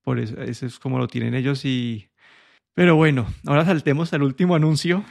Por 0.03 0.19
eso, 0.19 0.41
eso 0.41 0.65
es 0.65 0.79
como 0.79 0.97
lo 0.97 1.07
tienen 1.07 1.33
ellos 1.33 1.63
y... 1.65 2.09
Pero 2.73 2.95
bueno, 2.95 3.27
ahora 3.45 3.65
saltemos 3.65 4.11
al 4.13 4.23
último 4.23 4.55
anuncio. 4.55 5.05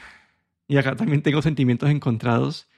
Y 0.68 0.76
acá 0.76 0.96
también 0.96 1.22
tengo 1.22 1.42
sentimientos 1.42 1.90
encontrados. 1.90 2.68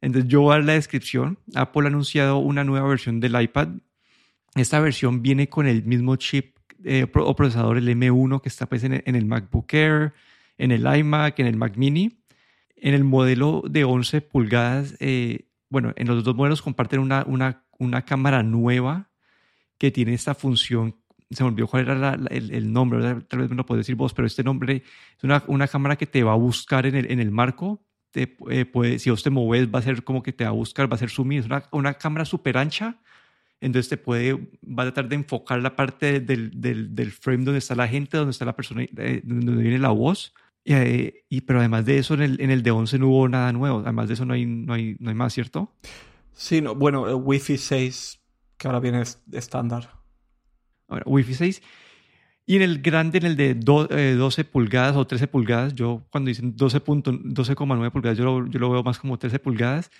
Entonces 0.00 0.30
yo 0.30 0.42
voy 0.42 0.52
a 0.52 0.56
dar 0.56 0.64
la 0.64 0.72
descripción. 0.74 1.38
Apple 1.54 1.84
ha 1.84 1.88
anunciado 1.88 2.38
una 2.38 2.64
nueva 2.64 2.88
versión 2.88 3.20
del 3.20 3.40
iPad. 3.40 3.68
Esta 4.54 4.80
versión 4.80 5.22
viene 5.22 5.48
con 5.48 5.66
el 5.66 5.84
mismo 5.84 6.16
chip 6.16 6.56
eh, 6.84 7.06
o 7.14 7.36
procesador, 7.36 7.78
el 7.78 7.88
M1, 7.88 8.40
que 8.40 8.48
está 8.48 8.66
pues, 8.66 8.84
en, 8.84 9.02
el, 9.04 9.26
MacBook 9.26 9.72
Air, 9.72 10.12
en 10.58 10.72
el 10.72 10.86
iMac, 10.96 11.38
en 11.38 11.46
el 11.46 11.56
Mac 11.56 11.76
Mini. 11.76 12.18
En 12.76 12.94
el 12.94 13.04
modelo 13.04 13.62
de 13.68 13.84
11 13.84 14.22
pulgadas, 14.22 14.96
eh, 14.98 15.46
bueno, 15.68 15.92
en 15.94 16.08
los 16.08 16.24
dos 16.24 16.34
modelos 16.34 16.62
comparten 16.62 16.98
una, 16.98 17.24
una, 17.28 17.64
una, 17.78 18.04
cámara 18.04 18.42
nueva 18.42 19.10
que 19.78 19.92
tiene 19.92 20.14
esta 20.14 20.34
función. 20.34 20.96
Se 21.30 21.44
me 21.44 21.50
olvidó 21.50 21.68
cuál 21.68 21.88
era 21.88 22.18
el, 22.30 22.72
nombre, 22.72 23.22
tal 23.28 23.38
vez 23.38 23.50
me 23.50 23.54
lo 23.54 23.64
puedes 23.64 23.86
decir 23.86 23.94
vos, 23.94 24.12
pero 24.12 24.26
este 24.26 24.42
nombre 24.42 24.82
es 25.16 25.22
una, 25.22 25.44
una 25.46 25.68
cámara 25.68 25.94
que 25.94 26.06
te 26.06 26.24
va 26.24 26.32
a 26.32 26.36
buscar 26.36 26.84
en 26.86 26.96
el, 26.96 27.10
en 27.12 27.20
el 27.20 27.30
marco. 27.30 27.84
Te, 28.10 28.36
eh, 28.50 28.64
puede, 28.64 28.98
si 28.98 29.10
vos 29.10 29.22
te 29.22 29.30
mueves, 29.30 29.72
va 29.72 29.78
a 29.78 29.82
ser 29.82 30.02
como 30.02 30.22
que 30.22 30.32
te 30.32 30.42
va 30.42 30.50
a 30.50 30.54
buscar, 30.54 30.90
va 30.90 30.96
a 30.96 30.98
ser 30.98 31.08
zoom 31.08 31.32
Es 31.32 31.46
una 31.70 31.94
cámara 31.94 32.24
súper 32.24 32.58
ancha 32.58 32.98
entonces 33.62 33.88
te 33.88 33.96
puede, 33.96 34.34
va 34.64 34.82
a 34.82 34.86
tratar 34.86 35.08
de 35.08 35.14
enfocar 35.14 35.62
la 35.62 35.76
parte 35.76 36.18
del, 36.18 36.60
del, 36.60 36.96
del 36.96 37.12
frame 37.12 37.44
donde 37.44 37.58
está 37.58 37.76
la 37.76 37.86
gente, 37.86 38.16
donde 38.16 38.32
está 38.32 38.44
la 38.44 38.56
persona, 38.56 38.82
eh, 38.82 39.20
donde 39.24 39.62
viene 39.62 39.78
la 39.78 39.90
voz. 39.90 40.34
Eh, 40.64 41.24
y, 41.28 41.42
pero 41.42 41.60
además 41.60 41.86
de 41.86 41.98
eso, 41.98 42.14
en 42.14 42.22
el, 42.22 42.40
en 42.40 42.50
el 42.50 42.64
de 42.64 42.72
11 42.72 42.98
no 42.98 43.08
hubo 43.08 43.28
nada 43.28 43.52
nuevo. 43.52 43.78
Además 43.78 44.08
de 44.08 44.14
eso 44.14 44.24
no 44.24 44.34
hay, 44.34 44.46
no 44.46 44.74
hay, 44.74 44.96
no 44.98 45.10
hay 45.10 45.14
más, 45.14 45.32
¿cierto? 45.32 45.72
Sí, 46.32 46.60
no, 46.60 46.74
bueno, 46.74 47.08
el 47.08 47.14
Wi-Fi 47.14 47.56
6, 47.56 48.20
que 48.58 48.66
ahora 48.66 48.80
viene 48.80 49.04
estándar. 49.30 49.90
Ahora, 50.88 51.04
Wi-Fi 51.06 51.34
6. 51.34 51.62
Y 52.44 52.56
en 52.56 52.62
el 52.62 52.82
grande, 52.82 53.18
en 53.18 53.26
el 53.26 53.36
de 53.36 53.54
12 53.54 54.40
eh, 54.40 54.44
pulgadas 54.44 54.96
o 54.96 55.06
13 55.06 55.28
pulgadas, 55.28 55.74
yo 55.76 56.02
cuando 56.10 56.28
dicen 56.30 56.56
12.9 56.56 57.20
12, 57.22 57.54
pulgadas, 57.92 58.18
yo 58.18 58.24
lo, 58.24 58.46
yo 58.48 58.58
lo 58.58 58.70
veo 58.70 58.82
más 58.82 58.98
como 58.98 59.20
13 59.20 59.38
pulgadas 59.38 59.92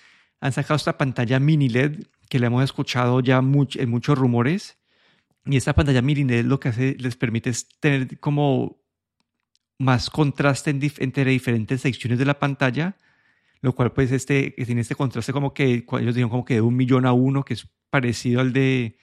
han 0.42 0.52
sacado 0.52 0.74
esta 0.74 0.98
pantalla 0.98 1.38
mini 1.38 1.68
LED 1.68 2.02
que 2.28 2.40
le 2.40 2.46
hemos 2.46 2.64
escuchado 2.64 3.20
ya 3.20 3.38
en 3.38 3.90
muchos 3.90 4.18
rumores. 4.18 4.76
Y 5.46 5.57
esta 5.57 5.72
pantalla 5.72 6.02
mini 6.02 6.24
LED 6.24 6.46
lo 6.46 6.59
que 6.59 6.68
hace, 6.68 6.96
les 6.98 7.16
permite 7.16 7.52
tener 7.78 8.18
como 8.18 8.83
más 9.78 10.11
contraste 10.11 10.70
entre 10.98 11.31
diferentes 11.31 11.81
secciones 11.81 12.18
de 12.18 12.24
la 12.24 12.40
pantalla, 12.40 12.97
lo 13.61 13.72
cual 13.72 13.93
pues 13.93 14.11
este, 14.11 14.51
tiene 14.51 14.80
este 14.80 14.97
contraste 14.97 15.32
como 15.32 15.55
que 15.55 15.84
ellos 15.86 16.14
dijeron 16.14 16.30
como 16.30 16.45
que 16.45 16.55
de 16.55 16.61
un 16.61 16.74
millón 16.74 17.07
a 17.07 17.12
uno, 17.12 17.45
que 17.45 17.55
es 17.55 17.68
parecido 17.88 18.40
al 18.40 18.53
de, 18.53 18.99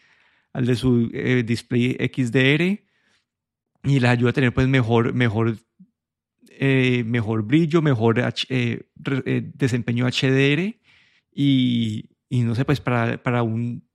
al 0.51 0.65
de 0.65 0.75
su 0.75 1.09
eh, 1.13 1.43
display 1.43 1.95
XDR 2.13 2.83
y 3.83 3.99
les 4.01 4.09
ayuda 4.09 4.31
a 4.31 4.33
tener 4.33 4.53
pues 4.53 4.67
mejor, 4.67 5.13
mejor, 5.13 5.57
eh, 6.49 7.05
mejor 7.05 7.43
brillo, 7.43 7.81
mejor 7.81 8.21
eh, 8.49 8.81
desempeño 9.53 10.05
HDR 10.05 10.78
y, 11.31 12.09
y 12.29 12.41
no 12.41 12.55
sé, 12.55 12.65
pues 12.65 12.81
para, 12.81 13.21
para, 13.21 13.43
un 13.43 13.87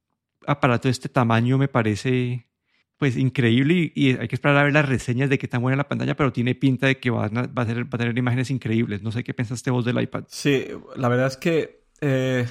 aparato 0.47 0.89
de 0.89 0.93
este 0.93 1.09
tamaño 1.09 1.59
me 1.59 1.68
parece 1.68 2.49
pues 2.97 3.16
increíble 3.16 3.93
y, 3.95 4.16
hay 4.16 4.28
que 4.28 4.35
esperar 4.35 4.57
a 4.57 4.62
ver 4.64 4.72
las 4.72 4.89
reseñas 4.89 5.28
de 5.28 5.39
qué 5.39 5.49
tan 5.49 5.62
buena 5.62 5.76
la 5.76 5.89
pantalla, 5.89 6.16
pero 6.16 6.32
tiene 6.32 6.55
pinta 6.55 6.87
de 6.87 6.99
que 6.99 7.11
va 7.11 7.26
a, 7.26 7.28
va 7.28 7.62
a, 7.62 7.66
tener, 7.66 8.16
imágenes 8.16 8.51
increíbles. 8.51 9.03
No 9.03 9.12
sé 9.12 9.24
qué 9.24 9.35
pensaste 9.35 9.70
vos 9.70 9.85
del 9.85 10.01
iPad. 10.01 10.24
Sí, 10.28 10.66
la 10.97 11.09
verdad 11.09 11.26
es 11.26 11.37
que 11.37 11.87
eh, 12.01 12.47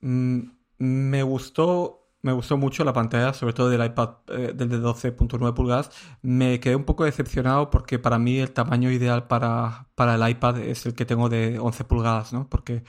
mm, 0.00 0.40
me 0.78 1.22
gustó 1.22 2.00
me 2.22 2.32
gustó 2.32 2.56
mucho 2.56 2.84
la 2.84 2.92
pantalla, 2.92 3.32
sobre 3.32 3.54
todo 3.54 3.70
del 3.70 3.84
iPad 3.84 4.10
eh, 4.28 4.52
del 4.54 4.68
de 4.68 4.78
12.9 4.78 5.54
pulgadas. 5.54 5.90
Me 6.22 6.60
quedé 6.60 6.76
un 6.76 6.84
poco 6.84 7.04
decepcionado 7.04 7.70
porque 7.70 7.98
para 7.98 8.18
mí 8.18 8.38
el 8.38 8.50
tamaño 8.52 8.90
ideal 8.90 9.26
para, 9.26 9.88
para 9.94 10.16
el 10.16 10.30
iPad 10.30 10.58
es 10.58 10.84
el 10.86 10.94
que 10.94 11.06
tengo 11.06 11.28
de 11.28 11.58
11 11.58 11.84
pulgadas, 11.84 12.32
¿no? 12.32 12.48
Porque 12.48 12.84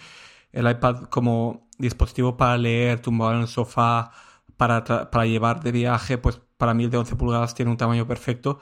el 0.52 0.70
iPad 0.70 1.04
como 1.06 1.68
dispositivo 1.78 2.38
para 2.38 2.58
leer, 2.58 3.02
tumbado 3.02 3.34
en 3.34 3.42
el 3.42 3.48
sofá, 3.48 4.12
para, 4.58 4.84
para 4.84 5.26
llevar 5.26 5.62
de 5.64 5.72
viaje, 5.72 6.18
pues 6.18 6.42
para 6.58 6.74
mí 6.74 6.84
el 6.84 6.92
de 6.92 6.98
11 6.98 7.16
pulgadas 7.16 7.56
tiene 7.56 7.72
un 7.72 7.78
tamaño 7.78 8.08
perfecto 8.08 8.60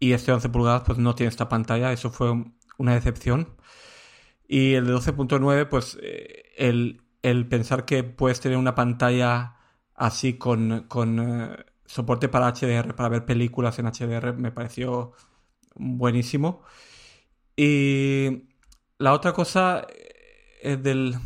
y 0.00 0.12
este 0.12 0.32
11 0.32 0.48
pulgadas 0.48 0.82
pues 0.84 0.98
no 0.98 1.14
tiene 1.14 1.28
esta 1.30 1.48
pantalla, 1.48 1.92
eso 1.92 2.10
fue 2.10 2.32
una 2.78 2.94
decepción. 2.94 3.56
Y 4.48 4.74
el 4.74 4.86
de 4.86 4.94
12.9, 4.94 5.68
pues 5.68 5.98
eh, 6.02 6.52
el, 6.56 7.02
el, 7.22 7.48
pensar 7.48 7.84
que 7.84 8.04
puedes 8.04 8.40
tener 8.40 8.58
una 8.58 8.74
pantalla 8.74 9.56
así 9.94 10.34
con, 10.34 10.84
con 10.88 11.18
eh, 11.20 11.56
soporte 11.86 12.28
para 12.28 12.52
HDR, 12.52 12.94
para 12.94 13.08
ver 13.08 13.24
películas 13.26 13.78
en 13.78 13.86
HDR, 13.86 14.34
me 14.34 14.52
pareció 14.52 15.12
buenísimo. 15.74 16.62
Y 17.56 18.44
la 18.98 19.12
otra 19.12 19.32
cosa 19.32 19.86
es 20.72 20.82
del, 20.82 21.16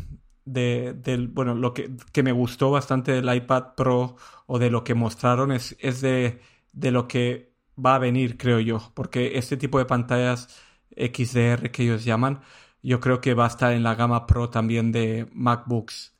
del 0.45 1.27
bueno, 1.29 1.55
lo 1.55 1.73
que, 1.73 1.91
que, 2.11 2.23
me 2.23 2.31
gustó 2.31 2.71
bastante 2.71 3.11
del 3.11 3.33
iPad 3.33 3.75
Pro 3.75 4.15
o 4.47 4.59
de 4.59 4.69
lo 4.69 4.83
que 4.83 4.93
mostraron 4.93 5.51
es, 5.51 5.75
es 5.79 6.01
de, 6.01 6.41
de 6.73 6.91
lo 6.91 7.07
que 7.07 7.53
va 7.83 7.95
a 7.95 7.99
venir, 7.99 8.37
creo 8.37 8.59
yo, 8.59 8.91
porque 8.93 9.37
este 9.37 9.57
tipo 9.57 9.79
de 9.79 9.85
pantallas 9.85 10.59
XDR 10.95 11.71
que 11.71 11.83
ellos 11.83 12.03
llaman, 12.05 12.41
yo 12.83 12.99
creo 12.99 13.21
que 13.21 13.33
va 13.33 13.45
a 13.45 13.47
estar 13.47 13.73
en 13.73 13.83
la 13.83 13.95
gama 13.95 14.27
Pro 14.27 14.49
también 14.49 14.91
de 14.91 15.27
MacBooks 15.33 16.15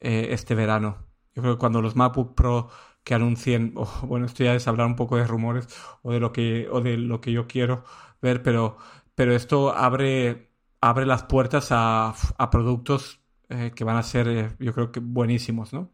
eh, 0.00 0.28
este 0.30 0.54
verano. 0.54 1.06
Yo 1.34 1.42
creo 1.42 1.54
que 1.54 1.60
cuando 1.60 1.82
los 1.82 1.96
MacBook 1.96 2.34
Pro 2.34 2.70
que 3.04 3.14
anuncien, 3.14 3.74
bueno, 4.02 4.26
esto 4.26 4.44
ya 4.44 4.54
es 4.54 4.68
hablar 4.68 4.86
un 4.86 4.96
poco 4.96 5.16
de 5.16 5.26
rumores 5.26 5.68
o 6.02 6.12
de 6.12 6.20
lo 6.20 6.32
que, 6.32 6.68
o 6.70 6.80
de 6.80 6.96
lo 6.98 7.20
que 7.20 7.32
yo 7.32 7.46
quiero 7.46 7.84
ver, 8.22 8.42
pero, 8.42 8.78
pero 9.14 9.34
esto 9.34 9.74
abre, 9.74 10.45
abre 10.88 11.06
las 11.06 11.24
puertas 11.24 11.68
a, 11.70 12.14
productos 12.50 13.20
eh, 13.48 13.72
que 13.74 13.84
van 13.84 13.96
a 13.96 14.02
ser, 14.02 14.28
eh, 14.28 14.56
yo 14.58 14.72
creo 14.74 14.92
que 14.92 15.00
buenísimos, 15.00 15.72
¿no? 15.72 15.92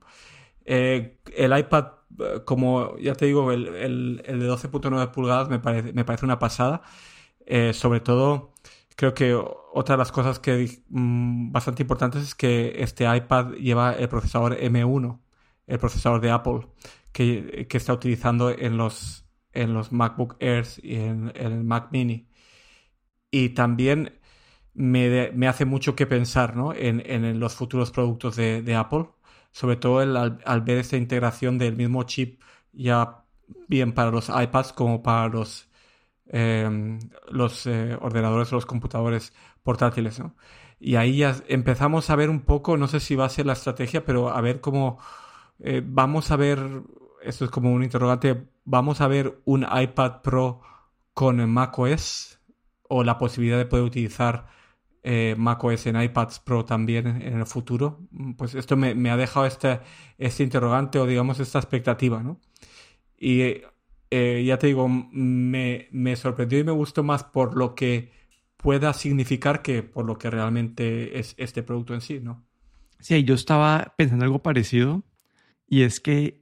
el 0.65 1.19
iPad, 1.59 1.87
como 2.45 2.97
ya 2.99 3.15
te 3.15 3.27
digo, 3.27 3.51
el, 3.51 3.67
el, 3.69 4.23
el 4.25 4.41
de 4.41 4.49
12.9 4.49 5.11
pulgadas 5.11 5.49
me 5.49 5.59
parece, 5.59 5.93
me 5.93 6.05
parece 6.05 6.25
una 6.25 6.39
pasada. 6.39 6.83
sobre 7.73 8.01
todo, 8.01 8.53
creo 8.97 9.15
que 9.15 9.35
otra 9.73 9.95
de 9.95 9.99
las 9.99 10.13
cosas 10.13 10.39
que 10.39 10.83
mm, 10.89 11.53
bastante 11.53 11.83
importantes 11.83 12.23
es 12.23 12.35
que 12.35 12.75
este 12.83 13.05
iPad 13.17 13.53
lleva 13.55 13.93
el 13.95 14.09
procesador 14.09 14.57
M1, 14.59 15.21
el 15.67 15.79
procesador 15.79 16.21
de 16.21 16.31
Apple, 16.31 16.69
que, 17.13 17.67
está 17.71 17.93
utilizando 17.93 18.51
en 18.51 18.77
los, 18.77 19.27
en 19.53 19.75
los 19.75 19.93
MacBook 19.93 20.37
Airs 20.41 20.81
y 20.83 20.97
en, 20.97 21.33
el 21.35 21.65
Mac 21.65 21.89
Mini. 21.93 22.29
Y 23.31 23.51
también 23.51 24.21
me, 24.75 25.49
hace 25.49 25.65
mucho 25.65 25.95
que 25.97 26.07
pensar 26.07 26.55
en, 26.77 27.41
los 27.41 27.55
futuros 27.55 27.91
productos 27.91 28.37
de, 28.37 28.75
Apple, 28.77 29.07
sobre 29.51 29.77
todo 29.77 29.99
al, 30.01 30.61
ver 30.63 30.79
esta 30.79 30.97
integración 30.97 31.59
del 31.59 31.77
mismo 31.77 32.03
chip 32.05 32.43
ya 32.73 33.25
bien 33.69 33.93
para 33.93 34.11
los 34.11 34.29
iPads 34.29 34.73
como 34.73 35.03
para 35.03 35.29
los, 35.29 35.69
em, 36.27 36.99
los 37.31 37.67
eh, 37.67 37.97
ordenadores 38.01 38.53
o 38.53 38.57
los 38.57 38.67
computadores 38.67 39.35
portátiles. 39.63 40.23
Y 40.81 40.97
ahí 40.97 41.19
ya 41.19 41.37
empezamos 41.49 42.11
a 42.11 42.17
ver 42.17 42.31
un 42.31 42.41
poco, 42.41 42.77
no 42.77 42.89
sé 42.89 43.01
si 43.01 43.15
va 43.15 43.27
a 43.27 43.29
ser 43.29 43.47
la 43.47 43.53
estrategia, 43.53 44.05
pero 44.05 44.31
a 44.31 44.41
ver 44.41 44.61
cómo 44.61 44.99
eh, 45.61 45.83
vamos 45.85 46.31
a 46.31 46.37
ver 46.37 46.83
esto 47.25 47.45
es 47.45 47.51
como 47.51 47.73
un 47.73 47.83
interrogante, 47.83 48.49
¿vamos 48.65 49.01
a 49.01 49.09
ver 49.09 49.41
un 49.45 49.63
iPad 49.71 50.23
Pro 50.23 50.61
con 51.15 51.49
macOS 51.51 52.41
o 52.89 53.05
la 53.05 53.19
posibilidad 53.19 53.59
de 53.59 53.67
poder 53.67 53.85
utilizar 53.85 54.47
eh, 55.03 55.35
macOS 55.37 55.87
en 55.87 56.01
iPads 56.01 56.41
Pro 56.41 56.65
también 56.65 57.07
en 57.07 57.39
el 57.39 57.47
futuro? 57.47 58.01
Pues 58.37 58.55
esto 58.55 58.77
me, 58.77 59.11
ha 59.11 59.17
dejado 59.17 59.47
este, 59.47 59.81
este 60.19 60.43
interrogante 60.43 60.99
o 60.99 61.07
digamos 61.07 61.41
esta 61.41 61.59
expectativa, 61.59 62.23
¿no? 62.23 62.41
Y 63.19 63.63
eh, 64.11 64.45
ya 64.45 64.59
te 64.59 64.67
digo, 64.67 64.89
me, 64.89 65.89
me 65.91 66.17
sorprendió 66.17 66.59
y 66.59 66.65
me 66.65 66.73
gustó 66.73 67.03
más 67.03 67.25
por 67.25 67.57
lo 67.57 67.75
que 67.75 68.13
pueda 68.57 68.93
significar 68.93 69.63
que 69.63 69.83
por 69.83 70.05
lo 70.05 70.19
que 70.19 70.31
realmente 70.31 71.19
es 71.19 71.35
este 71.37 71.63
producto 71.63 71.95
en 71.95 72.01
sí, 72.01 72.21
¿no? 72.21 72.45
Sí, 73.01 73.25
yo 73.25 73.35
estaba 73.35 73.95
pensando 73.97 74.25
algo 74.25 74.43
parecido 74.43 75.03
y 75.67 75.83
es 75.83 75.99
que 75.99 76.42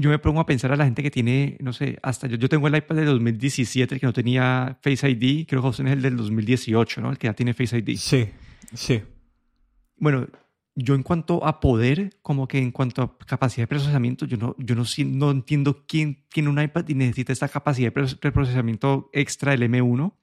yo 0.00 0.10
me 0.10 0.18
pongo 0.18 0.40
a 0.40 0.46
pensar 0.46 0.72
a 0.72 0.76
la 0.76 0.84
gente 0.84 1.02
que 1.02 1.10
tiene, 1.10 1.56
no 1.60 1.72
sé, 1.72 1.98
hasta 2.02 2.26
yo, 2.26 2.36
yo 2.36 2.48
tengo 2.48 2.66
el 2.66 2.74
iPad 2.74 2.96
de 2.96 3.04
2017 3.04 4.00
que 4.00 4.06
no 4.06 4.12
tenía 4.12 4.78
Face 4.82 5.08
ID, 5.08 5.46
creo 5.46 5.60
que 5.60 5.68
José 5.68 5.82
es 5.84 5.90
el 5.90 6.02
del 6.02 6.16
2018, 6.16 7.00
¿no? 7.02 7.10
El 7.10 7.18
que 7.18 7.26
ya 7.26 7.34
tiene 7.34 7.52
Face 7.52 7.76
ID. 7.76 7.96
Sí, 7.96 8.28
sí. 8.72 9.02
Bueno, 9.96 10.26
yo 10.74 10.94
en 10.94 11.02
cuanto 11.02 11.46
a 11.46 11.60
poder, 11.60 12.16
como 12.22 12.48
que 12.48 12.58
en 12.58 12.70
cuanto 12.70 13.02
a 13.02 13.18
capacidad 13.26 13.64
de 13.64 13.68
procesamiento, 13.68 14.24
yo 14.24 14.38
no, 14.38 14.56
yo 14.58 14.74
no, 14.74 14.84
no 15.06 15.30
entiendo 15.30 15.84
quién 15.86 16.24
tiene 16.30 16.48
un 16.48 16.60
iPad 16.60 16.88
y 16.88 16.94
necesita 16.94 17.32
esta 17.32 17.48
capacidad 17.48 17.92
de 17.92 18.32
procesamiento 18.32 19.10
extra 19.12 19.52
del 19.52 19.62
M1. 19.70 20.14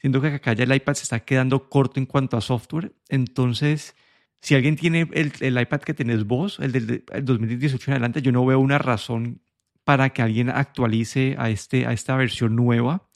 Siento 0.00 0.20
que 0.20 0.28
acá 0.28 0.52
ya 0.52 0.64
el 0.64 0.74
iPad 0.74 0.94
se 0.94 1.04
está 1.04 1.20
quedando 1.20 1.68
corto 1.70 1.98
en 1.98 2.06
cuanto 2.06 2.36
a 2.36 2.40
software. 2.40 2.92
Entonces, 3.08 3.96
si 4.40 4.54
alguien 4.54 4.76
tiene 4.76 5.08
el, 5.12 5.60
iPad 5.60 5.80
que 5.80 5.94
tenés 5.94 6.24
vos, 6.24 6.58
el 6.60 6.72
del 6.72 7.04
2018 7.22 7.90
en 7.90 7.92
adelante, 7.92 8.22
yo 8.22 8.32
no 8.32 8.46
veo 8.46 8.60
una 8.60 8.78
razón 8.78 9.40
para 9.84 10.10
que 10.10 10.22
alguien 10.22 10.50
actualice 10.50 11.34
a, 11.38 11.50
este, 11.50 11.86
a 11.86 11.92
esta 11.92 12.14
versión 12.16 12.54
nueva. 12.54 13.08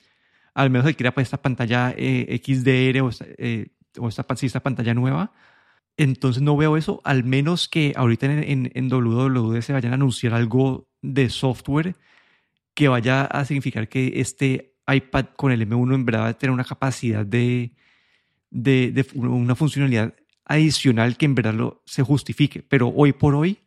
Al 0.54 0.70
menos 0.70 0.86
que 0.86 0.94
quiera 0.94 1.12
para 1.12 1.22
esta 1.22 1.40
pantalla 1.40 1.94
eh, 1.96 2.40
XDR 2.44 3.02
o, 3.02 3.08
esta, 3.08 3.26
eh, 3.38 3.68
o 3.98 4.08
esta, 4.08 4.60
pantalla 4.60 4.94
nueva. 4.94 5.32
Entonces 5.96 6.42
no 6.42 6.56
veo 6.56 6.76
eso, 6.76 7.00
al 7.04 7.24
menos 7.24 7.68
que 7.68 7.92
ahorita 7.94 8.26
en, 8.26 8.70
en, 8.74 8.88
WWDC 8.88 9.62
se 9.62 9.72
vayan 9.74 9.92
a 9.92 9.96
anunciar 9.96 10.32
algo 10.34 10.88
de 11.02 11.28
software 11.28 11.94
que 12.74 12.88
vaya 12.88 13.24
a 13.24 13.44
significar 13.44 13.88
que 13.88 14.14
este 14.16 14.74
iPad 14.86 15.26
con 15.36 15.52
el 15.52 15.68
M1 15.68 15.94
en 15.94 16.04
verdad 16.06 16.22
va 16.22 16.28
a 16.28 16.38
tener 16.38 16.52
una 16.52 16.64
capacidad 16.64 17.26
de, 17.26 17.74
de, 18.50 18.92
de 18.92 19.06
una 19.14 19.54
funcionalidad 19.54 20.14
adicional 20.44 21.16
que 21.16 21.26
en 21.26 21.34
verdad 21.34 21.54
lo, 21.54 21.82
se 21.86 22.02
justifique. 22.02 22.62
Pero 22.62 22.88
hoy 22.88 23.12
por 23.12 23.34
hoy, 23.34 23.58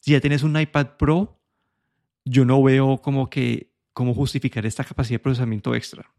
si 0.00 0.12
ya 0.12 0.20
tienes 0.20 0.42
un 0.42 0.58
iPad 0.58 0.96
Pro, 0.98 1.40
yo 2.24 2.44
no 2.44 2.62
veo 2.62 2.98
como 2.98 3.28
que 3.30 3.72
cómo 3.92 4.14
justificar 4.14 4.64
esta 4.66 4.84
capacidad 4.84 5.16
de 5.16 5.22
procesamiento 5.22 5.74
extra. 5.74 6.10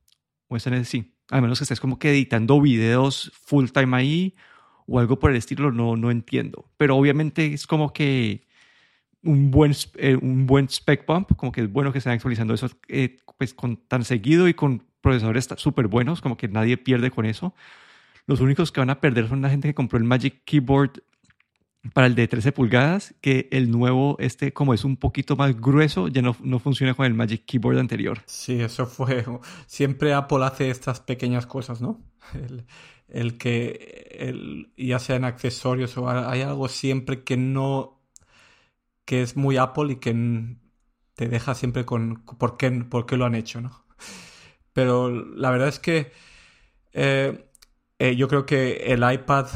O 0.47 0.55
esta 0.55 0.83
sí. 0.83 1.15
A 1.29 1.41
menos 1.41 1.59
que 1.59 1.63
estés 1.63 1.79
como 1.79 1.97
que 1.97 2.11
editando 2.11 2.59
videos 2.61 3.31
full 3.45 3.67
time 3.69 3.95
ahí 3.95 4.35
o 4.85 4.99
algo 4.99 5.17
por 5.17 5.31
el 5.31 5.37
estilo, 5.37 5.71
no, 5.71 5.95
no 5.95 6.11
entiendo. 6.11 6.69
Pero 6.77 6.97
obviamente 6.97 7.53
es 7.53 7.65
como 7.65 7.93
que 7.93 8.45
un 9.23 9.51
buen, 9.51 9.73
eh, 9.95 10.17
un 10.21 10.45
buen 10.45 10.67
spec 10.69 11.05
bump, 11.07 11.35
como 11.35 11.51
que 11.51 11.61
es 11.61 11.71
bueno 11.71 11.91
que 11.91 11.99
estén 11.99 12.13
actualizando 12.13 12.53
eso 12.53 12.69
eh, 12.89 13.17
pues 13.37 13.53
con 13.53 13.77
tan 13.77 14.03
seguido 14.03 14.47
y 14.47 14.53
con 14.53 14.83
procesadores 15.01 15.47
súper 15.57 15.87
buenos, 15.87 16.21
como 16.21 16.37
que 16.37 16.47
nadie 16.47 16.77
pierde 16.77 17.09
con 17.09 17.25
eso. 17.25 17.53
Los 18.25 18.39
únicos 18.39 18.71
que 18.71 18.79
van 18.79 18.89
a 18.89 19.01
perder 19.01 19.27
son 19.27 19.41
la 19.41 19.49
gente 19.49 19.67
que 19.67 19.73
compró 19.73 19.97
el 19.97 20.05
Magic 20.05 20.43
Keyboard 20.45 21.03
para 21.91 22.07
el 22.07 22.15
de 22.15 22.27
13 22.27 22.53
pulgadas, 22.53 23.13
que 23.19 23.49
el 23.51 23.69
nuevo, 23.69 24.15
este 24.19 24.53
como 24.53 24.73
es 24.73 24.85
un 24.85 24.95
poquito 24.95 25.35
más 25.35 25.59
grueso, 25.59 26.07
ya 26.07 26.21
no, 26.21 26.35
no 26.41 26.59
funciona 26.59 26.93
con 26.93 27.05
el 27.05 27.13
Magic 27.13 27.43
Keyboard 27.45 27.77
anterior. 27.77 28.21
Sí, 28.25 28.61
eso 28.61 28.85
fue. 28.85 29.25
Siempre 29.65 30.13
Apple 30.13 30.45
hace 30.45 30.69
estas 30.69 31.01
pequeñas 31.01 31.45
cosas, 31.45 31.81
¿no? 31.81 32.01
El, 33.09 33.37
que, 33.37 34.07
el, 34.17 34.71
ya 34.77 34.97
sean 34.97 35.25
accesorios 35.25 35.97
o 35.97 36.09
hay 36.09 36.41
algo 36.41 36.67
siempre 36.67 37.23
que 37.23 37.37
no, 37.37 38.01
que 39.05 39.21
es 39.21 39.35
muy 39.35 39.57
Apple 39.57 39.93
y 39.93 39.95
que 39.97 40.55
te 41.15 41.27
deja 41.27 41.53
siempre 41.53 41.85
con 41.85 42.23
por 42.23 42.57
qué, 42.57 42.71
por 42.71 43.05
qué 43.05 43.17
lo 43.17 43.25
han 43.25 43.35
hecho, 43.35 43.61
¿no? 43.61 43.85
Pero 44.71 45.11
la 45.11 45.51
verdad 45.51 45.67
es 45.67 45.79
que 45.79 46.11
eh, 46.93 47.51
eh, 48.03 48.17
yo 48.17 48.27
creo 48.27 48.45
que 48.45 48.93
el 48.93 49.01
iPad 49.09 49.47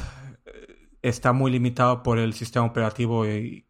eh, 0.46 0.90
está 1.02 1.34
muy 1.34 1.52
limitado 1.52 2.02
por 2.02 2.18
el 2.18 2.34
sistema 2.34 2.66
operativo 2.66 3.26
y, 3.28 3.66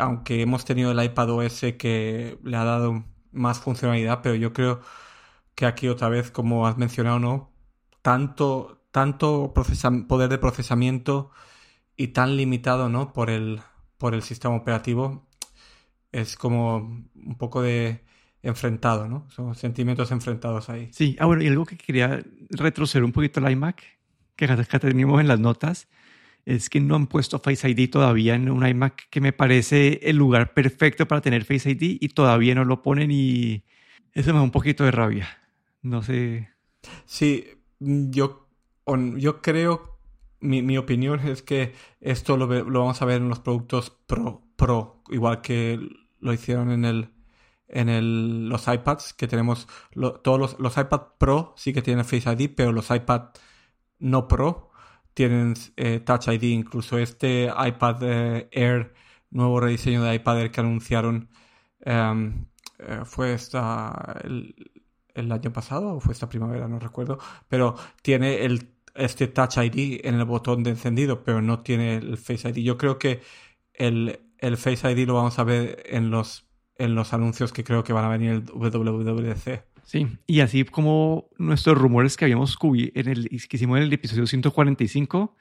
aunque 0.00 0.40
hemos 0.40 0.64
tenido 0.64 0.92
el 0.92 1.04
iPad 1.04 1.30
OS 1.30 1.60
que 1.78 2.38
le 2.42 2.56
ha 2.56 2.64
dado 2.64 3.04
más 3.32 3.60
funcionalidad, 3.60 4.22
pero 4.22 4.34
yo 4.34 4.54
creo 4.54 4.80
que 5.54 5.66
aquí 5.66 5.88
otra 5.88 6.08
vez, 6.08 6.30
como 6.30 6.66
has 6.66 6.78
mencionado, 6.78 7.18
¿no? 7.18 7.52
Tanto, 8.00 8.86
tanto 8.92 9.52
poder 10.08 10.30
de 10.30 10.38
procesamiento 10.38 11.30
y 11.94 12.08
tan 12.08 12.38
limitado, 12.38 12.88
¿no? 12.88 13.12
Por 13.12 13.28
el, 13.28 13.60
por 13.98 14.14
el 14.14 14.22
sistema 14.22 14.56
operativo, 14.56 15.26
es 16.12 16.36
como 16.36 16.76
un 17.14 17.36
poco 17.36 17.60
de 17.60 18.04
enfrentado, 18.42 19.06
¿no? 19.06 19.28
Son 19.30 19.54
sentimientos 19.54 20.10
enfrentados 20.12 20.70
ahí. 20.70 20.88
Sí, 20.92 21.14
ah, 21.20 21.26
bueno, 21.26 21.42
y 21.42 21.48
algo 21.48 21.66
que 21.66 21.76
quería 21.76 22.24
retroceder 22.48 23.04
un 23.04 23.12
poquito 23.12 23.40
al 23.40 23.52
iMac 23.52 23.93
que, 24.36 24.48
tenemos 24.78 25.20
en 25.20 25.28
las 25.28 25.40
notas 25.40 25.88
es 26.44 26.68
que 26.68 26.80
no 26.80 26.96
han 26.96 27.06
puesto 27.06 27.38
Face 27.38 27.68
ID 27.68 27.90
todavía 27.90 28.34
en 28.34 28.50
un 28.50 28.66
iMac 28.66 29.08
que 29.08 29.20
me 29.20 29.32
parece 29.32 30.00
el 30.02 30.16
lugar 30.16 30.52
perfecto 30.52 31.08
para 31.08 31.20
tener 31.20 31.44
Face 31.44 31.70
ID 31.70 31.98
y 32.00 32.08
todavía 32.08 32.54
no 32.54 32.64
lo 32.64 32.82
ponen 32.82 33.10
y 33.10 33.64
eso 34.12 34.32
me 34.32 34.38
da 34.38 34.42
un 34.42 34.50
poquito 34.50 34.84
de 34.84 34.90
rabia. 34.90 35.28
No 35.82 36.02
sé. 36.02 36.50
Sí, 37.06 37.46
yo, 37.80 38.48
yo 39.16 39.42
creo, 39.42 39.98
mi, 40.40 40.62
mi, 40.62 40.76
opinión 40.76 41.20
es 41.20 41.42
que 41.42 41.74
esto 42.00 42.36
lo, 42.36 42.46
lo, 42.46 42.80
vamos 42.80 43.00
a 43.00 43.06
ver 43.06 43.22
en 43.22 43.28
los 43.28 43.40
productos 43.40 43.90
Pro, 44.06 44.42
Pro 44.56 45.02
igual 45.10 45.40
que 45.40 45.80
lo 46.20 46.32
hicieron 46.32 46.70
en 46.70 46.84
el 46.84 47.08
en 47.66 47.88
el, 47.88 48.48
los 48.48 48.68
iPads 48.68 49.14
que 49.14 49.26
tenemos 49.26 49.66
todos 50.22 50.38
los, 50.38 50.60
los 50.60 50.76
iPad 50.76 51.00
Pro 51.18 51.54
sí 51.56 51.72
que 51.72 51.82
tienen 51.82 52.04
Face 52.04 52.30
ID 52.30 52.50
pero 52.54 52.72
los 52.72 52.90
iPad 52.90 53.30
no 54.04 54.28
Pro 54.28 54.70
tienen 55.14 55.54
eh, 55.76 56.00
Touch 56.00 56.28
ID 56.28 56.44
incluso 56.44 56.98
este 56.98 57.44
iPad 57.46 58.02
eh, 58.02 58.48
Air 58.52 58.94
nuevo 59.30 59.60
rediseño 59.60 60.02
de 60.02 60.14
iPad 60.14 60.40
Air 60.40 60.50
que 60.50 60.60
anunciaron 60.60 61.28
eh, 61.80 63.02
fue 63.04 63.34
esta 63.34 64.20
el, 64.24 64.54
el 65.14 65.32
año 65.32 65.52
pasado 65.52 65.94
o 65.96 66.00
fue 66.00 66.12
esta 66.12 66.28
primavera 66.28 66.68
no 66.68 66.78
recuerdo 66.78 67.18
pero 67.48 67.76
tiene 68.02 68.44
el 68.44 68.74
este 68.94 69.26
Touch 69.28 69.58
ID 69.58 70.00
en 70.04 70.14
el 70.16 70.24
botón 70.24 70.62
de 70.62 70.70
encendido, 70.70 71.24
pero 71.24 71.42
no 71.42 71.62
tiene 71.62 71.96
el 71.96 72.16
Face 72.16 72.48
ID. 72.48 72.58
Yo 72.64 72.78
creo 72.78 72.98
que 72.98 73.22
el, 73.72 74.20
el 74.38 74.56
Face 74.56 74.90
ID 74.90 75.06
lo 75.06 75.14
vamos 75.14 75.38
a 75.38 75.44
ver 75.44 75.82
en 75.86 76.10
los, 76.10 76.46
en 76.76 76.94
los 76.94 77.12
anuncios 77.12 77.52
que 77.52 77.64
creo 77.64 77.84
que 77.84 77.92
van 77.92 78.04
a 78.04 78.08
venir 78.08 78.30
el 78.30 78.44
WWDC. 78.44 79.64
Sí, 79.84 80.06
y 80.26 80.40
así 80.40 80.64
como 80.64 81.28
nuestros 81.38 81.76
rumores 81.76 82.16
que 82.16 82.24
habíamos 82.24 82.56
en 82.62 83.08
el, 83.08 83.28
que 83.28 83.56
hicimos 83.56 83.78
en 83.78 83.84
el 83.84 83.92
episodio 83.92 84.26
145, 84.26 85.36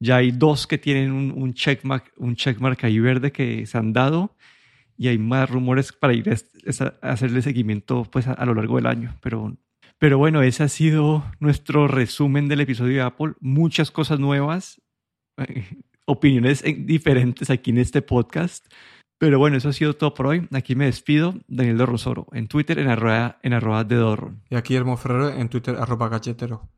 ya 0.00 0.16
hay 0.16 0.32
dos 0.32 0.66
que 0.66 0.78
tienen 0.78 1.12
un, 1.12 1.32
un, 1.32 1.54
checkmark, 1.54 2.12
un 2.16 2.36
checkmark 2.36 2.84
ahí 2.84 2.98
verde 2.98 3.32
que 3.32 3.64
se 3.66 3.78
han 3.78 3.92
dado 3.92 4.36
y 4.98 5.08
hay 5.08 5.18
más 5.18 5.48
rumores 5.48 5.92
para 5.92 6.14
ir 6.14 6.28
a, 6.30 6.84
hacerle 7.00 7.42
seguimiento 7.42 8.04
pues 8.10 8.26
a, 8.26 8.32
a, 8.32 8.44
lo 8.44 8.54
largo 8.54 8.76
del 8.76 8.86
año, 8.86 9.16
pero 9.22 9.56
pero 9.98 10.18
bueno, 10.18 10.42
ese 10.42 10.62
ha 10.62 10.68
sido 10.68 11.24
nuestro 11.40 11.88
resumen 11.88 12.48
del 12.48 12.60
episodio 12.60 12.96
de 12.96 13.02
Apple. 13.02 13.32
Muchas 13.40 13.90
cosas 13.90 14.18
nuevas, 14.18 14.82
opiniones 16.04 16.62
diferentes 16.62 17.48
aquí 17.48 17.70
en 17.70 17.78
este 17.78 18.02
podcast. 18.02 18.66
Pero 19.18 19.38
bueno, 19.38 19.56
eso 19.56 19.70
ha 19.70 19.72
sido 19.72 19.94
todo 19.94 20.12
por 20.14 20.26
hoy. 20.26 20.46
Aquí 20.52 20.74
me 20.74 20.86
despido. 20.86 21.34
Daniel 21.48 21.78
de 21.78 21.86
Rosoro, 21.86 22.26
en 22.32 22.48
Twitter 22.48 22.78
en 22.78 22.88
arroba, 22.88 23.38
en 23.42 23.54
arroba 23.54 23.84
de 23.84 23.96
Dorron. 23.96 24.42
Y 24.50 24.56
aquí 24.56 24.74
Hermo 24.74 24.96
Ferrero 24.96 25.30
en 25.30 25.48
Twitter 25.48 25.76
arroba 25.76 26.08
galletero. 26.08 26.68